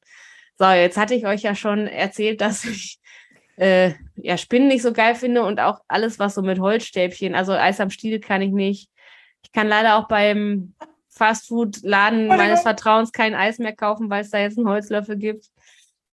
So, 0.63 0.71
jetzt 0.71 0.97
hatte 0.97 1.17
ich 1.17 1.27
euch 1.27 1.43
ja 1.43 1.57
schon 1.57 1.89
erzählt, 1.89 2.41
dass 2.41 2.65
ich 2.65 3.01
äh, 3.57 3.95
ja, 4.15 4.39
Spinnen 4.39 4.69
nicht 4.69 4.83
so 4.83 4.93
geil 4.93 5.17
finde 5.17 5.43
und 5.43 5.59
auch 5.59 5.81
alles, 5.89 6.21
was 6.21 6.35
so 6.35 6.43
mit 6.43 6.61
Holzstäbchen, 6.61 7.35
also 7.35 7.53
Eis 7.53 7.81
am 7.81 7.91
Stiel 7.91 8.21
kann 8.21 8.43
ich 8.43 8.53
nicht. 8.53 8.89
Ich 9.43 9.51
kann 9.51 9.67
leider 9.67 9.97
auch 9.97 10.07
beim 10.07 10.75
Fastfood-Laden 11.09 12.29
meines 12.29 12.63
Vertrauens 12.63 13.11
kein 13.11 13.35
Eis 13.35 13.59
mehr 13.59 13.75
kaufen, 13.75 14.09
weil 14.09 14.23
es 14.23 14.31
da 14.31 14.39
jetzt 14.39 14.57
einen 14.57 14.69
Holzlöffel 14.69 15.17
gibt. 15.17 15.47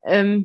Ähm, 0.05 0.45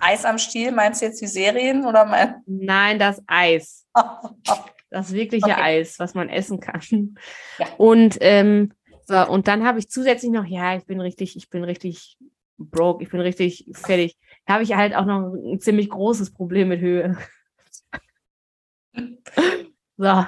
Eis 0.00 0.24
am 0.24 0.38
Stiel, 0.38 0.72
meinst 0.72 1.00
du 1.00 1.06
jetzt 1.06 1.20
die 1.20 1.28
Serien 1.28 1.86
oder 1.86 2.04
mein? 2.04 2.42
Nein, 2.46 2.98
das 2.98 3.22
Eis. 3.28 3.86
das 4.90 5.12
wirkliche 5.12 5.46
okay. 5.46 5.60
Eis, 5.60 6.00
was 6.00 6.14
man 6.14 6.28
essen 6.28 6.58
kann. 6.58 7.16
Ja. 7.58 7.66
Und 7.78 8.18
ähm, 8.20 8.72
so, 9.04 9.28
und 9.28 9.46
dann 9.46 9.64
habe 9.64 9.78
ich 9.78 9.88
zusätzlich 9.88 10.32
noch, 10.32 10.44
ja, 10.44 10.76
ich 10.76 10.86
bin 10.86 11.00
richtig, 11.00 11.36
ich 11.36 11.48
bin 11.50 11.62
richtig 11.62 12.18
broke, 12.70 13.02
ich 13.02 13.10
bin 13.10 13.20
richtig 13.20 13.70
fertig. 13.74 14.16
Da 14.46 14.54
habe 14.54 14.62
ich 14.62 14.74
halt 14.74 14.94
auch 14.94 15.04
noch 15.04 15.32
ein 15.32 15.60
ziemlich 15.60 15.88
großes 15.90 16.32
Problem 16.32 16.68
mit 16.68 16.80
Höhe. 16.80 17.16
so. 19.96 20.26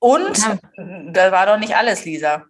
Und 0.00 0.38
ja. 0.38 0.58
da 1.12 1.32
war 1.32 1.46
doch 1.46 1.58
nicht 1.58 1.76
alles, 1.76 2.04
Lisa. 2.04 2.44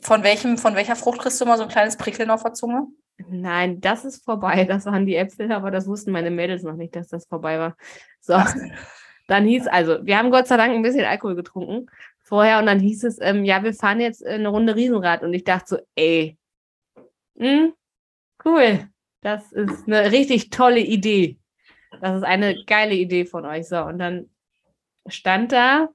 Von 0.00 0.22
welchem, 0.22 0.58
von 0.58 0.74
welcher 0.74 0.96
Frucht 0.96 1.20
kriegst 1.20 1.40
du 1.40 1.46
mal 1.46 1.56
so 1.56 1.62
ein 1.62 1.68
kleines 1.68 1.96
Prickeln 1.96 2.30
auf 2.30 2.42
der 2.42 2.54
Zunge? 2.54 2.86
Nein, 3.28 3.80
das 3.80 4.04
ist 4.04 4.24
vorbei. 4.24 4.64
Das 4.64 4.86
waren 4.86 5.06
die 5.06 5.16
Äpfel, 5.16 5.52
aber 5.52 5.70
das 5.70 5.86
wussten 5.86 6.10
meine 6.10 6.30
Mädels 6.30 6.62
noch 6.62 6.76
nicht, 6.76 6.96
dass 6.96 7.08
das 7.08 7.26
vorbei 7.26 7.58
war. 7.58 7.76
So. 8.20 8.34
Dann 9.26 9.44
hieß 9.44 9.68
also, 9.68 10.04
wir 10.04 10.18
haben 10.18 10.30
Gott 10.30 10.48
sei 10.48 10.56
Dank 10.56 10.74
ein 10.74 10.82
bisschen 10.82 11.04
Alkohol 11.04 11.36
getrunken 11.36 11.86
vorher 12.30 12.58
und 12.58 12.66
dann 12.66 12.80
hieß 12.80 13.04
es, 13.04 13.18
ähm, 13.20 13.44
ja, 13.44 13.62
wir 13.62 13.74
fahren 13.74 14.00
jetzt 14.00 14.24
eine 14.24 14.48
Runde 14.48 14.74
Riesenrad 14.76 15.22
und 15.22 15.32
ich 15.34 15.44
dachte 15.44 15.66
so, 15.66 15.78
ey, 15.94 16.36
mh, 17.34 17.46
hm, 17.46 17.72
cool, 18.44 18.88
das 19.20 19.52
ist 19.52 19.86
eine 19.86 20.12
richtig 20.12 20.50
tolle 20.50 20.80
Idee. 20.80 21.38
Das 22.00 22.16
ist 22.16 22.22
eine 22.24 22.64
geile 22.64 22.94
Idee 22.94 23.24
von 23.24 23.44
euch. 23.44 23.68
So, 23.68 23.82
und 23.82 23.98
dann 23.98 24.30
stand 25.06 25.52
da 25.52 25.88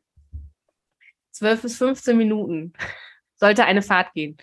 12 1.32 1.62
bis 1.62 1.78
15 1.78 2.18
Minuten. 2.18 2.74
Sollte 3.36 3.66
eine 3.66 3.82
Fahrt 3.82 4.14
gehen. 4.14 4.38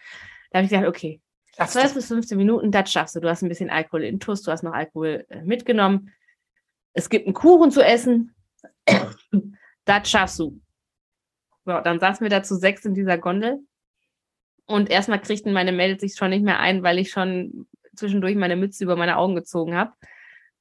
Da 0.50 0.58
habe 0.58 0.66
ich 0.66 0.70
gedacht, 0.70 0.88
okay, 0.88 1.20
12 1.56 1.94
bis 1.94 2.08
15 2.08 2.36
Minuten, 2.36 2.70
das 2.70 2.90
schaffst 2.90 3.16
du. 3.16 3.20
Du 3.20 3.28
hast 3.28 3.42
ein 3.42 3.48
bisschen 3.48 3.70
Alkohol 3.70 4.04
in 4.04 4.20
Tuss, 4.20 4.42
du 4.42 4.50
hast 4.50 4.62
noch 4.62 4.72
Alkohol 4.72 5.24
äh, 5.28 5.42
mitgenommen. 5.42 6.12
Es 6.92 7.08
gibt 7.08 7.26
einen 7.26 7.34
Kuchen 7.34 7.70
zu 7.70 7.82
essen. 7.82 8.34
das 9.84 10.10
schaffst 10.10 10.38
du. 10.38 10.60
So, 11.64 11.80
dann 11.80 12.00
saßen 12.00 12.24
wir 12.24 12.30
da 12.30 12.42
zu 12.42 12.56
sechs 12.56 12.84
in 12.84 12.94
dieser 12.94 13.18
Gondel. 13.18 13.60
Und 14.66 14.90
erstmal 14.90 15.20
kriegten 15.20 15.52
meine 15.52 15.72
Mädels 15.72 16.00
sich 16.00 16.14
schon 16.16 16.30
nicht 16.30 16.44
mehr 16.44 16.58
ein, 16.58 16.82
weil 16.82 16.98
ich 16.98 17.10
schon 17.10 17.66
zwischendurch 17.94 18.36
meine 18.36 18.56
Mütze 18.56 18.84
über 18.84 18.96
meine 18.96 19.16
Augen 19.16 19.34
gezogen 19.34 19.74
habe. 19.74 19.92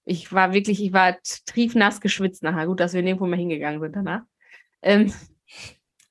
Ich 0.06 0.34
war 0.34 0.54
wirklich, 0.54 0.84
ich 0.84 0.94
war 0.94 1.17
triefnass 1.46 2.02
geschwitzt 2.02 2.44
nachher. 2.44 2.67
Gut, 2.67 2.80
dass 2.80 2.94
wir 2.94 3.02
nirgendwo 3.02 3.28
mehr 3.28 3.39
hingegangen 3.39 3.82
sind 3.82 3.96
danach. 3.96 4.24
Ähm, 4.82 5.13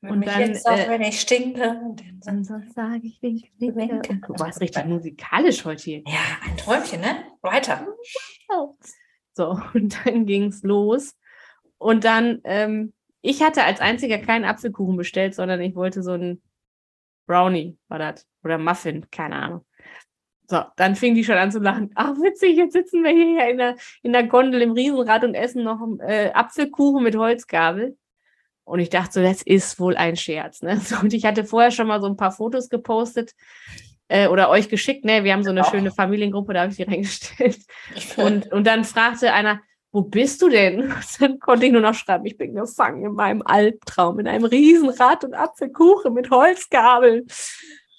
wenn 0.01 0.13
und 0.13 0.27
dann, 0.27 0.41
jetzt 0.41 0.67
auch, 0.67 0.79
äh, 0.79 0.89
wenn 0.89 1.03
ich 1.03 1.21
stinke. 1.21 1.79
Dann 2.25 2.45
sonst 2.45 2.75
sage 2.75 3.01
ich 3.03 3.21
winke, 3.21 3.49
winke. 3.59 4.21
Du 4.27 4.39
warst 4.39 4.61
richtig 4.61 4.87
musikalisch 4.87 5.65
heute 5.65 5.83
hier. 5.83 6.03
Ja, 6.07 6.39
ein 6.43 6.57
Träumchen, 6.57 7.01
ne? 7.01 7.25
Weiter. 7.43 7.87
So, 9.35 9.59
und 9.75 9.99
dann 10.05 10.25
ging 10.25 10.45
es 10.45 10.63
los. 10.63 11.17
Und 11.77 12.05
dann, 12.05 12.41
ähm, 12.45 12.95
ich 13.21 13.43
hatte 13.43 13.65
als 13.65 13.81
einziger 13.81 14.19
keinen 14.19 14.45
Apfelkuchen 14.45 14.97
bestellt, 14.97 15.35
sondern 15.35 15.61
ich 15.61 15.75
wollte 15.75 16.03
so 16.03 16.13
einen 16.13 16.43
Brownie, 17.27 17.77
war 17.89 17.99
das. 17.99 18.27
Oder 18.43 18.57
Muffin, 18.57 19.07
keine 19.11 19.37
Ahnung. 19.37 19.67
So, 20.51 20.65
dann 20.75 20.97
fing 20.97 21.15
die 21.15 21.23
schon 21.23 21.37
an 21.37 21.53
zu 21.53 21.61
lachen. 21.61 21.93
Ach, 21.95 22.17
witzig, 22.17 22.57
jetzt 22.57 22.73
sitzen 22.73 23.05
wir 23.05 23.13
hier 23.13 23.49
in 23.49 23.59
der, 23.59 23.77
in 24.03 24.13
der 24.13 24.25
Gondel 24.25 24.61
im 24.63 24.73
Riesenrad 24.73 25.23
und 25.23 25.37
essen 25.37 25.63
noch 25.63 25.79
äh, 26.01 26.33
Apfelkuchen 26.33 27.05
mit 27.05 27.15
Holzgabel. 27.15 27.97
Und 28.65 28.81
ich 28.81 28.91
dachte 28.91 29.13
so, 29.13 29.23
das 29.23 29.43
ist 29.43 29.79
wohl 29.79 29.97
ein 29.97 30.17
Scherz. 30.17 30.63
Ne? 30.63 30.81
So, 30.85 30.97
und 30.97 31.15
ich 31.15 31.25
hatte 31.25 31.45
vorher 31.45 31.71
schon 31.71 31.87
mal 31.87 32.01
so 32.01 32.09
ein 32.09 32.17
paar 32.17 32.33
Fotos 32.33 32.69
gepostet 32.69 33.31
äh, 34.09 34.27
oder 34.27 34.51
euch 34.51 34.69
geschickt. 34.69 35.05
Ne? 35.05 35.23
Wir 35.23 35.35
haben 35.35 35.45
so 35.45 35.51
eine 35.51 35.61
oh. 35.61 35.71
schöne 35.71 35.93
Familiengruppe, 35.93 36.53
da 36.53 36.63
habe 36.63 36.73
ich 36.73 36.79
die 36.79 36.83
reingestellt. 36.91 37.61
Und, 38.17 38.51
und 38.51 38.67
dann 38.67 38.83
fragte 38.83 39.33
einer, 39.33 39.61
wo 39.93 40.03
bist 40.03 40.43
du 40.43 40.49
denn? 40.49 40.83
Und 40.83 41.21
dann 41.21 41.39
konnte 41.39 41.67
ich 41.67 41.73
nur 41.73 41.81
noch 41.81 41.95
schreiben, 41.95 42.27
ich 42.27 42.37
bin 42.37 42.55
gefangen 42.57 43.05
in 43.05 43.13
meinem 43.13 43.43
Albtraum, 43.43 44.19
in 44.19 44.27
einem 44.27 44.47
Riesenrad 44.47 45.23
und 45.23 45.35
Apfelkuchen 45.35 46.13
mit 46.13 46.31
Holzgabel. 46.31 47.25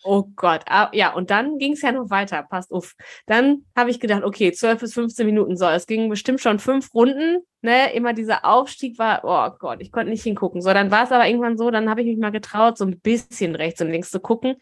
Oh 0.04 0.24
Gott, 0.36 0.64
ah, 0.68 0.90
ja, 0.94 1.14
und 1.14 1.30
dann 1.30 1.60
ging 1.60 1.74
es 1.74 1.82
ja 1.84 1.92
noch 1.92 2.10
weiter, 2.10 2.42
passt 2.44 2.72
auf. 2.72 2.96
Dann 3.28 3.66
habe 3.76 3.92
ich 3.92 4.00
gedacht, 4.00 4.24
okay, 4.24 4.52
12 4.52 4.80
bis 4.80 4.94
15 4.96 5.26
Minuten, 5.26 5.56
so, 5.58 5.68
es 5.68 5.86
ging 5.86 6.10
bestimmt 6.10 6.42
schon 6.42 6.58
fünf 6.58 6.94
Runden, 6.96 7.46
ne, 7.62 7.94
immer 7.94 8.14
dieser 8.14 8.44
Aufstieg 8.44 8.98
war, 8.98 9.22
oh 9.24 9.56
Gott, 9.60 9.80
ich 9.82 9.92
konnte 9.92 10.10
nicht 10.10 10.24
hingucken. 10.24 10.62
So, 10.62 10.74
dann 10.74 10.90
war 10.90 11.04
es 11.04 11.12
aber 11.12 11.28
irgendwann 11.28 11.58
so, 11.58 11.70
dann 11.70 11.90
habe 11.90 12.02
ich 12.02 12.08
mich 12.08 12.18
mal 12.18 12.32
getraut, 12.32 12.80
so 12.80 12.86
ein 12.86 13.00
bisschen 13.00 13.54
rechts 13.54 13.80
und 13.82 13.92
links 13.92 14.10
zu 14.10 14.20
gucken, 14.20 14.56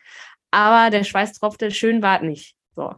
aber 0.52 0.90
der 0.90 1.06
Schweiß 1.06 1.34
tropfte, 1.40 1.72
schön 1.72 2.02
war 2.02 2.22
nicht. 2.22 2.56
So. 2.76 2.96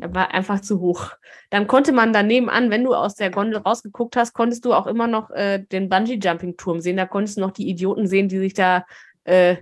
Er 0.00 0.14
war 0.14 0.32
einfach 0.32 0.60
zu 0.60 0.80
hoch. 0.80 1.12
Dann 1.50 1.66
konnte 1.66 1.92
man 1.92 2.12
daneben 2.12 2.50
an, 2.50 2.70
wenn 2.70 2.84
du 2.84 2.94
aus 2.94 3.14
der 3.14 3.30
Gondel 3.30 3.58
rausgeguckt 3.58 4.16
hast, 4.16 4.34
konntest 4.34 4.64
du 4.64 4.74
auch 4.74 4.86
immer 4.86 5.06
noch 5.06 5.30
äh, 5.30 5.60
den 5.60 5.88
Bungee-Jumping-Turm 5.88 6.80
sehen. 6.80 6.98
Da 6.98 7.06
konntest 7.06 7.38
du 7.38 7.40
noch 7.40 7.52
die 7.52 7.68
Idioten 7.68 8.06
sehen, 8.06 8.28
die 8.28 8.38
sich 8.38 8.54
da 8.54 8.84
äh, 9.24 9.56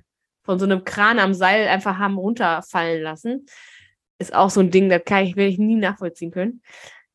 von 0.46 0.58
so 0.58 0.64
einem 0.64 0.84
Kran 0.84 1.18
am 1.18 1.34
Seil 1.34 1.68
einfach 1.68 1.98
haben 1.98 2.16
runterfallen 2.16 3.02
lassen. 3.02 3.46
Ist 4.18 4.34
auch 4.34 4.48
so 4.48 4.60
ein 4.60 4.70
Ding, 4.70 4.88
das 4.88 5.04
kann 5.04 5.24
ich, 5.24 5.36
werde 5.36 5.50
ich 5.50 5.58
nie 5.58 5.74
nachvollziehen 5.74 6.30
können. 6.30 6.62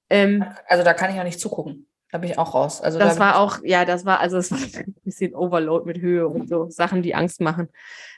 Ähm, 0.10 0.46
also 0.68 0.84
da 0.84 0.94
kann 0.94 1.12
ich 1.12 1.20
auch 1.20 1.24
nicht 1.24 1.40
zugucken. 1.40 1.88
Da 2.12 2.18
bin 2.18 2.30
ich 2.30 2.38
auch 2.38 2.54
raus. 2.54 2.82
Also 2.82 3.00
das 3.00 3.16
da 3.16 3.20
war 3.22 3.40
auch, 3.40 3.60
ja, 3.64 3.86
das 3.86 4.06
war, 4.06 4.20
also 4.20 4.38
es 4.38 4.52
war 4.52 4.60
ein 4.84 4.96
bisschen 5.04 5.34
Overload 5.34 5.86
mit 5.86 6.00
Höhe 6.00 6.28
und 6.28 6.48
so 6.48 6.70
Sachen, 6.70 7.02
die 7.02 7.16
Angst 7.16 7.42
machen. 7.42 7.70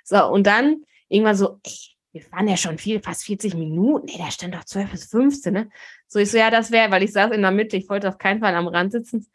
So, 0.04 0.28
und 0.28 0.48
dann 0.48 0.84
irgendwann 1.08 1.36
so, 1.36 1.60
ey, 1.64 1.78
wir 2.12 2.32
waren 2.32 2.48
ja 2.48 2.58
schon 2.58 2.78
viel, 2.78 3.02
fast 3.02 3.24
40 3.24 3.56
Minuten. 3.56 4.06
Nee, 4.06 4.18
da 4.18 4.30
stand 4.30 4.54
doch 4.54 4.64
12 4.64 4.92
bis 4.92 5.06
15, 5.06 5.54
ne? 5.54 5.70
So, 6.08 6.20
ich 6.20 6.30
so, 6.30 6.38
ja, 6.38 6.52
das 6.52 6.72
wäre, 6.72 6.92
weil 6.92 7.04
ich 7.04 7.12
saß 7.12 7.32
in 7.32 7.42
der 7.42 7.52
Mitte, 7.52 7.78
ich 7.78 7.90
wollte 7.90 8.10
auf 8.10 8.18
keinen 8.18 8.40
Fall 8.40 8.54
am 8.56 8.68
Rand 8.68 8.92
sitzen. 8.92 9.28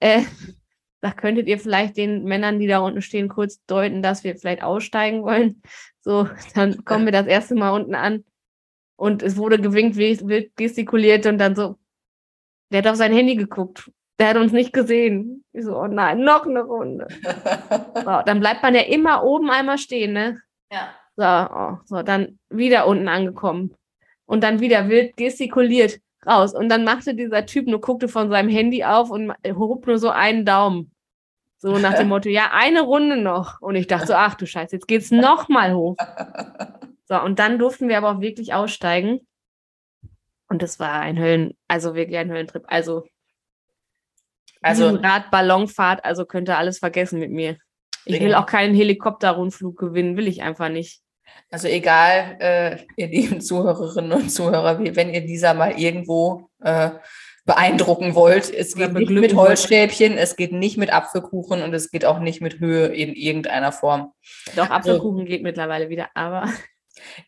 Äh, 0.00 0.22
da 1.04 1.10
könntet 1.10 1.48
ihr 1.48 1.58
vielleicht 1.58 1.98
den 1.98 2.24
Männern, 2.24 2.58
die 2.58 2.66
da 2.66 2.78
unten 2.78 3.02
stehen, 3.02 3.28
kurz 3.28 3.62
deuten, 3.66 4.00
dass 4.00 4.24
wir 4.24 4.36
vielleicht 4.36 4.62
aussteigen 4.62 5.22
wollen. 5.22 5.60
So, 6.00 6.30
dann 6.54 6.82
kommen 6.86 7.04
wir 7.04 7.12
das 7.12 7.26
erste 7.26 7.54
Mal 7.54 7.72
unten 7.72 7.94
an 7.94 8.24
und 8.96 9.22
es 9.22 9.36
wurde 9.36 9.60
gewinkt, 9.60 9.98
wild 9.98 10.56
gestikuliert 10.56 11.26
und 11.26 11.36
dann 11.36 11.54
so, 11.54 11.76
der 12.70 12.78
hat 12.78 12.86
auf 12.86 12.96
sein 12.96 13.12
Handy 13.12 13.36
geguckt. 13.36 13.90
Der 14.18 14.28
hat 14.28 14.38
uns 14.38 14.52
nicht 14.52 14.72
gesehen. 14.72 15.44
Ich 15.52 15.64
so, 15.64 15.76
oh 15.76 15.86
nein, 15.88 16.20
noch 16.20 16.46
eine 16.46 16.62
Runde. 16.62 17.06
so, 17.96 18.22
dann 18.24 18.40
bleibt 18.40 18.62
man 18.62 18.74
ja 18.74 18.82
immer 18.82 19.24
oben 19.24 19.50
einmal 19.50 19.76
stehen, 19.76 20.14
ne? 20.14 20.40
Ja. 20.72 20.94
So, 21.16 21.54
oh, 21.54 21.78
so, 21.84 22.02
dann 22.02 22.38
wieder 22.48 22.86
unten 22.86 23.08
angekommen. 23.08 23.74
Und 24.24 24.42
dann 24.42 24.60
wieder 24.60 24.88
wild 24.88 25.18
gestikuliert 25.18 26.00
raus. 26.26 26.54
Und 26.54 26.70
dann 26.70 26.84
machte 26.84 27.14
dieser 27.14 27.44
Typ 27.44 27.66
nur, 27.66 27.82
guckte 27.82 28.08
von 28.08 28.30
seinem 28.30 28.48
Handy 28.48 28.84
auf 28.84 29.10
und 29.10 29.34
hob 29.54 29.86
nur 29.86 29.98
so 29.98 30.08
einen 30.08 30.46
Daumen. 30.46 30.93
So 31.64 31.78
nach 31.78 31.94
dem 31.94 32.08
Motto, 32.08 32.28
ja, 32.28 32.50
eine 32.52 32.82
Runde 32.82 33.16
noch. 33.16 33.62
Und 33.62 33.74
ich 33.74 33.86
dachte 33.86 34.08
so, 34.08 34.12
ach 34.12 34.34
du 34.34 34.46
Scheiße, 34.46 34.76
jetzt 34.76 34.86
geht's 34.86 35.10
noch 35.10 35.48
mal 35.48 35.74
hoch. 35.74 35.96
So, 37.06 37.20
und 37.20 37.38
dann 37.38 37.58
durften 37.58 37.90
wir 37.90 37.98
aber 37.98 38.12
auch 38.12 38.20
wirklich 38.22 38.54
aussteigen. 38.54 39.20
Und 40.48 40.62
das 40.62 40.80
war 40.80 41.00
ein 41.00 41.18
Höllen, 41.18 41.52
also 41.68 41.94
wirklich 41.94 42.16
ein 42.16 42.30
Höllentrip. 42.30 42.64
Also 42.66 43.04
Also, 44.62 44.88
Radballonfahrt, 44.88 46.02
also 46.02 46.24
könnt 46.24 46.48
ihr 46.48 46.56
alles 46.56 46.78
vergessen 46.78 47.20
mit 47.20 47.30
mir. 47.30 47.58
Ich 48.06 48.20
will 48.20 48.34
auch 48.34 48.46
keinen 48.46 48.74
Helikopterrundflug 48.74 49.76
gewinnen, 49.76 50.16
will 50.16 50.28
ich 50.28 50.42
einfach 50.42 50.70
nicht. 50.70 51.02
also 51.50 51.68
egal, 51.68 52.38
äh, 52.40 52.78
ihr 52.96 53.08
lieben 53.08 53.42
Zuhörerinnen 53.42 54.12
und 54.12 54.30
Zuhörer, 54.30 54.78
wenn 54.78 55.12
ihr 55.12 55.26
dieser 55.26 55.52
mal 55.52 55.78
irgendwo 55.78 56.48
äh, 56.62 56.92
beeindrucken 57.44 58.14
wollt, 58.14 58.52
es 58.52 58.74
geht 58.74 58.92
nicht 58.92 59.10
mit. 59.10 59.34
Holzstäbchen, 59.34 60.16
es 60.16 60.36
geht 60.36 60.52
nicht 60.52 60.78
mit 60.78 60.92
Apfelkuchen 60.92 61.62
und 61.62 61.74
es 61.74 61.90
geht 61.90 62.04
auch 62.04 62.18
nicht 62.18 62.40
mit 62.40 62.60
Höhe 62.60 62.86
in 62.86 63.14
irgendeiner 63.14 63.72
Form. 63.72 64.12
Doch, 64.56 64.70
Apfelkuchen 64.70 65.26
geht 65.26 65.42
mittlerweile 65.42 65.88
wieder, 65.88 66.08
aber 66.14 66.48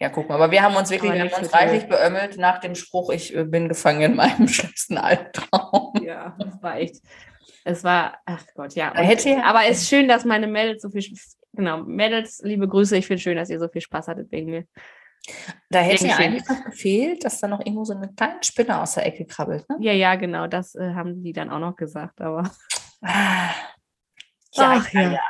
Ja, 0.01 0.09
guck 0.09 0.29
mal, 0.29 0.37
aber 0.37 0.51
wir 0.51 0.63
haben 0.63 0.77
uns 0.77 0.91
wirklich, 0.91 1.13
wir 1.13 1.21
haben 1.21 1.43
uns 1.43 1.53
reichlich 1.53 1.89
beömmelt 1.89 2.39
nach 2.39 2.61
dem 2.61 2.75
Spruch, 2.75 3.11
ich 3.11 3.35
äh, 3.35 3.45
bin 3.45 3.69
gefangen 3.69 4.03
in 4.03 4.17
meinem 4.17 4.49
schlimmsten 4.49 4.99
Albtraum. 4.99 5.93
ja, 6.03 6.37
das 6.39 6.63
war 6.63 6.79
echt. 6.79 6.97
Es 7.65 7.83
war, 7.83 8.19
ach 8.27 8.45
Gott, 8.55 8.75
ja. 8.75 8.93
Da 8.95 9.03
hätte 9.03 9.43
aber 9.45 9.67
es 9.67 9.83
ist 9.83 9.89
schön, 9.89 10.07
dass 10.07 10.25
meine 10.25 10.47
Mädels 10.47 10.83
so 10.83 10.91
viel, 10.91 11.05
genau, 11.53 11.79
Mädels, 11.79 12.41
liebe 12.45 12.69
Grüße, 12.69 12.97
ich 12.97 13.07
finde 13.07 13.23
schön, 13.23 13.37
dass 13.37 13.51
ihr 13.51 13.59
so 13.59 13.69
viel 13.69 13.81
Spaß 13.81 14.07
hattet 14.07 14.31
wegen 14.31 14.51
mir. 14.51 14.65
Da 15.71 15.81
hätte 15.81 16.07
ja 16.07 16.17
eigentlich 16.17 16.49
noch 16.49 16.65
gefehlt, 16.65 17.25
dass 17.25 17.41
da 17.41 17.49
noch 17.49 17.61
irgendwo 17.61 17.85
so 17.85 17.95
eine 17.95 18.13
kleine 18.15 18.43
Spinne 18.43 18.81
aus 18.81 18.95
der 18.95 19.07
Ecke 19.07 19.27
krabbelt. 19.27 19.69
Ne? 19.69 19.77
Ja, 19.81 19.93
ja, 19.93 20.15
genau, 20.15 20.47
das 20.47 20.75
äh, 20.75 20.95
haben 20.95 21.23
die 21.23 21.33
dann 21.33 21.51
auch 21.51 21.59
noch 21.59 21.77
gesagt, 21.77 22.21
aber 22.21 22.51
Ah. 23.03 23.51
Ach, 24.59 24.93
ja. 24.93 25.21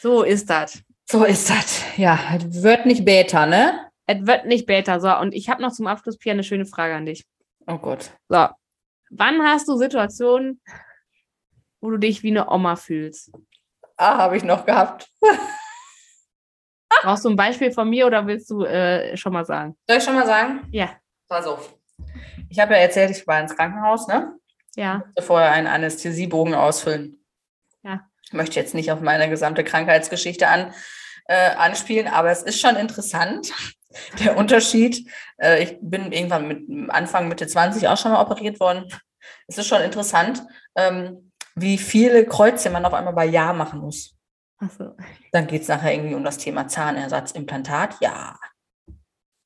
so 0.00 0.22
ist 0.22 0.48
das. 0.48 0.82
So 1.10 1.24
ist 1.24 1.50
das. 1.50 1.82
Ja, 1.96 2.18
wird 2.46 2.86
nicht 2.86 3.04
Beta, 3.04 3.46
ne? 3.46 3.90
Es 4.06 4.26
wird 4.26 4.46
nicht 4.46 4.66
besser. 4.66 5.00
So, 5.00 5.16
und 5.16 5.34
ich 5.34 5.48
habe 5.48 5.60
noch 5.62 5.72
zum 5.72 5.86
Abschluss, 5.86 6.18
Pia, 6.18 6.32
eine 6.32 6.44
schöne 6.44 6.66
Frage 6.66 6.94
an 6.94 7.06
dich. 7.06 7.24
Oh 7.66 7.78
Gott. 7.78 8.10
So, 8.28 8.48
wann 9.10 9.42
hast 9.42 9.68
du 9.68 9.76
Situationen, 9.76 10.60
wo 11.80 11.90
du 11.90 11.96
dich 11.96 12.22
wie 12.22 12.30
eine 12.30 12.48
Oma 12.48 12.76
fühlst? 12.76 13.32
Ah, 13.96 14.18
habe 14.18 14.36
ich 14.36 14.44
noch 14.44 14.64
gehabt. 14.64 15.08
Brauchst 17.02 17.24
du 17.24 17.30
ein 17.30 17.36
Beispiel 17.36 17.72
von 17.72 17.88
mir 17.88 18.06
oder 18.06 18.26
willst 18.26 18.50
du 18.50 18.62
äh, 18.64 19.16
schon 19.16 19.32
mal 19.32 19.44
sagen? 19.44 19.76
Soll 19.86 19.98
ich 19.98 20.04
schon 20.04 20.14
mal 20.14 20.26
sagen? 20.26 20.68
Ja, 20.70 20.90
auf. 21.28 21.74
Ich 22.48 22.58
habe 22.58 22.74
ja 22.74 22.80
erzählt, 22.80 23.10
ich 23.10 23.26
war 23.26 23.40
ins 23.40 23.56
Krankenhaus, 23.56 24.08
ne? 24.08 24.34
ja, 24.76 24.98
musste 24.98 25.22
vorher 25.22 25.52
einen 25.52 25.66
Anästhesiebogen 25.66 26.54
ausfüllen. 26.54 27.24
Ja. 27.82 28.00
Ich 28.24 28.32
möchte 28.32 28.58
jetzt 28.58 28.74
nicht 28.74 28.92
auf 28.92 29.00
meine 29.00 29.28
gesamte 29.28 29.64
Krankheitsgeschichte 29.64 30.48
an, 30.48 30.72
äh, 31.26 31.50
anspielen, 31.50 32.08
aber 32.08 32.30
es 32.30 32.42
ist 32.42 32.60
schon 32.60 32.76
interessant, 32.76 33.52
der 34.24 34.36
Unterschied. 34.36 35.08
Äh, 35.38 35.62
ich 35.62 35.78
bin 35.80 36.12
irgendwann 36.12 36.48
mit 36.48 36.90
Anfang, 36.90 37.28
Mitte 37.28 37.46
20 37.46 37.88
auch 37.88 37.96
schon 37.96 38.12
mal 38.12 38.22
operiert 38.22 38.60
worden. 38.60 38.86
Es 39.46 39.58
ist 39.58 39.66
schon 39.66 39.82
interessant, 39.82 40.42
ähm, 40.76 41.32
wie 41.54 41.78
viele 41.78 42.24
Kreuze 42.26 42.70
man 42.70 42.84
auf 42.84 42.94
einmal 42.94 43.14
bei 43.14 43.26
Ja 43.26 43.52
machen 43.52 43.80
muss. 43.80 44.14
Achso. 44.60 44.94
Dann 45.32 45.46
geht 45.46 45.62
es 45.62 45.68
nachher 45.68 45.94
irgendwie 45.94 46.14
um 46.14 46.24
das 46.24 46.38
Thema 46.38 46.68
Zahnersatzimplantat. 46.68 47.96
Ja. 48.00 48.38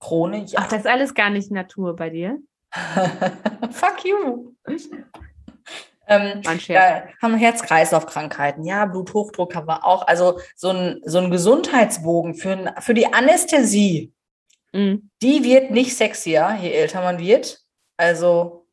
Krone, 0.01 0.45
ja. 0.45 0.61
Ach, 0.63 0.69
das 0.69 0.81
ist 0.81 0.87
alles 0.87 1.15
gar 1.15 1.31
nicht 1.31 1.51
Natur 1.51 1.97
bei 1.97 2.11
dir. 2.11 2.39
Fuck 3.71 4.05
you. 4.05 4.53
ähm. 6.09 6.43
Ja, 6.67 7.05
haben 7.23 7.37
Herz-Kreislauf-Krankheiten, 7.37 8.65
ja, 8.65 8.85
Bluthochdruck 8.87 9.55
haben 9.55 9.69
wir 9.69 9.85
auch. 9.85 10.07
Also 10.07 10.41
so 10.57 10.71
ein, 10.71 11.01
so 11.05 11.19
ein 11.19 11.31
Gesundheitsbogen 11.31 12.35
für, 12.35 12.75
für 12.81 12.95
die 12.95 13.13
Anästhesie, 13.13 14.13
Mhm. 14.75 15.09
die 15.23 15.45
wird 15.45 15.71
nicht 15.71 15.97
sexier, 15.97 16.59
je 16.61 16.73
älter 16.73 17.01
man 17.01 17.19
wird. 17.21 17.61
Also 17.97 18.67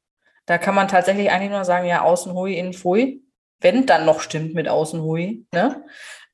da 0.47 0.57
kann 0.57 0.73
man 0.73 0.87
tatsächlich 0.87 1.29
eigentlich 1.29 1.51
nur 1.51 1.63
sagen, 1.63 1.85
ja, 1.85 2.01
außen 2.01 2.33
hui, 2.33 2.55
innen 2.57 2.73
pfui. 2.73 3.21
Wenn 3.59 3.85
dann 3.85 4.05
noch 4.05 4.19
stimmt 4.21 4.55
mit 4.55 4.67
außen 4.67 4.99
hui. 5.03 5.45
Ne? 5.53 5.85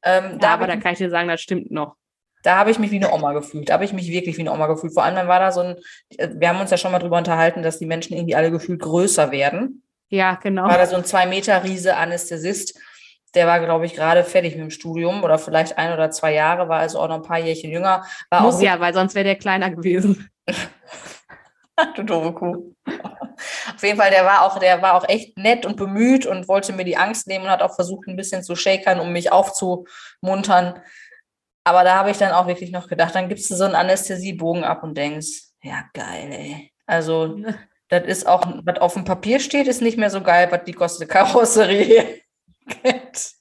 Ähm, 0.08 0.24
Ja, 0.34 0.38
da 0.40 0.50
aber 0.54 0.68
da 0.68 0.76
kann 0.78 0.94
ich 0.94 1.00
dir 1.00 1.10
sagen, 1.10 1.28
das 1.28 1.42
stimmt 1.42 1.72
noch. 1.72 1.96
da 2.44 2.58
habe 2.58 2.72
ich 2.72 2.80
mich 2.80 2.92
wie 2.92 2.96
eine 2.98 3.12
Oma 3.12 3.34
gefühlt. 3.34 3.70
Da 3.70 3.74
habe 3.74 3.86
ich 3.86 3.94
mich 3.94 4.10
wirklich 4.12 4.38
wie 4.38 4.42
eine 4.42 4.52
Oma 4.54 4.68
gefühlt. 4.68 4.94
Vor 4.94 5.04
allem 5.04 5.16
dann 5.16 5.28
war 5.28 5.40
da 5.40 5.52
so 5.52 5.62
ein, 5.62 5.76
äh, 6.18 6.30
wir 6.34 6.50
haben 6.50 6.62
uns 6.62 6.72
ja 6.72 6.78
schon 6.78 6.92
mal 6.92 7.00
drüber 7.00 7.18
unterhalten, 7.18 7.62
dass 7.64 7.80
die 7.80 7.86
Menschen 7.86 8.16
irgendwie 8.16 8.36
alle 8.36 8.52
gefühlt 8.52 8.80
größer 8.82 9.32
werden 9.32 9.84
Ja, 10.10 10.36
genau. 10.36 10.64
war 10.64 10.78
da 10.78 10.86
so 10.86 10.96
ein 10.96 11.04
Zwei-Meter-Riese 11.06 11.96
Anästhesist. 11.98 12.80
Der 13.36 13.46
war, 13.48 13.60
glaube 13.60 13.86
ich, 13.86 13.94
gerade 13.94 14.24
fertig 14.24 14.54
mit 14.56 14.62
dem 14.64 14.70
Studium 14.72 15.24
oder 15.24 15.38
vielleicht 15.38 15.78
ein 15.78 15.92
oder 15.94 16.10
zwei 16.12 16.34
Jahre, 16.34 16.70
war 16.70 16.80
also 16.80 17.00
auch 17.00 17.10
noch 17.10 17.18
ein 17.18 17.22
paar 17.24 17.40
Jährchen 17.40 17.70
jünger. 17.72 18.06
War 18.30 18.42
Muss 18.42 18.56
auch 18.56 18.62
ja, 18.62 18.80
weil 18.80 18.94
sonst 18.94 19.16
wäre 19.16 19.26
der 19.26 19.36
kleiner 19.36 19.70
gewesen. 19.70 20.30
du 21.96 22.04
doofe 22.04 22.34
Kuh. 22.34 22.76
Auf 23.76 23.84
jeden 23.84 23.98
Fall, 23.98 24.10
der 24.10 24.26
war 24.26 24.44
auch, 24.44 24.58
der 24.60 24.82
war 24.82 24.96
auch 24.96 25.08
echt 25.08 25.38
nett 25.38 25.66
und 25.66 25.78
bemüht 25.78 26.26
und 26.26 26.48
wollte 26.48 26.74
mir 26.74 26.86
die 26.86 26.98
Angst 26.98 27.28
nehmen 27.28 27.46
und 27.46 27.52
hat 27.52 27.62
auch 27.62 27.76
versucht, 27.76 28.08
ein 28.08 28.16
bisschen 28.16 28.44
zu 28.44 28.56
shakern, 28.56 29.00
um 29.00 29.14
mich 29.14 29.32
aufzumuntern. 29.32 30.82
Aber 31.64 31.84
da 31.84 31.96
habe 31.96 32.12
ich 32.12 32.18
dann 32.18 32.32
auch 32.32 32.48
wirklich 32.48 32.72
noch 32.72 32.88
gedacht, 32.88 33.14
dann 33.14 33.30
gibst 33.30 33.52
du 33.52 33.56
so 33.56 33.66
einen 33.66 33.76
Anästhesiebogen 33.76 34.64
ab 34.64 34.84
und 34.84 34.98
denkst, 34.98 35.50
ja, 35.62 35.84
geil, 35.94 36.30
ey. 36.32 36.72
Also, 36.86 37.40
das 37.90 38.06
ist 38.06 38.28
auch, 38.28 38.46
was 38.64 38.80
auf 38.80 38.94
dem 38.94 39.04
Papier 39.04 39.40
steht, 39.40 39.68
ist 39.68 39.82
nicht 39.82 39.98
mehr 39.98 40.10
so 40.10 40.22
geil, 40.22 40.48
was 40.50 40.64
die 40.64 40.74
kostet 40.74 41.10
Karosserie. 41.10 42.22
kennt. 42.82 43.32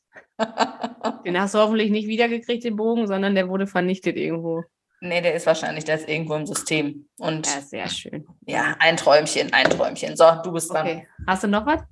Den 1.24 1.41
hast 1.41 1.55
du 1.55 1.59
hoffentlich 1.59 1.91
nicht 1.91 2.09
wiedergekriegt, 2.09 2.64
den 2.64 2.76
Bogen, 2.76 3.07
sondern 3.07 3.34
der 3.34 3.49
wurde 3.49 3.66
vernichtet 3.66 4.16
irgendwo. 4.16 4.64
Nee, 5.01 5.20
der 5.20 5.34
ist 5.34 5.47
wahrscheinlich, 5.47 5.84
der 5.84 5.97
ist 5.97 6.09
irgendwo 6.09 6.34
im 6.34 6.47
System. 6.47 7.09
Und 7.18 7.47
Ja, 7.47 7.61
sehr 7.61 7.88
schön. 7.88 8.26
ja, 8.47 8.76
ein 8.78 8.97
Träumchen, 8.97 9.53
ein 9.53 9.68
Träumchen. 9.68 10.16
So, 10.16 10.24
du 10.42 10.53
bist 10.53 10.72
dran. 10.72 10.86
Okay. 10.86 11.09
Hast 11.26 11.42
du 11.44 11.49
noch 11.49 11.66
was? 11.66 11.82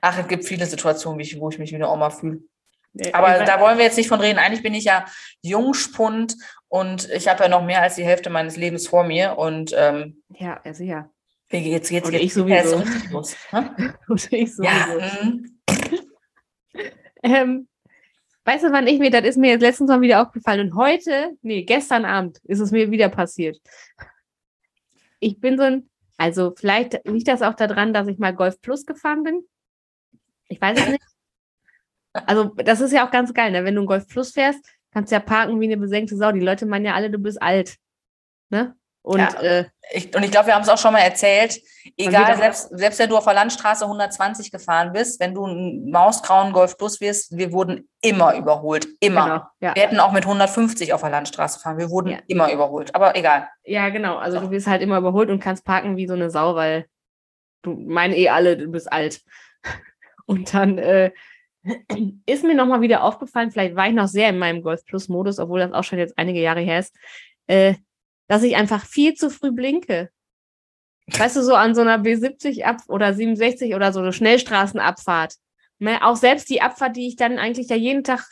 Ach, 0.00 0.18
es 0.18 0.28
gibt 0.28 0.44
viele 0.44 0.66
Situationen, 0.66 1.18
wo 1.40 1.50
ich 1.50 1.58
mich 1.58 1.70
wie 1.70 1.74
eine 1.76 1.90
Oma 1.90 2.10
fühle. 2.10 2.40
Nee, 2.92 3.12
Aber 3.12 3.44
da 3.44 3.60
wollen 3.60 3.76
wir 3.76 3.84
jetzt 3.84 3.98
nicht 3.98 4.08
von 4.08 4.20
reden. 4.20 4.38
Eigentlich 4.38 4.62
bin 4.62 4.72
ich 4.72 4.84
ja 4.84 5.04
Jungspund 5.42 6.34
und 6.68 7.10
ich 7.10 7.28
habe 7.28 7.42
ja 7.42 7.48
noch 7.48 7.62
mehr 7.64 7.82
als 7.82 7.96
die 7.96 8.04
Hälfte 8.04 8.30
meines 8.30 8.56
Lebens 8.56 8.88
vor 8.88 9.04
mir. 9.04 9.36
Und 9.36 9.74
ähm, 9.76 10.22
Ja, 10.30 10.60
also 10.64 10.82
ja. 10.84 11.10
jetzt 11.50 11.90
geht's 11.90 12.08
Oder 12.08 12.18
ich 12.20 12.32
sowieso. 12.32 12.82
los. 13.10 13.36
Oder 13.52 14.32
ich 14.32 14.54
sowieso. 14.54 14.62
Ja, 14.62 14.86
hm. 15.20 15.60
Ähm, 17.22 17.68
weißt 18.46 18.64
du, 18.64 18.72
wann 18.72 18.86
ich 18.86 18.98
mir, 18.98 19.10
das 19.10 19.24
ist 19.24 19.36
mir 19.36 19.50
jetzt 19.50 19.62
letztens 19.62 19.90
mal 19.90 20.00
wieder 20.00 20.22
aufgefallen 20.22 20.68
und 20.70 20.76
heute, 20.76 21.36
nee, 21.42 21.64
gestern 21.64 22.04
Abend 22.04 22.38
ist 22.44 22.60
es 22.60 22.70
mir 22.70 22.90
wieder 22.90 23.08
passiert. 23.08 23.60
Ich 25.18 25.40
bin 25.40 25.56
so 25.58 25.64
ein, 25.64 25.90
also 26.16 26.54
vielleicht 26.56 27.00
liegt 27.04 27.28
das 27.28 27.42
auch 27.42 27.54
daran, 27.54 27.92
dass 27.92 28.06
ich 28.06 28.18
mal 28.18 28.34
Golf 28.34 28.60
Plus 28.60 28.86
gefahren 28.86 29.24
bin. 29.24 29.42
Ich 30.48 30.60
weiß 30.60 30.78
es 30.78 30.88
nicht. 30.88 31.02
Also, 32.12 32.44
das 32.56 32.80
ist 32.80 32.92
ja 32.92 33.06
auch 33.06 33.10
ganz 33.10 33.34
geil, 33.34 33.50
ne? 33.50 33.64
Wenn 33.64 33.74
du 33.74 33.80
einen 33.80 33.88
Golf 33.88 34.08
Plus 34.08 34.32
fährst, 34.32 34.64
kannst 34.92 35.12
du 35.12 35.16
ja 35.16 35.20
parken 35.20 35.60
wie 35.60 35.66
eine 35.66 35.76
besenkte 35.76 36.16
Sau. 36.16 36.32
Die 36.32 36.40
Leute 36.40 36.64
meinen 36.64 36.86
ja 36.86 36.94
alle, 36.94 37.10
du 37.10 37.18
bist 37.18 37.42
alt. 37.42 37.76
Ne? 38.48 38.74
Und 39.06 39.20
Ja. 39.20 39.40
äh, 39.40 39.64
ich, 39.92 40.12
und 40.16 40.24
ich 40.24 40.32
glaube, 40.32 40.48
wir 40.48 40.54
haben 40.56 40.62
es 40.62 40.68
auch 40.68 40.78
schon 40.78 40.92
mal 40.92 40.98
erzählt. 40.98 41.60
Egal, 41.96 42.36
selbst, 42.38 42.76
selbst 42.76 42.98
wenn 42.98 43.08
du 43.08 43.16
auf 43.16 43.22
der 43.22 43.34
Landstraße 43.34 43.84
120 43.84 44.50
gefahren 44.50 44.92
bist, 44.92 45.20
wenn 45.20 45.32
du 45.32 45.44
einen 45.46 45.90
mausgrauen 45.92 46.52
Golf 46.52 46.76
Plus 46.76 47.00
wirst, 47.00 47.36
wir 47.36 47.52
wurden 47.52 47.88
immer 48.00 48.34
überholt. 48.34 48.88
Immer. 48.98 49.22
genau, 49.24 49.42
ja. 49.60 49.74
Wir 49.76 49.82
hätten 49.84 50.00
auch 50.00 50.10
mit 50.10 50.24
150 50.24 50.92
auf 50.92 51.02
der 51.02 51.10
Landstraße 51.10 51.60
fahren. 51.60 51.78
Wir 51.78 51.88
wurden 51.88 52.08
Ja. 52.08 52.18
immer 52.26 52.50
überholt. 52.52 52.92
Aber 52.96 53.14
egal. 53.14 53.48
Ja, 53.62 53.90
genau. 53.90 54.16
Also 54.16 54.40
du 54.40 54.50
wirst 54.50 54.66
halt 54.66 54.82
immer 54.82 54.98
überholt 54.98 55.30
und 55.30 55.38
kannst 55.38 55.64
parken 55.64 55.96
wie 55.96 56.08
so 56.08 56.14
eine 56.14 56.28
Sau, 56.28 56.56
weil 56.56 56.86
du 57.62 57.74
meinen 57.74 58.12
eh 58.12 58.28
alle, 58.28 58.56
du 58.56 58.66
bist 58.66 58.92
alt. 58.92 59.20
Und 60.26 60.52
dann 60.52 60.78
äh, 60.78 61.12
ist 62.26 62.42
mir 62.42 62.56
nochmal 62.56 62.80
wieder 62.80 63.04
aufgefallen, 63.04 63.52
vielleicht 63.52 63.76
war 63.76 63.86
ich 63.86 63.94
noch 63.94 64.08
sehr 64.08 64.30
in 64.30 64.38
meinem 64.38 64.62
Golf 64.62 64.84
Plus 64.84 65.08
Modus, 65.08 65.38
obwohl 65.38 65.60
das 65.60 65.72
auch 65.72 65.84
schon 65.84 66.00
jetzt 66.00 66.18
einige 66.18 66.40
Jahre 66.40 66.60
her 66.60 66.80
ist, 66.80 66.92
äh, 67.46 67.74
dass 68.28 68.42
ich 68.42 68.56
einfach 68.56 68.84
viel 68.84 69.14
zu 69.14 69.30
früh 69.30 69.52
blinke. 69.52 70.10
Weißt 71.06 71.36
du, 71.36 71.42
so 71.42 71.54
an 71.54 71.74
so 71.74 71.82
einer 71.82 71.98
B70 71.98 72.64
ab 72.64 72.78
oder 72.88 73.14
67 73.14 73.74
oder 73.74 73.92
so 73.92 74.00
eine 74.00 74.12
Schnellstraßenabfahrt. 74.12 75.34
Ne? 75.78 76.04
Auch 76.04 76.16
selbst 76.16 76.48
die 76.50 76.62
Abfahrt, 76.62 76.96
die 76.96 77.06
ich 77.06 77.16
dann 77.16 77.38
eigentlich 77.38 77.68
ja 77.68 77.76
jeden 77.76 78.02
Tag 78.02 78.26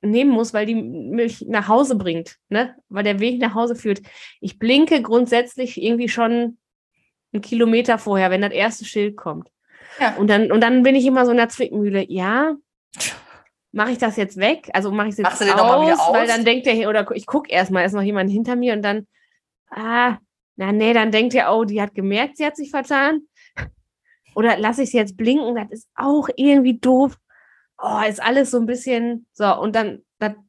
nehmen 0.00 0.30
muss, 0.30 0.54
weil 0.54 0.66
die 0.66 0.74
mich 0.74 1.42
nach 1.48 1.68
Hause 1.68 1.96
bringt, 1.96 2.36
ne? 2.48 2.76
Weil 2.88 3.04
der 3.04 3.20
Weg 3.20 3.40
nach 3.40 3.54
Hause 3.54 3.74
führt. 3.74 4.00
Ich 4.40 4.58
blinke 4.58 5.02
grundsätzlich 5.02 5.82
irgendwie 5.82 6.08
schon 6.08 6.58
einen 7.32 7.42
Kilometer 7.42 7.98
vorher, 7.98 8.30
wenn 8.30 8.42
das 8.42 8.52
erste 8.52 8.84
Schild 8.84 9.16
kommt. 9.16 9.50
Ja. 10.00 10.14
Und 10.16 10.28
dann, 10.28 10.52
und 10.52 10.60
dann 10.60 10.82
bin 10.82 10.94
ich 10.94 11.06
immer 11.06 11.24
so 11.24 11.30
in 11.30 11.36
der 11.36 11.48
Zwickmühle, 11.48 12.04
ja, 12.08 12.54
mache 13.72 13.92
ich 13.92 13.98
das 13.98 14.16
jetzt 14.16 14.36
weg? 14.36 14.70
Also 14.72 14.90
mache 14.90 15.08
ich 15.08 15.12
es 15.12 15.18
jetzt 15.18 15.24
Machst 15.24 15.40
du 15.40 15.44
den 15.44 15.54
aus, 15.54 15.60
mal 15.60 15.82
wieder 15.86 15.98
weil 16.12 16.22
aus? 16.22 16.28
dann 16.28 16.44
denkt 16.44 16.66
der, 16.66 16.88
oder 16.88 17.10
ich 17.12 17.26
gucke 17.26 17.50
erstmal, 17.50 17.84
ist 17.84 17.92
noch 17.92 18.02
jemand 18.02 18.30
hinter 18.30 18.56
mir 18.56 18.72
und 18.74 18.82
dann, 18.82 19.06
ah, 19.74 20.18
na 20.56 20.72
nee, 20.72 20.92
dann 20.92 21.10
denkt 21.10 21.34
er, 21.34 21.54
oh, 21.54 21.64
die 21.64 21.82
hat 21.82 21.94
gemerkt, 21.94 22.36
sie 22.36 22.46
hat 22.46 22.56
sich 22.56 22.70
vertan. 22.70 23.22
Oder 24.34 24.58
lasse 24.58 24.82
ich 24.82 24.88
es 24.88 24.92
jetzt 24.92 25.16
blinken, 25.16 25.54
das 25.54 25.70
ist 25.70 25.88
auch 25.94 26.28
irgendwie 26.36 26.78
doof. 26.78 27.16
Oh, 27.78 28.00
ist 28.08 28.22
alles 28.22 28.50
so 28.50 28.58
ein 28.58 28.66
bisschen, 28.66 29.26
so, 29.32 29.58
und 29.58 29.74
dann, 29.74 30.02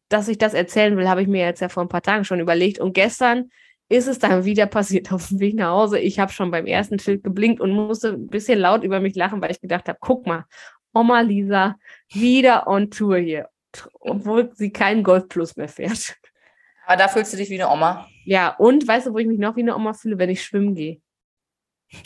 dass 0.09 0.27
ich 0.27 0.37
das 0.37 0.53
erzählen 0.53 0.95
will, 0.97 1.09
habe 1.09 1.21
ich 1.21 1.27
mir 1.27 1.43
jetzt 1.43 1.61
ja 1.61 1.69
vor 1.69 1.83
ein 1.83 1.89
paar 1.89 2.01
Tagen 2.01 2.25
schon 2.25 2.39
überlegt. 2.39 2.79
Und 2.79 2.93
gestern 2.93 3.49
ist 3.89 4.07
es 4.07 4.19
dann 4.19 4.45
wieder 4.45 4.65
passiert 4.67 5.11
auf 5.11 5.27
dem 5.29 5.39
Weg 5.39 5.55
nach 5.55 5.71
Hause. 5.71 5.99
Ich 5.99 6.19
habe 6.19 6.31
schon 6.31 6.51
beim 6.51 6.65
ersten 6.65 6.99
Schild 6.99 7.23
geblinkt 7.23 7.61
und 7.61 7.71
musste 7.71 8.09
ein 8.09 8.27
bisschen 8.27 8.59
laut 8.59 8.83
über 8.83 8.99
mich 8.99 9.15
lachen, 9.15 9.41
weil 9.41 9.51
ich 9.51 9.61
gedacht 9.61 9.87
habe, 9.87 9.97
guck 10.01 10.25
mal. 10.27 10.45
Oma 10.93 11.19
Lisa 11.19 11.75
wieder 12.13 12.67
on 12.67 12.89
Tour 12.89 13.17
hier, 13.17 13.49
obwohl 13.99 14.49
sie 14.55 14.71
keinen 14.71 15.03
Golf 15.03 15.27
Plus 15.27 15.57
mehr 15.57 15.67
fährt. 15.67 16.15
Aber 16.85 16.97
da 16.97 17.07
fühlst 17.07 17.33
du 17.33 17.37
dich 17.37 17.49
wie 17.49 17.61
eine 17.61 17.71
Oma. 17.71 18.07
Ja, 18.25 18.49
und 18.55 18.87
weißt 18.87 19.07
du, 19.07 19.13
wo 19.13 19.17
ich 19.17 19.27
mich 19.27 19.39
noch 19.39 19.55
wie 19.55 19.61
eine 19.61 19.75
Oma 19.75 19.93
fühle, 19.93 20.17
wenn 20.17 20.29
ich 20.29 20.43
schwimmen 20.43 20.75
gehe? 20.75 21.01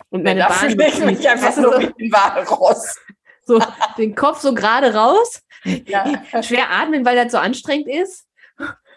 Und 0.10 0.24
meine 0.24 0.42
da 0.42 0.48
Bahn 0.48 0.58
fühle 0.72 0.88
ich 0.88 1.00
mich 1.04 1.30
einfach 1.30 1.52
so, 1.54 1.64
wie 1.64 2.06
ein 2.06 2.12
Walross. 2.12 2.98
so 3.46 3.60
den 3.98 4.16
Kopf 4.16 4.40
so 4.42 4.54
gerade 4.54 4.94
raus, 4.94 5.42
Ja. 5.64 6.24
schwer 6.44 6.70
atmen, 6.72 7.06
weil 7.06 7.16
das 7.16 7.32
so 7.32 7.38
anstrengend 7.38 7.88
ist. 7.88 8.26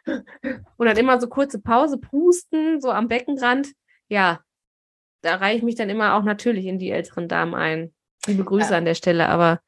Und 0.04 0.86
dann 0.86 0.96
immer 0.96 1.20
so 1.20 1.28
kurze 1.28 1.60
Pause, 1.60 1.96
pusten, 1.98 2.80
so 2.80 2.90
am 2.90 3.06
Beckenrand. 3.08 3.68
Ja, 4.08 4.40
da 5.22 5.36
reiche 5.36 5.58
ich 5.58 5.62
mich 5.62 5.76
dann 5.76 5.88
immer 5.90 6.14
auch 6.14 6.24
natürlich 6.24 6.66
in 6.66 6.78
die 6.80 6.90
älteren 6.90 7.28
Damen 7.28 7.54
ein. 7.54 7.94
Liebe 8.26 8.44
Grüße 8.44 8.72
Ja. 8.72 8.78
an 8.78 8.84
der 8.84 8.94
Stelle, 8.96 9.28
aber 9.28 9.60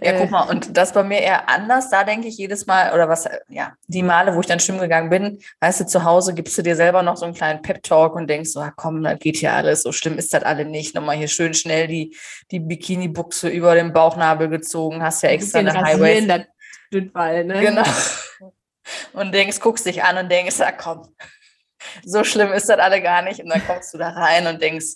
Ja, 0.00 0.12
Äh. 0.12 0.18
guck 0.18 0.30
mal, 0.30 0.48
und 0.48 0.76
das 0.76 0.92
bei 0.92 1.02
mir 1.02 1.20
eher 1.20 1.48
anders. 1.48 1.90
Da 1.90 2.04
denke 2.04 2.28
ich 2.28 2.36
jedes 2.38 2.66
Mal, 2.66 2.92
oder 2.92 3.08
was, 3.08 3.28
ja, 3.48 3.72
die 3.88 4.02
Male, 4.02 4.34
wo 4.34 4.40
ich 4.40 4.46
dann 4.46 4.60
schwimmen 4.60 4.80
gegangen 4.80 5.10
bin, 5.10 5.38
weißt 5.60 5.80
du, 5.80 5.86
zu 5.86 6.04
Hause 6.04 6.34
gibst 6.34 6.56
du 6.58 6.62
dir 6.62 6.76
selber 6.76 7.02
noch 7.02 7.16
so 7.16 7.24
einen 7.24 7.34
kleinen 7.34 7.62
Pep-Talk 7.62 8.14
und 8.14 8.28
denkst 8.28 8.50
so, 8.50 8.60
ah, 8.60 8.72
komm, 8.74 9.02
das 9.02 9.18
geht 9.18 9.36
hier 9.36 9.52
alles, 9.52 9.82
so 9.82 9.92
schlimm 9.92 10.18
ist 10.18 10.32
das 10.34 10.42
alle 10.42 10.64
nicht. 10.64 10.94
Nochmal 10.94 11.16
hier 11.16 11.28
schön 11.28 11.54
schnell 11.54 11.86
die, 11.86 12.16
die 12.50 12.60
Bikini-Buchse 12.60 13.48
über 13.48 13.74
den 13.74 13.92
Bauchnabel 13.92 14.48
gezogen, 14.48 15.02
hast 15.02 15.22
ja 15.22 15.28
extra 15.30 15.58
eine 15.60 15.72
Highway. 15.82 16.20
ne? 17.44 17.60
Genau. 17.60 17.82
Und 19.12 19.32
denkst, 19.32 19.60
guckst 19.60 19.86
dich 19.86 20.02
an 20.02 20.18
und 20.18 20.30
denkst, 20.30 20.60
ah, 20.60 20.72
komm, 20.72 21.14
so 22.04 22.24
schlimm 22.24 22.52
ist 22.52 22.68
das 22.68 22.78
alle 22.78 23.00
gar 23.00 23.22
nicht. 23.22 23.40
Und 23.40 23.48
dann 23.48 23.64
kommst 23.66 23.92
du 23.94 23.98
da 23.98 24.10
rein 24.10 24.46
und 24.46 24.60
denkst, 24.60 24.86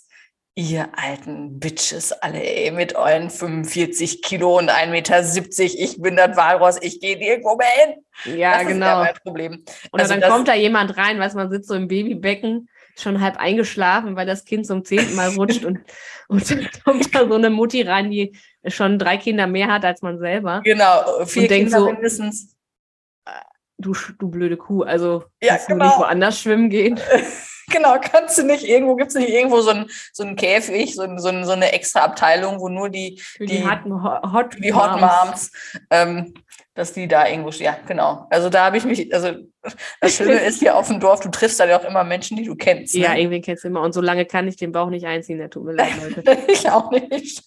ihr 0.57 0.89
alten 0.97 1.59
Bitches 1.59 2.11
alle, 2.11 2.41
ey, 2.43 2.71
mit 2.71 2.95
euren 2.95 3.29
45 3.29 4.23
Kilo 4.23 4.57
und 4.57 4.71
1,70 4.71 4.89
Meter, 4.89 5.19
ich 5.59 6.01
bin 6.01 6.15
das 6.15 6.35
Walross, 6.35 6.81
ich 6.81 6.99
gehe 6.99 7.15
nirgendwo 7.17 7.55
mehr 7.55 7.67
hin. 7.67 8.37
Ja, 8.39 8.53
das 8.53 8.63
ist 8.63 8.67
ja 8.69 8.73
genau. 9.03 9.05
Problem. 9.23 9.63
Oder 9.93 10.01
Also 10.03 10.13
dann 10.15 10.21
das- 10.21 10.29
kommt 10.31 10.47
da 10.47 10.55
jemand 10.55 10.97
rein, 10.97 11.19
weiß 11.19 11.35
man 11.35 11.51
sitzt 11.51 11.67
so 11.69 11.75
im 11.75 11.87
Babybecken, 11.87 12.69
schon 12.97 13.21
halb 13.21 13.37
eingeschlafen, 13.37 14.15
weil 14.15 14.25
das 14.25 14.45
Kind 14.45 14.65
zum 14.65 14.83
zehnten 14.83 15.13
Mal 15.15 15.29
rutscht 15.35 15.63
und, 15.63 15.77
und 16.27 16.49
dann 16.49 16.67
kommt 16.83 17.13
da 17.13 17.27
so 17.27 17.35
eine 17.35 17.51
Mutti 17.51 17.83
rein, 17.83 18.09
die 18.09 18.35
schon 18.65 18.97
drei 18.97 19.17
Kinder 19.17 19.45
mehr 19.45 19.67
hat 19.67 19.85
als 19.85 20.01
man 20.01 20.17
selber. 20.17 20.61
Genau, 20.63 21.23
vier 21.25 21.43
Und 21.43 21.47
Kinder 21.49 21.79
so- 21.79 21.85
mindestens. 21.91 22.55
Du, 23.77 23.91
sch- 23.91 24.15
du 24.17 24.27
blöde 24.31 24.57
Kuh, 24.57 24.81
also 24.81 25.23
Ja, 25.39 25.49
kannst 25.49 25.69
du 25.69 25.73
genau. 25.73 25.85
nicht 25.85 25.99
woanders 25.99 26.41
schwimmen 26.41 26.71
gehen. 26.71 26.99
Genau, 27.69 27.97
kannst 28.01 28.37
du 28.37 28.43
nicht 28.43 28.63
irgendwo, 28.63 28.95
gibt 28.95 29.09
es 29.09 29.15
nicht 29.15 29.29
irgendwo 29.29 29.61
so 29.61 29.71
einen 29.71 29.89
so 30.13 30.23
einen 30.23 30.35
Käfig, 30.35 30.95
so, 30.95 31.01
ein, 31.01 31.19
so, 31.19 31.27
ein, 31.27 31.45
so 31.45 31.51
eine 31.51 31.73
extra 31.73 32.01
Abteilung, 32.01 32.59
wo 32.59 32.69
nur 32.69 32.89
die, 32.89 33.19
Für 33.19 33.45
Die- 33.45 33.57
die, 33.57 33.63
Hot, 33.65 33.81
Hot, 34.33 34.55
die 34.63 34.73
Hot 34.73 34.99
Moms, 35.01 35.51
ähm, 35.89 36.33
dass 36.73 36.93
die 36.93 37.07
da 37.07 37.27
irgendwo, 37.27 37.49
ja, 37.49 37.77
genau. 37.87 38.27
Also 38.29 38.49
da 38.49 38.65
habe 38.65 38.77
ich 38.77 38.85
mich, 38.85 39.13
also 39.13 39.33
das 39.99 40.15
Schöne 40.15 40.39
ist 40.39 40.59
hier 40.59 40.77
auf 40.77 40.87
dem 40.87 40.99
Dorf, 40.99 41.19
du 41.19 41.29
triffst 41.29 41.59
dann 41.59 41.69
ja 41.69 41.79
auch 41.79 41.83
immer 41.83 42.03
Menschen, 42.03 42.37
die 42.37 42.45
du 42.45 42.55
kennst. 42.55 42.93
Ja, 42.93 43.13
ne? 43.13 43.21
irgendwie 43.21 43.41
kennst 43.41 43.63
du 43.63 43.67
immer. 43.67 43.81
Und 43.81 43.93
so 43.93 44.01
lange 44.01 44.25
kann 44.25 44.47
ich 44.47 44.55
den 44.55 44.71
Bauch 44.71 44.89
nicht 44.89 45.05
einziehen, 45.05 45.39
der 45.39 45.49
tut 45.49 45.65
mir 45.65 45.73
leid, 45.73 45.91
Leute. 46.01 46.37
ich 46.47 46.69
auch 46.69 46.91
nicht, 46.91 47.11
ich 47.11 47.41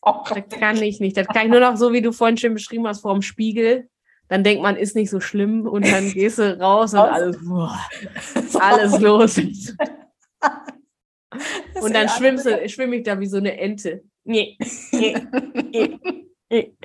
auch. 0.00 0.28
Das 0.28 0.44
kann 0.58 0.80
ich 0.82 1.00
nicht. 1.00 1.16
Das 1.16 1.26
kann 1.26 1.46
ich 1.46 1.50
nur 1.50 1.60
noch 1.60 1.76
so, 1.76 1.92
wie 1.92 2.00
du 2.00 2.12
vorhin 2.12 2.36
schön 2.36 2.54
beschrieben 2.54 2.86
hast, 2.86 3.00
vor 3.02 3.12
dem 3.12 3.22
Spiegel. 3.22 3.88
Dann 4.28 4.42
denkt 4.44 4.62
man, 4.62 4.76
ist 4.76 4.96
nicht 4.96 5.10
so 5.10 5.20
schlimm 5.20 5.66
und 5.66 5.86
dann 5.86 6.10
gehst 6.12 6.38
du 6.38 6.58
raus 6.60 6.94
und 6.94 7.00
alles, 7.00 7.36
boah, 7.44 7.78
alles 8.60 8.98
los. 9.00 9.38
Und 11.80 11.94
dann 11.94 12.08
schwimmst 12.08 12.46
du, 12.46 12.68
schwimme 12.68 12.96
ich 12.96 13.04
da 13.04 13.18
wie 13.20 13.26
so 13.26 13.36
eine 13.36 13.58
Ente. 13.58 14.02
Nee, 14.24 14.56
nee, 14.92 15.16
nee, 15.70 15.98
nee. 16.50 16.76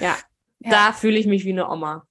Ja, 0.00 0.16
Ja. 0.60 0.70
da 0.70 0.92
fühle 0.92 1.18
ich 1.18 1.26
mich 1.26 1.44
wie 1.44 1.52
eine 1.52 1.68
Oma. 1.68 2.06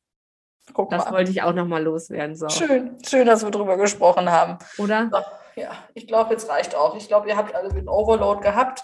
Guck 0.73 0.89
Das 0.89 1.05
mal. 1.05 1.13
wollte 1.13 1.31
ich 1.31 1.41
auch 1.41 1.53
nochmal 1.53 1.83
loswerden. 1.83 2.35
So. 2.35 2.49
Schön, 2.49 2.97
schön, 3.05 3.25
dass 3.27 3.43
wir 3.43 3.51
drüber 3.51 3.77
gesprochen 3.77 4.29
haben. 4.29 4.57
Oder? 4.77 5.09
So, 5.11 5.61
ja, 5.61 5.71
ich 5.93 6.07
glaube, 6.07 6.33
jetzt 6.33 6.49
reicht 6.49 6.75
auch. 6.75 6.95
Ich 6.97 7.07
glaube, 7.07 7.27
ihr 7.29 7.37
habt 7.37 7.53
alle 7.55 7.69
den 7.69 7.87
Overload 7.87 8.41
gehabt. 8.41 8.83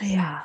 Ja. 0.00 0.44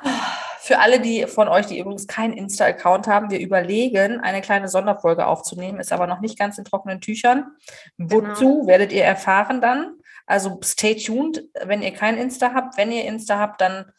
Für 0.68 0.80
alle, 0.80 1.00
die 1.00 1.26
von 1.26 1.48
euch, 1.48 1.64
die 1.64 1.78
übrigens 1.78 2.06
keinen 2.06 2.34
Insta-Account 2.34 3.06
haben, 3.06 3.30
wir 3.30 3.40
überlegen, 3.40 4.20
eine 4.20 4.42
kleine 4.42 4.68
Sonderfolge 4.68 5.26
aufzunehmen, 5.26 5.80
ist 5.80 5.94
aber 5.94 6.06
noch 6.06 6.20
nicht 6.20 6.38
ganz 6.38 6.58
in 6.58 6.66
trockenen 6.66 7.00
Tüchern. 7.00 7.56
Wozu 7.96 8.66
werdet 8.66 8.92
ihr 8.92 9.02
erfahren 9.02 9.62
dann? 9.62 9.94
Also 10.26 10.60
stay 10.62 10.94
tuned, 10.94 11.42
wenn 11.64 11.80
ihr 11.80 11.94
kein 11.94 12.18
Insta 12.18 12.52
habt. 12.52 12.76
Wenn 12.76 12.92
ihr 12.92 13.06
Insta 13.06 13.38
habt, 13.38 13.62
dann 13.62 13.90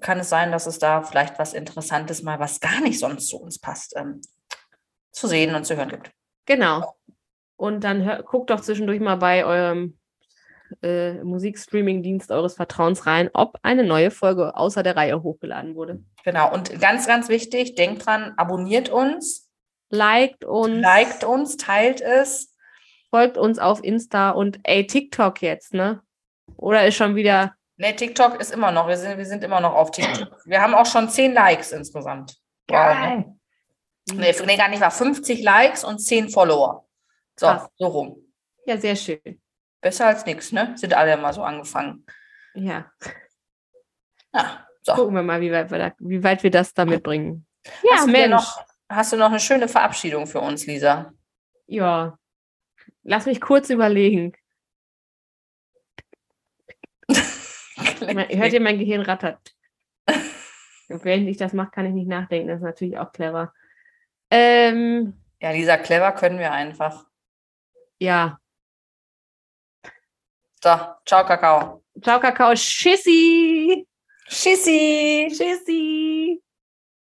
kann 0.00 0.18
es 0.18 0.30
sein, 0.30 0.50
dass 0.50 0.66
es 0.66 0.78
da 0.78 1.02
vielleicht 1.02 1.38
was 1.38 1.52
Interessantes 1.52 2.22
mal, 2.22 2.40
was 2.40 2.58
gar 2.58 2.80
nicht 2.80 2.98
sonst 2.98 3.28
zu 3.28 3.36
uns 3.36 3.58
passt, 3.58 3.94
ähm, 3.94 4.22
zu 5.12 5.26
sehen 5.26 5.54
und 5.54 5.66
zu 5.66 5.76
hören 5.76 5.90
gibt. 5.90 6.10
Genau. 6.46 6.96
Und 7.56 7.84
dann 7.84 8.02
hör, 8.02 8.22
guckt 8.22 8.48
doch 8.48 8.62
zwischendurch 8.62 9.00
mal 9.00 9.16
bei 9.16 9.44
eurem 9.44 9.98
äh, 10.82 11.22
Musikstreaming-Dienst 11.24 12.30
eures 12.30 12.54
Vertrauens 12.54 13.06
rein, 13.06 13.30
ob 13.32 13.58
eine 13.62 13.84
neue 13.84 14.10
Folge 14.10 14.56
außer 14.56 14.82
der 14.82 14.96
Reihe 14.96 15.22
hochgeladen 15.22 15.74
wurde. 15.74 16.02
Genau. 16.24 16.52
Und 16.52 16.80
ganz, 16.80 17.06
ganz 17.06 17.28
wichtig, 17.28 17.74
denkt 17.74 18.06
dran, 18.06 18.34
abonniert 18.36 18.88
uns, 18.88 19.50
Liked 19.90 20.44
uns, 20.44 20.80
liked 20.80 21.24
uns, 21.24 21.56
teilt 21.56 22.00
es. 22.00 22.54
folgt 23.10 23.38
uns 23.38 23.58
auf 23.58 23.82
Insta 23.84 24.30
und 24.30 24.58
ey, 24.64 24.86
TikTok 24.86 25.40
jetzt, 25.42 25.74
ne? 25.74 26.02
Oder 26.56 26.86
ist 26.86 26.96
schon 26.96 27.14
wieder. 27.14 27.54
Nee, 27.76 27.92
TikTok 27.92 28.40
ist 28.40 28.52
immer 28.52 28.70
noch, 28.70 28.88
wir 28.88 28.96
sind, 28.96 29.18
wir 29.18 29.26
sind 29.26 29.44
immer 29.44 29.60
noch 29.60 29.74
auf 29.74 29.90
TikTok. 29.90 30.40
Wir 30.46 30.60
haben 30.60 30.74
auch 30.74 30.86
schon 30.86 31.08
10 31.08 31.32
Likes 31.34 31.72
insgesamt. 31.72 32.36
Wow, 32.68 32.94
ne? 32.94 33.38
Nee, 34.12 34.34
nee, 34.44 34.56
gar 34.56 34.68
nicht 34.68 34.80
wahr. 34.80 34.90
50 34.90 35.42
Likes 35.42 35.84
und 35.84 35.98
10 35.98 36.28
Follower. 36.28 36.86
So, 37.38 37.46
Krass. 37.46 37.68
so 37.76 37.86
rum. 37.86 38.16
Ja, 38.66 38.76
sehr 38.76 38.96
schön. 38.96 39.40
Besser 39.84 40.06
als 40.06 40.24
nichts, 40.24 40.50
ne? 40.50 40.72
Sind 40.78 40.94
alle 40.94 41.14
mal 41.18 41.34
so 41.34 41.42
angefangen. 41.42 42.06
Ja, 42.54 42.90
Ja, 44.34 44.66
so. 44.80 44.94
gucken 44.94 45.14
wir 45.14 45.22
mal, 45.22 45.42
wie 45.42 45.52
weit 45.52 45.70
wir, 45.70 45.78
da, 45.78 45.92
wie 45.98 46.24
weit 46.24 46.42
wir 46.42 46.50
das 46.50 46.72
damit 46.72 47.02
bringen. 47.02 47.46
Ja, 47.82 47.96
hast, 47.96 48.06
du 48.06 48.10
Mensch. 48.12 48.30
noch, 48.30 48.64
hast 48.88 49.12
du 49.12 49.16
noch 49.18 49.28
eine 49.28 49.40
schöne 49.40 49.68
Verabschiedung 49.68 50.26
für 50.26 50.40
uns, 50.40 50.64
Lisa? 50.66 51.12
Ja. 51.66 52.18
Lass 53.02 53.26
mich 53.26 53.42
kurz 53.42 53.68
überlegen. 53.68 54.32
Hört 58.00 58.52
ihr, 58.54 58.60
mein 58.60 58.78
Gehirn 58.78 59.02
rattert. 59.02 59.54
Während 60.88 61.28
ich 61.28 61.36
das 61.36 61.52
mache, 61.52 61.70
kann 61.72 61.86
ich 61.86 61.92
nicht 61.92 62.08
nachdenken. 62.08 62.48
Das 62.48 62.58
ist 62.58 62.64
natürlich 62.64 62.96
auch 62.98 63.12
clever. 63.12 63.52
Ähm, 64.30 65.14
Ja, 65.40 65.50
Lisa, 65.50 65.76
clever 65.76 66.12
können 66.12 66.38
wir 66.38 66.52
einfach. 66.52 67.04
ja. 67.98 68.38
So, 70.64 70.70
ciao, 71.04 71.26
Kakao. 71.26 71.82
Ciao, 72.02 72.18
Kakao. 72.18 72.54
Tschüssi. 72.54 73.84
Tschüssi. 74.30 75.28
Tschüssi. 75.28 76.40